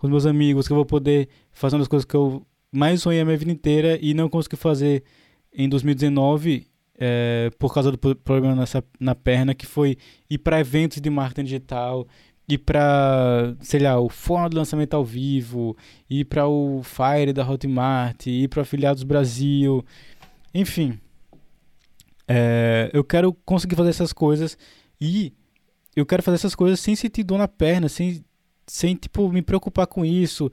com 0.00 0.06
os 0.06 0.10
meus 0.10 0.24
amigos, 0.24 0.66
que 0.66 0.72
eu 0.72 0.76
vou 0.76 0.86
poder 0.86 1.28
fazer 1.52 1.76
uma 1.76 1.80
das 1.80 1.88
coisas 1.88 2.06
que 2.06 2.16
eu 2.16 2.42
mais 2.72 3.02
sonhei 3.02 3.20
a 3.20 3.24
minha 3.24 3.36
vida 3.36 3.52
inteira 3.52 3.98
e 4.00 4.14
não 4.14 4.30
consegui 4.30 4.56
fazer 4.56 5.04
em 5.52 5.68
2019 5.68 6.66
é, 6.98 7.50
por 7.58 7.72
causa 7.74 7.92
do 7.92 7.98
problema 7.98 8.54
nessa, 8.54 8.82
na 8.98 9.14
perna, 9.14 9.54
que 9.54 9.66
foi 9.66 9.98
ir 10.28 10.38
para 10.38 10.58
eventos 10.58 11.02
de 11.02 11.10
marketing 11.10 11.44
digital, 11.44 12.06
ir 12.54 12.58
para, 12.58 13.54
sei 13.60 13.80
lá, 13.80 13.98
o 14.00 14.08
fórum 14.08 14.48
de 14.48 14.56
lançamento 14.56 14.94
ao 14.94 15.04
vivo, 15.04 15.76
ir 16.08 16.24
para 16.24 16.46
o 16.46 16.82
Fire 16.82 17.32
da 17.32 17.48
Hotmart, 17.48 18.26
ir 18.26 18.48
para 18.48 18.62
Afiliados 18.62 19.02
Brasil, 19.02 19.84
enfim. 20.54 20.98
É, 22.28 22.90
eu 22.92 23.02
quero 23.02 23.32
conseguir 23.44 23.76
fazer 23.76 23.90
essas 23.90 24.12
coisas 24.12 24.56
e 25.00 25.32
eu 25.96 26.06
quero 26.06 26.22
fazer 26.22 26.36
essas 26.36 26.54
coisas 26.54 26.78
sem 26.80 26.94
sentir 26.94 27.24
dor 27.24 27.38
na 27.38 27.48
perna, 27.48 27.88
sem 27.88 28.24
sem 28.66 28.94
tipo 28.94 29.28
me 29.32 29.42
preocupar 29.42 29.88
com 29.88 30.04
isso, 30.04 30.50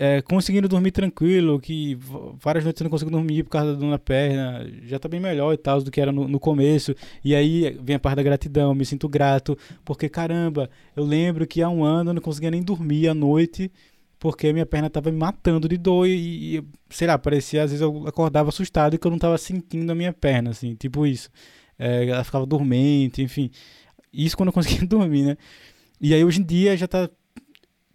é, 0.00 0.22
conseguindo 0.22 0.68
dormir 0.68 0.92
tranquilo, 0.92 1.58
que 1.58 1.98
várias 2.40 2.62
noites 2.62 2.80
eu 2.80 2.84
não 2.84 2.90
consigo 2.90 3.10
dormir 3.10 3.42
por 3.42 3.50
causa 3.50 3.72
da 3.72 3.80
dor 3.80 3.90
na 3.90 3.98
perna, 3.98 4.64
já 4.84 4.96
tá 4.96 5.08
bem 5.08 5.18
melhor 5.18 5.52
e 5.52 5.56
tal 5.56 5.82
do 5.82 5.90
que 5.90 6.00
era 6.00 6.12
no, 6.12 6.28
no, 6.28 6.38
começo. 6.38 6.94
E 7.24 7.34
aí 7.34 7.76
vem 7.82 7.96
a 7.96 7.98
parte 7.98 8.18
da 8.18 8.22
gratidão, 8.22 8.72
me 8.76 8.86
sinto 8.86 9.08
grato, 9.08 9.58
porque 9.84 10.08
caramba, 10.08 10.70
eu 10.94 11.04
lembro 11.04 11.44
que 11.48 11.60
há 11.60 11.68
um 11.68 11.82
ano 11.82 12.10
eu 12.10 12.14
não 12.14 12.22
conseguia 12.22 12.48
nem 12.48 12.62
dormir 12.62 13.08
à 13.08 13.14
noite, 13.14 13.72
porque 14.20 14.52
minha 14.52 14.64
perna 14.64 14.88
tava 14.88 15.10
me 15.10 15.18
matando 15.18 15.68
de 15.68 15.76
dor 15.76 16.06
e, 16.06 16.58
e 16.58 16.64
sei 16.88 17.08
lá, 17.08 17.18
parecia 17.18 17.64
às 17.64 17.72
vezes 17.72 17.82
eu 17.82 18.06
acordava 18.06 18.50
assustado 18.50 18.94
e 18.94 18.98
que 18.98 19.06
eu 19.06 19.10
não 19.10 19.18
tava 19.18 19.36
sentindo 19.36 19.90
a 19.90 19.96
minha 19.96 20.12
perna, 20.12 20.50
assim, 20.50 20.76
tipo 20.76 21.04
isso. 21.06 21.28
É, 21.76 22.08
ela 22.08 22.22
ficava 22.22 22.46
dormente, 22.46 23.20
enfim. 23.20 23.50
Isso 24.12 24.36
quando 24.36 24.50
eu 24.50 24.52
conseguia 24.54 24.86
dormir, 24.86 25.24
né? 25.24 25.36
E 26.00 26.14
aí 26.14 26.24
hoje 26.24 26.40
em 26.40 26.44
dia 26.44 26.76
já 26.76 26.86
tá 26.86 27.10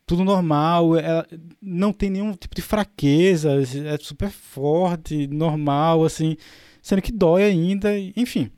tudo 0.05 0.23
normal, 0.23 0.97
ela 0.97 1.25
não 1.61 1.93
tem 1.93 2.09
nenhum 2.09 2.33
tipo 2.33 2.55
de 2.55 2.61
fraqueza, 2.61 3.51
é 3.85 3.97
super 3.97 4.29
forte, 4.29 5.27
normal, 5.27 6.03
assim, 6.03 6.35
sendo 6.81 7.01
que 7.01 7.11
dói 7.11 7.43
ainda, 7.43 7.89
enfim. 8.15 8.51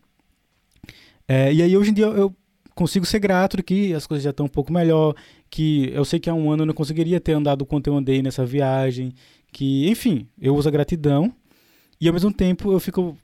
É, 1.27 1.53
e 1.53 1.61
aí 1.61 1.77
hoje 1.77 1.91
em 1.91 1.93
dia 1.93 2.05
eu 2.05 2.35
consigo 2.73 3.05
ser 3.05 3.19
grato 3.19 3.63
que 3.63 3.93
as 3.93 4.05
coisas 4.05 4.23
já 4.23 4.31
estão 4.31 4.47
um 4.47 4.49
pouco 4.49 4.71
melhor, 4.71 5.15
que 5.49 5.89
eu 5.93 6.03
sei 6.03 6.19
que 6.19 6.29
há 6.29 6.33
um 6.33 6.51
ano 6.51 6.63
eu 6.63 6.67
não 6.67 6.73
conseguiria 6.73 7.19
ter 7.21 7.33
andado 7.33 7.65
quanto 7.65 7.87
eu 7.87 7.95
andei 7.95 8.21
nessa 8.21 8.45
viagem, 8.45 9.13
que, 9.51 9.89
enfim, 9.89 10.27
eu 10.39 10.55
uso 10.55 10.67
a 10.67 10.71
gratidão 10.71 11.33
e 11.99 12.07
ao 12.07 12.13
mesmo 12.13 12.33
tempo 12.33 12.71
eu 12.71 12.79
fico 12.79 13.17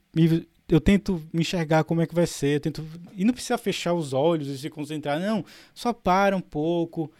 eu 0.68 0.80
tento 0.80 1.22
me 1.32 1.42
enxergar 1.42 1.84
como 1.84 2.00
é 2.00 2.06
que 2.06 2.14
vai 2.14 2.26
ser, 2.26 2.56
eu 2.56 2.60
tento 2.60 2.86
e 3.14 3.24
não 3.24 3.34
precisa 3.34 3.58
fechar 3.58 3.92
os 3.92 4.12
olhos 4.12 4.48
e 4.48 4.56
se 4.56 4.70
concentrar, 4.70 5.20
não, 5.20 5.44
só 5.74 5.92
para 5.92 6.34
um 6.36 6.40
pouco, 6.40 7.12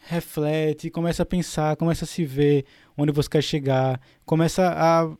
reflete, 0.00 0.90
começa 0.90 1.22
a 1.22 1.26
pensar, 1.26 1.76
começa 1.76 2.04
a 2.04 2.08
se 2.08 2.24
ver 2.24 2.64
onde 2.96 3.12
você 3.12 3.28
quer 3.28 3.42
chegar, 3.42 4.00
começa 4.24 4.66
a 4.66 5.10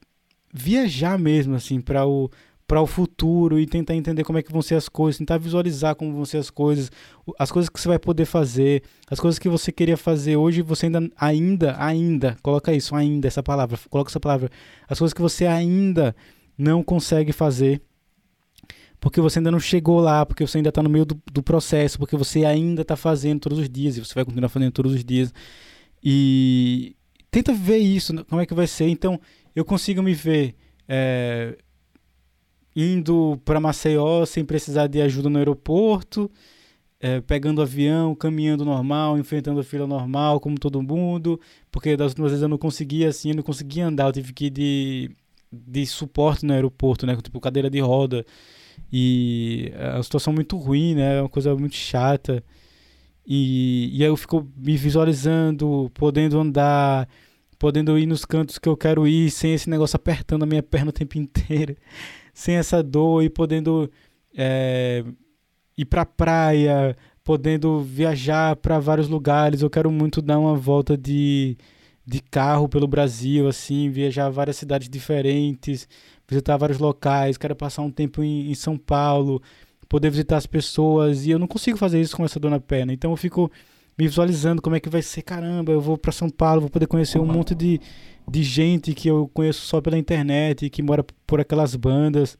viajar 0.52 1.18
mesmo 1.18 1.54
assim 1.54 1.80
para 1.80 2.06
o 2.06 2.30
para 2.66 2.80
o 2.80 2.86
futuro 2.86 3.58
e 3.58 3.66
tentar 3.66 3.96
entender 3.96 4.22
como 4.22 4.38
é 4.38 4.44
que 4.44 4.52
vão 4.52 4.62
ser 4.62 4.76
as 4.76 4.88
coisas, 4.88 5.18
tentar 5.18 5.38
visualizar 5.38 5.96
como 5.96 6.12
vão 6.12 6.24
ser 6.24 6.36
as 6.36 6.50
coisas, 6.50 6.88
as 7.36 7.50
coisas 7.50 7.68
que 7.68 7.80
você 7.80 7.88
vai 7.88 7.98
poder 7.98 8.26
fazer, 8.26 8.84
as 9.10 9.18
coisas 9.18 9.40
que 9.40 9.48
você 9.48 9.72
queria 9.72 9.96
fazer 9.96 10.36
hoje, 10.36 10.62
você 10.62 10.86
ainda 10.86 11.10
ainda 11.16 11.76
ainda, 11.82 12.36
coloca 12.40 12.72
isso, 12.72 12.94
ainda 12.94 13.26
essa 13.26 13.42
palavra, 13.42 13.76
coloca 13.90 14.08
essa 14.08 14.20
palavra, 14.20 14.48
as 14.88 14.96
coisas 15.00 15.12
que 15.12 15.20
você 15.20 15.46
ainda 15.46 16.14
não 16.56 16.80
consegue 16.80 17.32
fazer 17.32 17.82
porque 19.00 19.20
você 19.20 19.38
ainda 19.38 19.50
não 19.50 19.58
chegou 19.58 19.98
lá, 19.98 20.26
porque 20.26 20.46
você 20.46 20.58
ainda 20.58 20.68
está 20.68 20.82
no 20.82 20.90
meio 20.90 21.06
do, 21.06 21.20
do, 21.32 21.42
processo, 21.42 21.98
porque 21.98 22.16
você 22.16 22.44
ainda 22.44 22.82
está 22.82 22.96
fazendo 22.96 23.40
todos 23.40 23.58
os 23.58 23.68
dias 23.68 23.96
e 23.96 24.04
você 24.04 24.14
vai 24.14 24.24
continuar 24.24 24.50
fazendo 24.50 24.72
todos 24.72 24.92
os 24.92 25.02
dias. 25.02 25.32
E 26.04 26.94
tenta 27.30 27.52
ver 27.52 27.78
isso, 27.78 28.24
como 28.26 28.42
é 28.42 28.46
que 28.46 28.52
vai 28.52 28.66
ser. 28.66 28.88
Então, 28.88 29.18
eu 29.56 29.64
consigo 29.64 30.02
me 30.02 30.12
ver 30.12 30.54
é, 30.86 31.56
indo 32.76 33.40
para 33.44 33.58
Maceió 33.58 34.26
sem 34.26 34.44
precisar 34.44 34.86
de 34.86 35.00
ajuda 35.00 35.30
no 35.30 35.38
aeroporto, 35.38 36.30
é, 37.00 37.22
pegando 37.22 37.62
avião, 37.62 38.14
caminhando 38.14 38.66
normal, 38.66 39.16
enfrentando 39.18 39.60
a 39.60 39.64
fila 39.64 39.86
normal, 39.86 40.38
como 40.40 40.58
todo 40.58 40.82
mundo, 40.82 41.40
porque 41.70 41.96
das 41.96 42.12
últimas 42.12 42.32
vezes 42.32 42.42
eu 42.42 42.48
não 42.48 42.58
conseguia 42.58 43.08
assim, 43.08 43.30
eu 43.30 43.36
não 43.36 43.42
conseguia 43.42 43.86
andar, 43.86 44.08
eu 44.08 44.12
tive 44.12 44.34
que 44.34 44.46
ir 44.46 44.50
de, 44.50 45.10
de 45.50 45.86
suporte 45.86 46.44
no 46.44 46.52
aeroporto, 46.52 47.06
né, 47.06 47.16
tipo 47.16 47.40
cadeira 47.40 47.70
de 47.70 47.80
roda. 47.80 48.26
E 48.92 49.72
é 49.74 49.94
uma 49.94 50.02
situação 50.02 50.32
muito 50.32 50.56
ruim, 50.56 50.94
né? 50.94 51.18
É 51.18 51.22
uma 51.22 51.28
coisa 51.28 51.54
muito 51.54 51.74
chata. 51.76 52.42
E, 53.26 53.90
e 53.96 54.02
aí 54.02 54.08
eu 54.08 54.16
fico 54.16 54.46
me 54.56 54.76
visualizando, 54.76 55.90
podendo 55.94 56.38
andar, 56.38 57.08
podendo 57.58 57.98
ir 57.98 58.06
nos 58.06 58.24
cantos 58.24 58.58
que 58.58 58.68
eu 58.68 58.76
quero 58.76 59.06
ir, 59.06 59.30
sem 59.30 59.54
esse 59.54 59.70
negócio 59.70 59.96
apertando 59.96 60.42
a 60.42 60.46
minha 60.46 60.62
perna 60.62 60.90
o 60.90 60.92
tempo 60.92 61.18
inteiro, 61.18 61.76
sem 62.34 62.56
essa 62.56 62.82
dor 62.82 63.22
e 63.22 63.30
podendo 63.30 63.90
é, 64.36 65.04
ir 65.76 65.84
pra 65.84 66.04
praia, 66.04 66.96
podendo 67.22 67.80
viajar 67.80 68.56
para 68.56 68.80
vários 68.80 69.08
lugares. 69.08 69.62
Eu 69.62 69.70
quero 69.70 69.90
muito 69.90 70.20
dar 70.20 70.38
uma 70.38 70.56
volta 70.56 70.96
de, 70.96 71.56
de 72.04 72.20
carro 72.20 72.68
pelo 72.68 72.88
Brasil, 72.88 73.46
assim, 73.46 73.90
viajar 73.90 74.30
várias 74.30 74.56
cidades 74.56 74.88
diferentes, 74.88 75.86
visitar 76.30 76.56
vários 76.56 76.78
locais, 76.78 77.36
quero 77.36 77.56
passar 77.56 77.82
um 77.82 77.90
tempo 77.90 78.22
em, 78.22 78.50
em, 78.50 78.54
São 78.54 78.78
Paulo, 78.78 79.42
poder 79.88 80.10
visitar 80.10 80.36
as 80.36 80.46
pessoas, 80.46 81.26
e 81.26 81.30
eu 81.30 81.38
não 81.38 81.48
consigo 81.48 81.76
fazer 81.76 82.00
isso 82.00 82.16
com 82.16 82.24
essa 82.24 82.38
dor 82.38 82.50
na 82.50 82.60
perna. 82.60 82.92
Então 82.92 83.10
eu 83.10 83.16
fico 83.16 83.50
me 83.98 84.06
visualizando 84.06 84.62
como 84.62 84.76
é 84.76 84.80
que 84.80 84.88
vai 84.88 85.02
ser, 85.02 85.22
caramba, 85.22 85.72
eu 85.72 85.80
vou 85.80 85.98
para 85.98 86.12
São 86.12 86.30
Paulo, 86.30 86.62
vou 86.62 86.70
poder 86.70 86.86
conhecer 86.86 87.18
um 87.18 87.26
monte 87.26 87.54
de, 87.54 87.80
de 88.30 88.42
gente 88.42 88.94
que 88.94 89.08
eu 89.08 89.28
conheço 89.34 89.66
só 89.66 89.80
pela 89.80 89.98
internet, 89.98 90.70
que 90.70 90.82
mora 90.82 91.04
por 91.26 91.40
aquelas 91.40 91.74
bandas, 91.74 92.38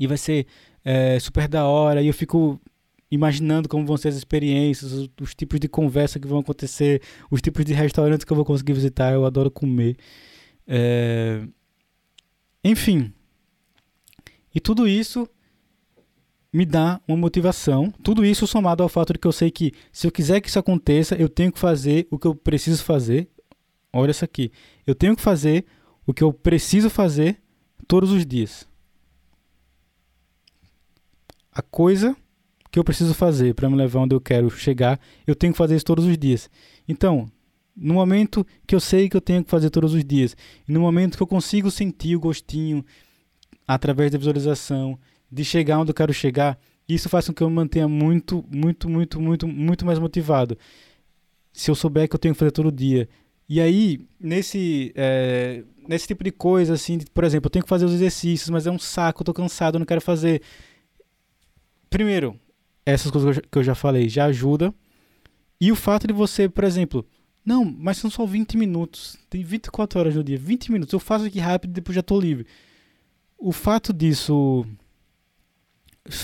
e 0.00 0.06
vai 0.06 0.16
ser 0.16 0.46
é, 0.84 1.20
super 1.20 1.46
da 1.46 1.66
hora, 1.66 2.02
e 2.02 2.06
eu 2.06 2.14
fico 2.14 2.60
imaginando 3.10 3.68
como 3.68 3.86
vão 3.86 3.96
ser 3.96 4.08
as 4.08 4.16
experiências, 4.16 4.92
os, 4.92 5.10
os, 5.20 5.34
tipos 5.34 5.60
de 5.60 5.68
conversa 5.68 6.18
que 6.18 6.26
vão 6.26 6.38
acontecer, 6.38 7.02
os 7.30 7.40
tipos 7.40 7.64
de 7.64 7.72
restaurantes 7.72 8.24
que 8.24 8.32
eu 8.32 8.36
vou 8.36 8.44
conseguir 8.44 8.72
visitar, 8.72 9.12
eu 9.12 9.24
adoro 9.24 9.50
comer. 9.50 9.96
É, 10.66 11.42
enfim. 12.62 13.12
E 14.54 14.60
tudo 14.60 14.88
isso 14.88 15.28
me 16.52 16.64
dá 16.64 17.00
uma 17.06 17.16
motivação. 17.16 17.92
Tudo 18.02 18.24
isso 18.24 18.46
somado 18.46 18.82
ao 18.82 18.88
fato 18.88 19.12
de 19.12 19.18
que 19.18 19.26
eu 19.26 19.32
sei 19.32 19.50
que 19.50 19.72
se 19.92 20.06
eu 20.06 20.12
quiser 20.12 20.40
que 20.40 20.48
isso 20.48 20.58
aconteça, 20.58 21.14
eu 21.16 21.28
tenho 21.28 21.52
que 21.52 21.58
fazer 21.58 22.06
o 22.10 22.18
que 22.18 22.26
eu 22.26 22.34
preciso 22.34 22.82
fazer. 22.82 23.28
Olha 23.92 24.10
isso 24.10 24.24
aqui. 24.24 24.50
Eu 24.86 24.94
tenho 24.94 25.14
que 25.14 25.22
fazer 25.22 25.64
o 26.06 26.14
que 26.14 26.22
eu 26.22 26.32
preciso 26.32 26.90
fazer 26.90 27.40
todos 27.86 28.10
os 28.10 28.26
dias. 28.26 28.66
A 31.52 31.62
coisa 31.62 32.16
que 32.70 32.78
eu 32.78 32.84
preciso 32.84 33.14
fazer 33.14 33.54
para 33.54 33.68
me 33.68 33.76
levar 33.76 34.00
onde 34.00 34.14
eu 34.14 34.20
quero 34.20 34.50
chegar, 34.50 35.00
eu 35.26 35.34
tenho 35.34 35.52
que 35.52 35.58
fazer 35.58 35.76
isso 35.76 35.84
todos 35.84 36.04
os 36.04 36.16
dias. 36.18 36.50
Então, 36.86 37.30
no 37.80 37.94
momento 37.94 38.44
que 38.66 38.74
eu 38.74 38.80
sei 38.80 39.08
que 39.08 39.16
eu 39.16 39.20
tenho 39.20 39.44
que 39.44 39.50
fazer 39.50 39.70
todos 39.70 39.94
os 39.94 40.04
dias, 40.04 40.36
no 40.66 40.80
momento 40.80 41.16
que 41.16 41.22
eu 41.22 41.26
consigo 41.26 41.70
sentir 41.70 42.16
o 42.16 42.20
gostinho 42.20 42.84
através 43.66 44.10
da 44.10 44.18
visualização 44.18 44.98
de 45.30 45.44
chegar 45.44 45.78
onde 45.78 45.90
eu 45.90 45.94
quero 45.94 46.12
chegar, 46.12 46.58
isso 46.88 47.08
faz 47.08 47.26
com 47.26 47.34
que 47.34 47.42
eu 47.42 47.50
me 47.50 47.56
mantenha 47.56 47.86
muito, 47.86 48.44
muito, 48.50 48.88
muito, 48.88 49.20
muito, 49.20 49.46
muito 49.46 49.86
mais 49.86 49.98
motivado. 49.98 50.58
Se 51.52 51.70
eu 51.70 51.74
souber 51.74 52.08
que 52.08 52.14
eu 52.14 52.18
tenho 52.18 52.34
que 52.34 52.38
fazer 52.38 52.50
todo 52.50 52.72
dia. 52.72 53.08
E 53.48 53.60
aí, 53.60 54.00
nesse, 54.18 54.92
é, 54.94 55.64
nesse 55.86 56.06
tipo 56.06 56.24
de 56.24 56.32
coisa, 56.32 56.74
assim, 56.74 56.98
por 57.12 57.24
exemplo, 57.24 57.46
eu 57.46 57.50
tenho 57.50 57.62
que 57.62 57.68
fazer 57.68 57.84
os 57.84 57.92
exercícios, 57.92 58.50
mas 58.50 58.66
é 58.66 58.70
um 58.70 58.78
saco, 58.78 59.22
eu 59.22 59.24
tô 59.24 59.34
cansado, 59.34 59.76
eu 59.76 59.78
não 59.78 59.86
quero 59.86 60.00
fazer. 60.00 60.42
Primeiro, 61.90 62.38
essas 62.84 63.10
coisas 63.10 63.38
que 63.38 63.58
eu 63.58 63.62
já 63.62 63.74
falei 63.74 64.08
já 64.08 64.24
ajuda. 64.24 64.74
E 65.60 65.72
o 65.72 65.76
fato 65.76 66.06
de 66.06 66.12
você, 66.12 66.48
por 66.48 66.64
exemplo, 66.64 67.04
não, 67.48 67.64
mas 67.64 67.96
são 67.96 68.10
só 68.10 68.26
20 68.26 68.58
minutos. 68.58 69.16
Tem 69.30 69.42
24 69.42 69.98
horas 69.98 70.14
no 70.14 70.22
dia. 70.22 70.36
20 70.36 70.70
minutos. 70.70 70.92
Eu 70.92 71.00
faço 71.00 71.24
aqui 71.24 71.38
rápido 71.38 71.70
e 71.70 71.72
depois 71.72 71.94
já 71.94 72.00
estou 72.00 72.20
livre. 72.20 72.46
O 73.38 73.52
fato 73.52 73.90
disso. 73.90 74.66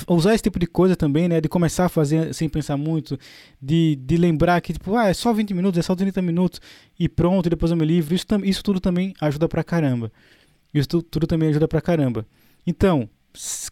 Usar 0.07 0.35
esse 0.35 0.43
tipo 0.43 0.59
de 0.59 0.67
coisa 0.67 0.95
também, 0.95 1.27
né? 1.27 1.41
De 1.41 1.49
começar 1.49 1.87
a 1.87 1.89
fazer 1.89 2.35
sem 2.35 2.47
pensar 2.47 2.77
muito. 2.77 3.19
De, 3.59 3.97
de 3.97 4.19
lembrar 4.19 4.61
que, 4.61 4.75
tipo, 4.75 4.95
ah, 4.97 5.09
é 5.09 5.15
só 5.15 5.33
20 5.33 5.55
minutos, 5.55 5.79
é 5.79 5.83
só 5.83 5.97
30 5.97 6.21
minutos 6.21 6.61
e 7.01 7.09
pronto, 7.09 7.47
e 7.47 7.51
depois 7.51 7.73
eu 7.73 7.77
me 7.79 7.87
livro. 7.87 8.15
Isso, 8.15 8.27
isso 8.45 8.63
tudo 8.63 8.79
também 8.79 9.15
ajuda 9.19 9.49
pra 9.49 9.65
caramba. 9.65 10.13
Isso 10.75 11.03
tudo, 11.03 11.27
também 11.27 11.49
ajuda 11.49 11.67
pra 11.67 11.81
caramba. 11.81 12.27
Então, 12.67 13.09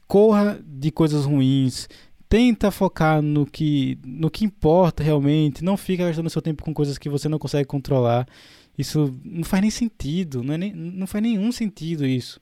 corra 0.09 0.59
de 0.67 0.91
coisas 0.91 1.27
ruins, 1.27 1.87
tenta 2.33 2.71
focar 2.71 3.21
no 3.21 3.45
que, 3.45 3.99
no 4.03 4.31
que 4.31 4.43
importa 4.43 5.05
realmente, 5.05 5.63
não 5.63 5.77
fica 5.77 6.07
gastando 6.07 6.31
seu 6.31 6.41
tempo 6.41 6.65
com 6.65 6.73
coisas 6.73 6.97
que 6.97 7.11
você 7.11 7.29
não 7.29 7.39
consegue 7.39 7.67
controlar. 7.67 8.27
Isso 8.77 9.15
não 9.23 9.45
faz 9.45 9.61
nem 9.61 9.71
sentido, 9.71 10.43
não, 10.43 10.55
é 10.55 10.57
nem, 10.57 10.73
não 10.73 11.07
faz 11.07 11.23
nenhum 11.23 11.53
sentido 11.53 12.07
isso. 12.07 12.41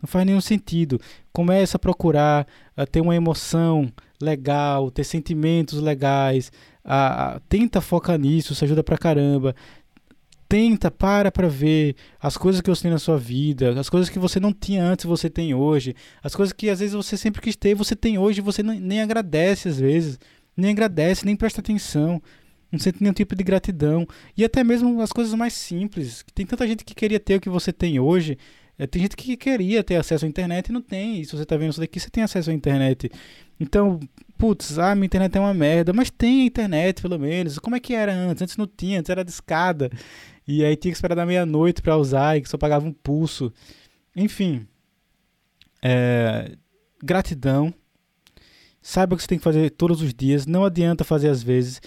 Não 0.00 0.06
faz 0.06 0.24
nenhum 0.24 0.40
sentido. 0.40 0.98
Começa 1.34 1.76
a 1.76 1.78
procurar 1.78 2.46
a 2.74 2.86
ter 2.86 3.02
uma 3.02 3.14
emoção 3.14 3.92
legal, 4.18 4.90
ter 4.90 5.04
sentimentos 5.04 5.82
legais. 5.82 6.50
A, 6.82 7.34
a, 7.34 7.40
tenta 7.40 7.82
focar 7.82 8.18
nisso, 8.18 8.54
isso 8.54 8.64
ajuda 8.64 8.82
pra 8.82 8.96
caramba. 8.96 9.54
Tenta, 10.48 10.90
para 10.90 11.32
para 11.32 11.48
ver 11.48 11.96
as 12.20 12.36
coisas 12.36 12.60
que 12.60 12.70
você 12.70 12.82
tem 12.82 12.90
na 12.90 12.98
sua 12.98 13.18
vida, 13.18 13.78
as 13.78 13.90
coisas 13.90 14.08
que 14.08 14.18
você 14.18 14.38
não 14.38 14.52
tinha 14.52 14.84
antes 14.84 15.04
você 15.04 15.28
tem 15.28 15.54
hoje, 15.54 15.94
as 16.22 16.36
coisas 16.36 16.52
que 16.52 16.70
às 16.70 16.78
vezes 16.78 16.94
você 16.94 17.16
sempre 17.16 17.42
quis 17.42 17.56
ter 17.56 17.74
você 17.74 17.96
tem 17.96 18.16
hoje 18.16 18.40
você 18.40 18.62
nem 18.62 19.00
agradece 19.00 19.68
às 19.68 19.80
vezes, 19.80 20.20
nem 20.56 20.70
agradece, 20.70 21.26
nem 21.26 21.34
presta 21.34 21.60
atenção, 21.60 22.22
não 22.70 22.78
sente 22.78 23.02
nenhum 23.02 23.12
tipo 23.12 23.34
de 23.34 23.42
gratidão. 23.42 24.06
E 24.36 24.44
até 24.44 24.62
mesmo 24.62 25.00
as 25.00 25.10
coisas 25.12 25.34
mais 25.34 25.52
simples, 25.52 26.24
tem 26.34 26.46
tanta 26.46 26.66
gente 26.66 26.84
que 26.84 26.94
queria 26.94 27.18
ter 27.18 27.36
o 27.36 27.40
que 27.40 27.48
você 27.48 27.72
tem 27.72 27.98
hoje, 27.98 28.38
é, 28.78 28.86
tem 28.86 29.02
gente 29.02 29.16
que 29.16 29.36
queria 29.36 29.82
ter 29.82 29.96
acesso 29.96 30.26
à 30.26 30.28
internet 30.28 30.68
e 30.68 30.72
não 30.72 30.82
tem. 30.82 31.20
E 31.20 31.24
se 31.24 31.34
você 31.34 31.44
está 31.44 31.56
vendo 31.56 31.70
isso 31.70 31.80
daqui, 31.80 31.98
você 31.98 32.10
tem 32.10 32.22
acesso 32.22 32.50
à 32.50 32.52
internet. 32.52 33.10
Então, 33.58 33.98
putz, 34.36 34.78
ah, 34.78 34.94
minha 34.94 35.06
internet 35.06 35.36
é 35.36 35.40
uma 35.40 35.54
merda, 35.54 35.92
mas 35.92 36.10
tem 36.10 36.46
internet 36.46 37.00
pelo 37.00 37.18
menos. 37.18 37.58
Como 37.58 37.74
é 37.74 37.80
que 37.80 37.94
era 37.94 38.12
antes? 38.12 38.42
Antes 38.42 38.56
não 38.56 38.66
tinha, 38.66 38.98
antes 39.00 39.08
era 39.10 39.24
de 39.24 39.30
escada. 39.30 39.90
E 40.46 40.64
aí 40.64 40.76
tinha 40.76 40.92
que 40.92 40.96
esperar 40.96 41.14
da 41.14 41.26
meia-noite 41.26 41.82
para 41.82 41.96
usar 41.96 42.36
e 42.36 42.40
que 42.40 42.48
só 42.48 42.56
pagava 42.56 42.86
um 42.86 42.92
pulso. 42.92 43.52
Enfim. 44.14 44.66
É, 45.82 46.56
gratidão. 47.02 47.74
Saiba 48.80 49.14
o 49.14 49.16
que 49.16 49.22
você 49.22 49.28
tem 49.28 49.38
que 49.38 49.44
fazer 49.44 49.70
todos 49.70 50.00
os 50.00 50.14
dias. 50.14 50.46
Não 50.46 50.64
adianta 50.64 51.02
fazer 51.02 51.28
às 51.28 51.42
vezes. 51.42 51.80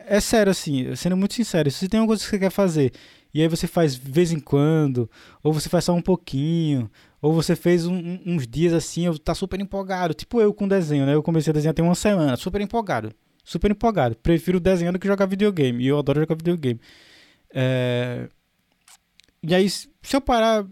É 0.00 0.20
sério, 0.20 0.50
assim, 0.50 0.94
sendo 0.96 1.16
muito 1.16 1.34
sincero. 1.34 1.70
Se 1.70 1.88
tem 1.88 2.00
uma 2.00 2.06
coisa 2.06 2.22
que 2.22 2.28
você 2.30 2.38
quer 2.38 2.50
fazer 2.50 2.92
e 3.36 3.42
aí 3.42 3.48
você 3.48 3.66
faz 3.66 3.96
de 3.96 4.10
vez 4.10 4.32
em 4.32 4.40
quando, 4.40 5.10
ou 5.42 5.52
você 5.52 5.68
faz 5.68 5.84
só 5.84 5.92
um 5.92 6.00
pouquinho, 6.00 6.90
ou 7.20 7.34
você 7.34 7.54
fez 7.54 7.86
um, 7.86 8.18
uns 8.24 8.46
dias 8.46 8.72
assim, 8.72 9.04
eu 9.04 9.18
tá 9.18 9.34
super 9.34 9.60
empolgado. 9.60 10.14
Tipo 10.14 10.40
eu 10.40 10.54
com 10.54 10.66
desenho, 10.66 11.04
né? 11.04 11.14
Eu 11.14 11.22
comecei 11.22 11.50
a 11.50 11.54
desenhar 11.54 11.74
tem 11.74 11.84
uma 11.84 11.94
semana, 11.94 12.34
super 12.36 12.62
empolgado. 12.62 13.12
Super 13.44 13.70
empolgado. 13.70 14.16
Prefiro 14.16 14.58
desenhar 14.58 14.92
do 14.92 14.98
que 14.98 15.06
jogar 15.06 15.26
videogame. 15.26 15.84
E 15.84 15.88
eu 15.88 15.98
adoro 15.98 16.20
jogar 16.20 16.34
videogame. 16.34 16.80
É... 17.52 18.28
E 19.42 19.54
aí, 19.54 19.68
se 19.68 19.88
eu 20.12 20.20
parar, 20.20 20.66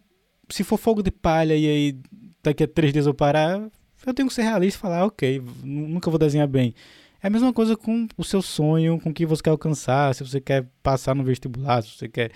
se 0.49 0.65
for 0.65 0.79
fogo 0.79 1.03
de 1.03 1.11
palha 1.11 1.57
e 1.57 1.67
aí 1.67 2.01
daqui 2.43 2.65
a 2.65 2.69
três 2.69 2.93
dias 2.93 3.07
eu 3.07 3.15
parar, 3.15 3.71
eu 4.05 4.15
tenho 4.15 4.29
que 4.29 4.35
ser 4.35 4.43
realista 4.43 4.79
e 4.79 4.81
falar, 4.81 4.99
ah, 4.99 5.07
ok, 5.07 5.43
nunca 5.63 6.11
vou 6.11 6.19
desenhar 6.19 6.47
bem. 6.49 6.75
É 7.23 7.29
a 7.29 7.31
mesma 7.31 7.53
coisa 7.53 7.77
com 7.77 8.07
o 8.19 8.25
seu 8.25 8.43
sonho, 8.43 9.01
com 9.01 9.11
o 9.11 9.15
que 9.15 9.25
você 9.25 9.43
quer 9.43 9.51
alcançar, 9.51 10.15
se 10.15 10.23
você 10.23 10.41
quer 10.41 10.69
passar 10.83 11.15
no 11.15 11.25
vestibular, 11.25 11.83
se 11.83 11.97
você 11.97 12.09
quer 12.09 12.33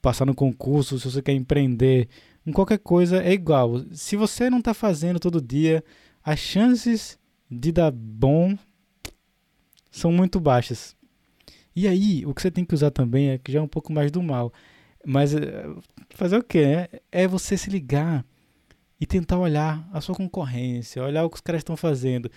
passar 0.00 0.24
no 0.24 0.34
concurso, 0.34 0.98
se 0.98 1.10
você 1.10 1.20
quer 1.20 1.32
empreender, 1.32 2.08
em 2.46 2.52
qualquer 2.52 2.78
coisa 2.78 3.22
é 3.22 3.32
igual. 3.32 3.80
Se 3.92 4.16
você 4.16 4.48
não 4.48 4.58
está 4.58 4.72
fazendo 4.72 5.18
todo 5.18 5.40
dia, 5.40 5.82
as 6.22 6.38
chances 6.38 7.18
de 7.50 7.72
dar 7.72 7.90
bom 7.90 8.56
são 9.90 10.12
muito 10.12 10.38
baixas. 10.38 10.96
E 11.74 11.86
aí, 11.86 12.24
o 12.26 12.34
que 12.34 12.42
você 12.42 12.50
tem 12.50 12.64
que 12.64 12.74
usar 12.74 12.90
também 12.90 13.30
é 13.30 13.38
que 13.38 13.52
já 13.52 13.60
é 13.60 13.62
um 13.62 13.68
pouco 13.68 13.92
mais 13.92 14.10
do 14.10 14.22
mal. 14.22 14.52
Mas 15.06 15.34
eh, 15.34 15.64
fazer 16.10 16.36
o 16.36 16.42
quê? 16.42 16.66
Né? 16.66 16.88
É 17.10 17.26
você 17.26 17.56
se 17.56 17.70
ligar 17.70 18.24
e 19.00 19.06
tentar 19.06 19.38
olhar 19.38 19.88
a 19.92 20.00
sua 20.00 20.14
concorrência, 20.14 21.02
olhar 21.02 21.24
o 21.24 21.30
que 21.30 21.36
os 21.36 21.40
caras 21.40 21.60
estão 21.60 21.76
fazendo. 21.76 22.30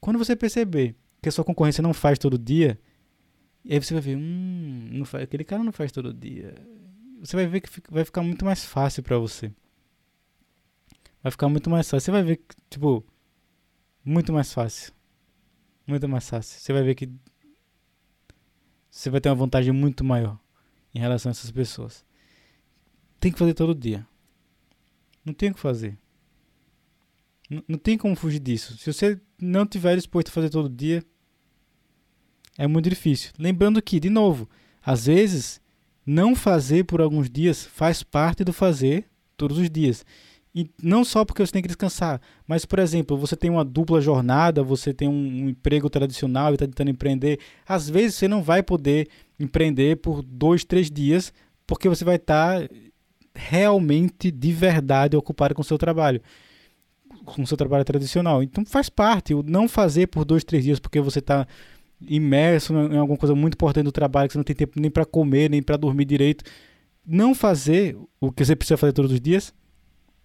Quando 0.00 0.18
você 0.18 0.34
perceber 0.34 0.96
que 1.22 1.28
a 1.28 1.32
sua 1.32 1.44
concorrência 1.44 1.82
não 1.82 1.94
faz 1.94 2.18
todo 2.18 2.38
dia, 2.38 2.78
e 3.64 3.74
aí 3.74 3.80
você 3.80 3.94
vai 3.94 4.02
ver, 4.02 4.16
hum, 4.16 4.88
não 4.92 5.04
faz, 5.04 5.24
aquele 5.24 5.44
cara 5.44 5.62
não 5.62 5.72
faz 5.72 5.92
todo 5.92 6.12
dia. 6.12 6.54
Você 7.20 7.36
vai 7.36 7.46
ver 7.46 7.60
que 7.60 7.68
vai 7.90 8.04
ficar 8.04 8.22
muito 8.22 8.44
mais 8.44 8.64
fácil 8.64 9.02
para 9.02 9.18
você. 9.18 9.52
Vai 11.22 11.30
ficar 11.30 11.48
muito 11.48 11.68
mais 11.68 11.88
fácil. 11.88 12.04
Você 12.04 12.10
vai 12.10 12.22
ver 12.22 12.36
que, 12.36 12.56
tipo, 12.70 13.04
muito 14.04 14.32
mais 14.32 14.52
fácil. 14.52 14.92
Muito 15.86 16.08
mais 16.08 16.28
fácil. 16.28 16.60
Você 16.60 16.72
vai 16.72 16.82
ver 16.82 16.94
que 16.94 17.10
você 18.98 19.10
vai 19.10 19.20
ter 19.20 19.28
uma 19.28 19.36
vantagem 19.36 19.72
muito 19.72 20.02
maior 20.02 20.36
em 20.92 20.98
relação 20.98 21.30
a 21.30 21.32
essas 21.32 21.52
pessoas. 21.52 22.04
Tem 23.20 23.30
que 23.30 23.38
fazer 23.38 23.54
todo 23.54 23.72
dia. 23.72 24.04
Não 25.24 25.32
tem 25.32 25.50
o 25.50 25.54
que 25.54 25.60
fazer. 25.60 25.96
Não, 27.48 27.62
não 27.68 27.78
tem 27.78 27.96
como 27.96 28.16
fugir 28.16 28.40
disso. 28.40 28.76
Se 28.76 28.92
você 28.92 29.20
não 29.40 29.64
tiver 29.64 29.94
disposto 29.94 30.28
a 30.28 30.32
fazer 30.32 30.50
todo 30.50 30.68
dia, 30.68 31.04
é 32.56 32.66
muito 32.66 32.90
difícil. 32.90 33.30
Lembrando 33.38 33.80
que, 33.80 34.00
de 34.00 34.10
novo, 34.10 34.50
às 34.82 35.06
vezes 35.06 35.60
não 36.04 36.34
fazer 36.34 36.84
por 36.84 37.00
alguns 37.00 37.30
dias 37.30 37.64
faz 37.64 38.02
parte 38.02 38.42
do 38.42 38.52
fazer 38.52 39.08
todos 39.36 39.58
os 39.58 39.70
dias. 39.70 40.04
E 40.58 40.68
não 40.82 41.04
só 41.04 41.24
porque 41.24 41.46
você 41.46 41.52
tem 41.52 41.62
que 41.62 41.68
descansar, 41.68 42.20
mas, 42.44 42.64
por 42.64 42.80
exemplo, 42.80 43.16
você 43.16 43.36
tem 43.36 43.48
uma 43.48 43.64
dupla 43.64 44.00
jornada, 44.00 44.60
você 44.60 44.92
tem 44.92 45.06
um, 45.06 45.12
um 45.44 45.48
emprego 45.50 45.88
tradicional 45.88 46.50
e 46.50 46.54
está 46.54 46.66
tentando 46.66 46.90
empreender. 46.90 47.38
Às 47.64 47.88
vezes 47.88 48.16
você 48.16 48.26
não 48.26 48.42
vai 48.42 48.60
poder 48.60 49.06
empreender 49.38 49.98
por 49.98 50.20
dois, 50.20 50.64
três 50.64 50.90
dias, 50.90 51.32
porque 51.64 51.88
você 51.88 52.04
vai 52.04 52.16
estar 52.16 52.62
tá 52.62 52.74
realmente, 53.36 54.32
de 54.32 54.52
verdade, 54.52 55.16
ocupado 55.16 55.54
com 55.54 55.62
o 55.62 55.64
seu 55.64 55.78
trabalho. 55.78 56.20
Com 57.24 57.42
o 57.42 57.46
seu 57.46 57.56
trabalho 57.56 57.84
tradicional. 57.84 58.42
Então 58.42 58.66
faz 58.66 58.88
parte. 58.88 59.34
O 59.34 59.44
não 59.44 59.68
fazer 59.68 60.08
por 60.08 60.24
dois, 60.24 60.42
três 60.42 60.64
dias 60.64 60.80
porque 60.80 61.00
você 61.00 61.20
está 61.20 61.46
imerso 62.00 62.74
em 62.74 62.96
alguma 62.96 63.16
coisa 63.16 63.32
muito 63.32 63.54
importante 63.54 63.84
do 63.84 63.92
trabalho, 63.92 64.28
que 64.28 64.32
você 64.32 64.38
não 64.38 64.44
tem 64.44 64.56
tempo 64.56 64.80
nem 64.80 64.90
para 64.90 65.04
comer, 65.04 65.48
nem 65.48 65.62
para 65.62 65.76
dormir 65.76 66.04
direito. 66.04 66.42
Não 67.06 67.32
fazer 67.32 67.96
o 68.20 68.32
que 68.32 68.44
você 68.44 68.56
precisa 68.56 68.76
fazer 68.76 68.92
todos 68.92 69.12
os 69.12 69.20
dias 69.20 69.54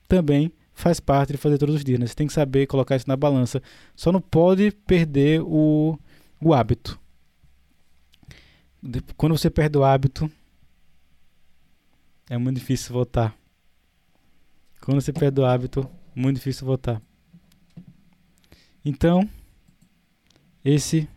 também 0.07 0.51
faz 0.73 0.99
parte 0.99 1.31
de 1.33 1.37
fazer 1.37 1.57
todos 1.57 1.75
os 1.75 1.83
dias. 1.83 1.99
Né? 1.99 2.07
Você 2.07 2.15
tem 2.15 2.27
que 2.27 2.33
saber 2.33 2.67
colocar 2.67 2.95
isso 2.95 3.07
na 3.07 3.15
balança. 3.15 3.61
Só 3.95 4.11
não 4.11 4.21
pode 4.21 4.71
perder 4.71 5.41
o, 5.41 5.97
o 6.41 6.53
hábito. 6.53 6.99
Quando 9.15 9.37
você 9.37 9.49
perde 9.49 9.77
o 9.77 9.83
hábito, 9.83 10.29
é 12.29 12.37
muito 12.37 12.59
difícil 12.59 12.93
voltar. 12.93 13.35
Quando 14.81 14.99
você 14.99 15.13
perde 15.13 15.39
o 15.39 15.45
hábito, 15.45 15.89
muito 16.13 16.37
difícil 16.37 16.65
voltar. 16.65 17.01
Então, 18.83 19.29
esse 20.63 21.07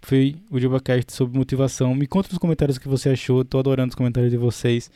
foi 0.00 0.36
o 0.50 0.58
JubaCast 0.58 1.12
sobre 1.12 1.36
motivação. 1.36 1.94
Me 1.94 2.06
conta 2.06 2.30
nos 2.30 2.38
comentários 2.38 2.76
o 2.76 2.80
que 2.80 2.88
você 2.88 3.10
achou. 3.10 3.42
Estou 3.42 3.60
adorando 3.60 3.90
os 3.90 3.94
comentários 3.94 4.30
de 4.30 4.38
vocês. 4.38 4.90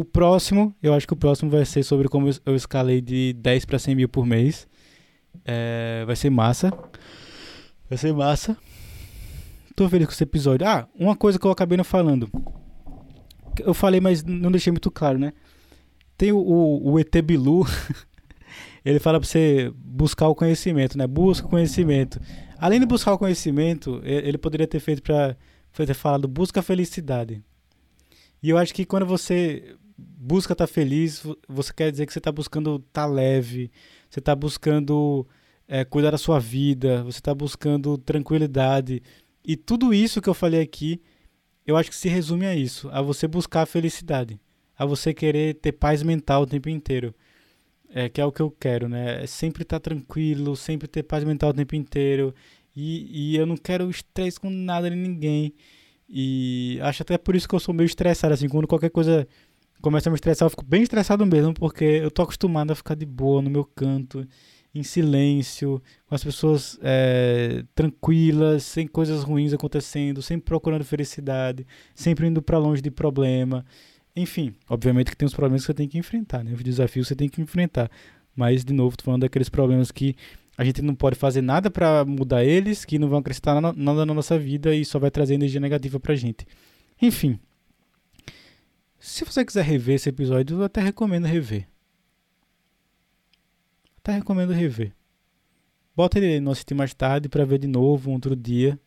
O 0.00 0.04
próximo, 0.04 0.74
eu 0.82 0.94
acho 0.94 1.06
que 1.06 1.12
o 1.12 1.16
próximo 1.16 1.50
vai 1.50 1.62
ser 1.66 1.82
sobre 1.82 2.08
como 2.08 2.26
eu 2.46 2.56
escalei 2.56 3.02
de 3.02 3.34
10 3.34 3.66
para 3.66 3.78
100 3.78 3.94
mil 3.94 4.08
por 4.08 4.24
mês. 4.24 4.66
É, 5.44 6.04
vai 6.06 6.16
ser 6.16 6.30
massa. 6.30 6.72
Vai 7.86 7.98
ser 7.98 8.10
massa. 8.14 8.56
Tô 9.76 9.86
feliz 9.90 10.06
com 10.06 10.14
esse 10.14 10.22
episódio. 10.22 10.66
Ah, 10.66 10.88
uma 10.98 11.14
coisa 11.14 11.38
que 11.38 11.46
eu 11.46 11.50
acabei 11.50 11.76
não 11.76 11.84
falando. 11.84 12.30
Eu 13.58 13.74
falei, 13.74 14.00
mas 14.00 14.24
não 14.24 14.50
deixei 14.50 14.70
muito 14.70 14.90
claro, 14.90 15.18
né? 15.18 15.34
Tem 16.16 16.32
o, 16.32 16.38
o, 16.38 16.92
o 16.92 16.98
ET 16.98 17.14
Bilu. 17.22 17.66
ele 18.82 19.00
fala 19.00 19.20
para 19.20 19.28
você 19.28 19.70
buscar 19.76 20.28
o 20.28 20.34
conhecimento, 20.34 20.96
né? 20.96 21.06
Busca 21.06 21.46
o 21.46 21.50
conhecimento. 21.50 22.18
Além 22.56 22.80
de 22.80 22.86
buscar 22.86 23.12
o 23.12 23.18
conhecimento, 23.18 24.00
ele 24.02 24.38
poderia 24.38 24.66
ter 24.66 24.80
feito 24.80 25.02
para 25.02 25.36
ter 25.76 25.92
falado 25.92 26.26
busca 26.26 26.60
a 26.60 26.62
felicidade. 26.62 27.42
E 28.42 28.48
eu 28.48 28.56
acho 28.56 28.72
que 28.72 28.86
quando 28.86 29.04
você 29.04 29.76
busca 30.18 30.52
estar 30.52 30.66
tá 30.66 30.72
feliz, 30.72 31.22
você 31.48 31.72
quer 31.72 31.90
dizer 31.90 32.06
que 32.06 32.12
você 32.12 32.18
está 32.18 32.32
buscando 32.32 32.76
estar 32.76 33.02
tá 33.02 33.06
leve, 33.06 33.70
você 34.08 34.20
está 34.20 34.34
buscando 34.34 35.26
é, 35.68 35.84
cuidar 35.84 36.10
da 36.10 36.18
sua 36.18 36.38
vida, 36.38 37.02
você 37.04 37.18
está 37.18 37.34
buscando 37.34 37.96
tranquilidade. 37.98 39.02
E 39.44 39.56
tudo 39.56 39.94
isso 39.94 40.20
que 40.20 40.28
eu 40.28 40.34
falei 40.34 40.60
aqui, 40.60 41.00
eu 41.66 41.76
acho 41.76 41.90
que 41.90 41.96
se 41.96 42.08
resume 42.08 42.46
a 42.46 42.54
isso, 42.54 42.88
a 42.90 43.00
você 43.00 43.28
buscar 43.28 43.62
a 43.62 43.66
felicidade, 43.66 44.40
a 44.76 44.84
você 44.84 45.14
querer 45.14 45.54
ter 45.54 45.72
paz 45.72 46.02
mental 46.02 46.42
o 46.42 46.46
tempo 46.46 46.68
inteiro. 46.68 47.14
É, 47.92 48.08
que 48.08 48.20
é 48.20 48.24
o 48.24 48.30
que 48.30 48.40
eu 48.40 48.50
quero, 48.52 48.88
né? 48.88 49.24
É 49.24 49.26
sempre 49.26 49.62
estar 49.64 49.80
tá 49.80 49.90
tranquilo, 49.90 50.54
sempre 50.54 50.86
ter 50.86 51.02
paz 51.02 51.24
mental 51.24 51.50
o 51.50 51.54
tempo 51.54 51.74
inteiro. 51.74 52.32
E, 52.74 53.32
e 53.32 53.36
eu 53.36 53.46
não 53.46 53.56
quero 53.56 53.90
estresse 53.90 54.38
com 54.38 54.48
nada 54.48 54.88
nem 54.88 54.98
ninguém. 54.98 55.54
E 56.08 56.78
acho 56.82 57.02
até 57.02 57.16
por 57.16 57.36
isso 57.36 57.48
que 57.48 57.54
eu 57.54 57.60
sou 57.60 57.74
meio 57.74 57.86
estressado, 57.86 58.34
assim, 58.34 58.48
quando 58.48 58.66
qualquer 58.66 58.90
coisa 58.90 59.26
começa 59.80 60.08
a 60.08 60.10
me 60.10 60.16
estressar, 60.16 60.46
eu 60.46 60.50
fico 60.50 60.64
bem 60.64 60.82
estressado 60.82 61.24
mesmo, 61.26 61.54
porque 61.54 61.84
eu 61.84 62.10
tô 62.10 62.22
acostumado 62.22 62.70
a 62.70 62.74
ficar 62.74 62.94
de 62.94 63.06
boa 63.06 63.42
no 63.42 63.50
meu 63.50 63.64
canto, 63.64 64.26
em 64.74 64.82
silêncio, 64.82 65.82
com 66.06 66.14
as 66.14 66.22
pessoas 66.22 66.78
é, 66.82 67.64
tranquilas, 67.74 68.62
sem 68.62 68.86
coisas 68.86 69.22
ruins 69.22 69.52
acontecendo, 69.52 70.22
sempre 70.22 70.44
procurando 70.44 70.84
felicidade, 70.84 71.66
sempre 71.94 72.26
indo 72.26 72.40
para 72.40 72.58
longe 72.58 72.80
de 72.80 72.90
problema. 72.90 73.64
Enfim, 74.14 74.54
obviamente 74.68 75.10
que 75.10 75.16
tem 75.16 75.26
os 75.26 75.34
problemas 75.34 75.62
que 75.62 75.66
você 75.66 75.74
tem 75.74 75.88
que 75.88 75.98
enfrentar, 75.98 76.44
né? 76.44 76.52
Os 76.52 76.62
desafios 76.62 77.08
você 77.08 77.16
tem 77.16 77.28
que 77.28 77.40
enfrentar. 77.40 77.90
Mas, 78.34 78.64
de 78.64 78.72
novo, 78.72 78.96
tô 78.96 79.04
falando 79.04 79.22
daqueles 79.22 79.48
problemas 79.48 79.90
que 79.90 80.14
a 80.56 80.64
gente 80.64 80.82
não 80.82 80.94
pode 80.94 81.16
fazer 81.16 81.42
nada 81.42 81.70
para 81.70 82.04
mudar 82.04 82.44
eles, 82.44 82.84
que 82.84 82.98
não 82.98 83.08
vão 83.08 83.18
acrescentar 83.18 83.60
nada 83.60 84.06
na 84.06 84.14
nossa 84.14 84.38
vida 84.38 84.74
e 84.74 84.84
só 84.84 84.98
vai 84.98 85.10
trazer 85.10 85.34
energia 85.34 85.60
negativa 85.60 85.98
pra 85.98 86.14
gente. 86.14 86.46
Enfim. 87.00 87.38
Se 89.00 89.24
você 89.24 89.42
quiser 89.46 89.64
rever 89.64 89.94
esse 89.94 90.10
episódio, 90.10 90.58
eu 90.58 90.62
até 90.62 90.82
recomendo 90.82 91.24
rever. 91.24 91.66
Até 93.96 94.12
recomendo 94.12 94.52
rever. 94.52 94.94
Bota 95.96 96.18
ele 96.18 96.38
no 96.38 96.50
assistir 96.50 96.74
mais 96.74 96.92
tarde 96.92 97.26
para 97.26 97.46
ver 97.46 97.58
de 97.58 97.66
novo 97.66 98.10
um 98.10 98.14
outro 98.14 98.36
dia. 98.36 98.78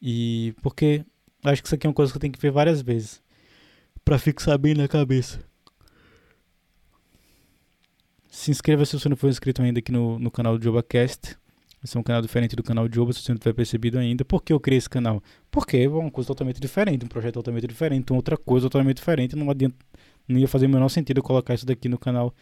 E 0.00 0.54
porque 0.62 1.04
acho 1.44 1.60
que 1.60 1.68
isso 1.68 1.74
aqui 1.74 1.86
é 1.86 1.90
uma 1.90 1.94
coisa 1.94 2.10
que 2.10 2.16
eu 2.16 2.20
tenho 2.20 2.32
que 2.32 2.40
ver 2.40 2.50
várias 2.50 2.80
vezes 2.80 3.22
para 4.02 4.18
fixar 4.18 4.56
bem 4.56 4.74
na 4.74 4.88
cabeça. 4.88 5.38
Se 8.30 8.50
inscreva 8.50 8.86
se 8.86 8.98
você 8.98 9.08
não 9.08 9.16
for 9.16 9.28
inscrito 9.28 9.60
ainda 9.60 9.80
aqui 9.80 9.92
no, 9.92 10.18
no 10.18 10.30
canal 10.30 10.56
do 10.56 10.64
JobaCast. 10.64 11.36
Esse 11.82 11.96
é 11.96 12.00
um 12.00 12.02
canal 12.02 12.20
diferente 12.20 12.54
do 12.54 12.62
canal 12.62 12.86
de 12.86 12.94
Joba, 12.94 13.12
se 13.12 13.20
você 13.20 13.32
não 13.32 13.38
tiver 13.38 13.54
percebido 13.54 13.98
ainda. 13.98 14.22
Por 14.24 14.42
que 14.42 14.52
eu 14.52 14.60
criei 14.60 14.76
esse 14.76 14.88
canal? 14.88 15.22
Porque 15.50 15.78
é 15.78 15.88
uma 15.88 16.10
coisa 16.10 16.28
totalmente 16.28 16.60
diferente, 16.60 17.04
um 17.04 17.08
projeto 17.08 17.34
totalmente 17.34 17.66
diferente, 17.66 18.12
outra 18.12 18.36
coisa 18.36 18.68
totalmente 18.68 18.98
diferente. 18.98 19.34
Não 19.34 19.50
adianta, 19.50 19.76
não 20.28 20.38
ia 20.38 20.46
fazer 20.46 20.66
o 20.66 20.68
menor 20.68 20.88
sentido 20.90 21.18
eu 21.18 21.22
colocar 21.22 21.54
isso 21.54 21.64
daqui 21.64 21.88
no 21.88 21.98
canal, 21.98 22.34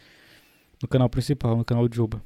no 0.81 0.87
canal 0.89 1.09
principal, 1.09 1.55
no 1.55 1.63
canal 1.63 1.87
de 1.87 1.95
Joba. 1.95 2.21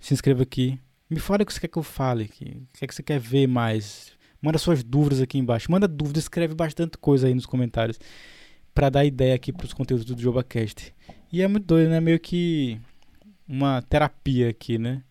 Se 0.00 0.12
inscreva 0.12 0.42
aqui. 0.42 0.78
Me 1.08 1.20
fale 1.20 1.44
o 1.44 1.46
que 1.46 1.52
você 1.52 1.60
quer 1.60 1.68
que 1.68 1.78
eu 1.78 1.82
fale 1.82 2.24
aqui. 2.24 2.62
O 2.74 2.78
que, 2.78 2.84
é 2.84 2.88
que 2.88 2.94
você 2.94 3.02
quer 3.02 3.20
ver 3.20 3.46
mais? 3.46 4.12
Manda 4.40 4.58
suas 4.58 4.82
dúvidas 4.82 5.20
aqui 5.20 5.38
embaixo. 5.38 5.70
Manda 5.70 5.86
dúvidas, 5.86 6.24
escreve 6.24 6.54
bastante 6.54 6.98
coisa 6.98 7.28
aí 7.28 7.34
nos 7.34 7.46
comentários 7.46 8.00
para 8.74 8.90
dar 8.90 9.04
ideia 9.04 9.34
aqui 9.34 9.52
para 9.52 9.66
os 9.66 9.72
conteúdos 9.72 10.04
do 10.04 10.20
JobaCast. 10.20 10.92
E 11.30 11.42
é 11.42 11.46
muito 11.46 11.66
doido, 11.66 11.90
né? 11.90 12.00
Meio 12.00 12.18
que 12.18 12.80
uma 13.46 13.82
terapia 13.82 14.48
aqui, 14.48 14.78
né? 14.78 15.02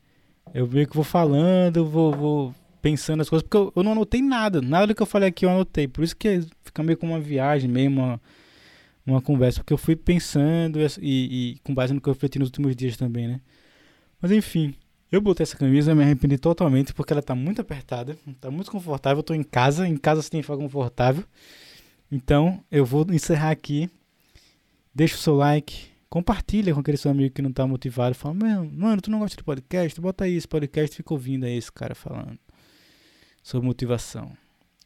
Eu 0.54 0.68
meio 0.68 0.88
que 0.88 0.95
vou 0.95 1.04
falando, 1.04 1.86
vou, 1.86 2.12
vou 2.14 2.56
pensando 2.82 3.22
as 3.22 3.30
coisas, 3.30 3.43
porque 3.43 3.58
eu, 3.58 3.72
eu, 3.76 3.84
não 3.84 3.93
anotei 3.93 4.22
nada. 4.22 4.62
Nada 4.62 4.88
do 4.88 4.95
que 4.95 5.02
eu 5.02 5.06
falei 5.06 5.30
aqui 5.30 5.45
eu 5.45 5.49
anotei. 5.49 5.88
Por 5.88 6.04
isso 6.04 6.16
que 6.16 6.41
fica 6.64 6.84
meio 6.84 6.97
como 6.97 7.14
uma 7.14 7.20
viagem, 7.20 7.70
meio 7.70 7.89
uma, 7.89 8.22
uma 9.06 9.22
conversa. 9.22 9.60
Porque 9.60 9.74
eu 9.74 9.78
fui 9.78 9.95
pensando 9.95 10.80
e, 10.80 10.91
e 11.02 11.60
com 11.64 11.74
base 11.74 11.93
no 11.93 12.02
que 12.02 12.10
eu 12.10 12.14
refleti 12.14 12.39
nos 12.39 12.49
últimos 12.49 12.76
dias 12.76 12.97
também, 12.97 13.28
né? 13.28 13.41
Mas 14.22 14.32
enfim, 14.32 14.76
eu 15.12 15.22
botei 15.22 15.43
essa 15.43 15.58
camisa, 15.58 15.95
me 15.95 16.04
arrependi 16.04 16.38
totalmente 16.38 16.93
porque 16.93 17.12
ela 17.12 17.22
tá 17.22 17.36
muito 17.36 17.62
apertada, 17.62 18.18
tá 18.39 18.52
muito 18.52 18.72
confortável. 18.72 19.20
Eu 19.20 19.24
tô 19.24 19.34
em 19.34 19.43
casa, 19.43 19.88
em 19.88 19.97
casa 19.97 20.22
você 20.22 20.30
tem 20.30 20.41
que 20.41 20.47
ficar 20.47 20.58
confortável. 20.58 21.24
Então 22.12 22.64
eu 22.72 22.86
vou 22.86 23.06
encerrar 23.12 23.52
aqui. 23.52 23.89
Deixa 24.93 25.16
o 25.16 25.20
seu 25.20 25.36
like, 25.36 25.91
compartilha 26.12 26.74
com 26.74 26.82
aquele 26.82 26.97
seu 26.97 27.09
amigo 27.09 27.34
que 27.34 27.41
não 27.41 27.53
tá 27.53 27.66
motivado. 27.66 28.14
Fala, 28.14 28.36
mano, 28.36 29.01
tu 29.01 29.09
não 29.09 29.20
gosta 29.20 29.38
de 29.38 29.43
podcast? 29.43 29.99
Bota 30.01 30.26
aí 30.26 30.36
esse 30.36 30.47
podcast 30.47 30.93
fica 30.93 31.14
ouvindo 31.14 31.45
aí 31.45 31.57
esse 31.57 31.72
cara 31.72 31.95
falando 31.95 32.38
sobre 33.41 33.66
motivação. 33.66 34.34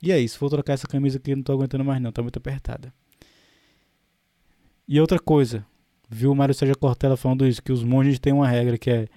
E 0.01 0.11
é 0.11 0.19
isso, 0.19 0.39
vou 0.39 0.51
trocar 0.51 0.73
essa 0.73 0.87
camisa 0.87 1.17
aqui, 1.17 1.35
não 1.35 1.41
tô 1.41 1.51
aguentando 1.51 1.83
mais 1.83 1.99
não, 1.99 2.11
tá 2.11 2.21
muito 2.21 2.37
apertada. 2.37 2.93
E 4.87 5.01
outra 5.01 5.17
coisa, 5.17 5.65
viu 6.07 6.31
o 6.31 6.35
Mário 6.35 6.53
Sérgio 6.53 6.77
Cortella 6.77 7.17
falando 7.17 7.47
isso, 7.47 7.63
que 7.63 7.71
os 7.71 7.83
monges 7.83 8.19
têm 8.19 8.31
uma 8.31 8.47
regra 8.47 8.77
que 8.77 8.91
é 8.91 9.07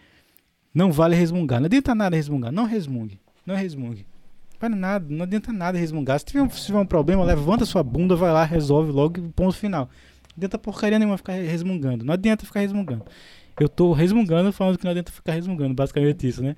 não 0.73 0.91
vale 0.91 1.15
resmungar. 1.15 1.61
Não 1.61 1.67
adianta 1.67 1.95
nada 1.95 2.17
resmungar, 2.17 2.51
não 2.51 2.65
resmungue, 2.65 3.21
não 3.45 3.55
resmungue. 3.55 4.07
Vale 4.59 4.75
nada, 4.75 5.05
não 5.11 5.25
adianta 5.25 5.53
nada 5.53 5.77
resmungar. 5.77 6.19
Se 6.21 6.25
tiver, 6.25 6.41
um, 6.41 6.49
se 6.49 6.65
tiver 6.65 6.79
um 6.79 6.87
problema, 6.87 7.23
levanta 7.23 7.67
sua 7.67 7.83
bunda, 7.83 8.17
vai 8.17 8.33
lá, 8.33 8.45
resolve 8.45 8.91
logo 8.93 9.21
ponto 9.37 9.55
final 9.55 9.91
adianta 10.39 10.59
porcaria 10.59 10.99
nenhuma 10.99 11.17
ficar 11.17 11.33
resmungando. 11.35 12.05
Não 12.05 12.15
adianta 12.15 12.47
ficar 12.47 12.61
resmungando. 12.61 13.05
Eu 13.61 13.69
tô 13.69 13.93
resmungando 13.93 14.53
falando 14.53 14.79
que 14.79 14.85
não 14.85 14.93
adianta 14.93 15.11
ficar 15.11 15.33
resmungando, 15.33 15.75
basicamente 15.75 16.27
isso, 16.27 16.43
né? 16.43 16.57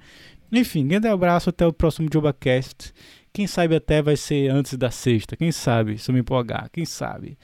Enfim, 0.53 0.87
grande 0.87 1.09
abraço, 1.09 1.49
até 1.51 1.66
o 1.66 1.72
próximo 1.72 2.09
JobaCast. 2.12 2.93
Quem 3.33 3.47
sabe 3.47 3.76
até 3.76 4.03
vai 4.03 4.16
ser 4.16 4.51
antes 4.51 4.76
da 4.76 4.91
sexta, 4.91 5.37
quem 5.37 5.53
sabe, 5.53 5.99
se 5.99 6.11
eu 6.11 6.14
me 6.14 6.20
empolgar, 6.20 6.68
quem 6.70 6.85
sabe. 6.85 7.39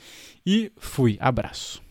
E 0.44 0.72
fui, 0.76 1.16
abraço. 1.20 1.85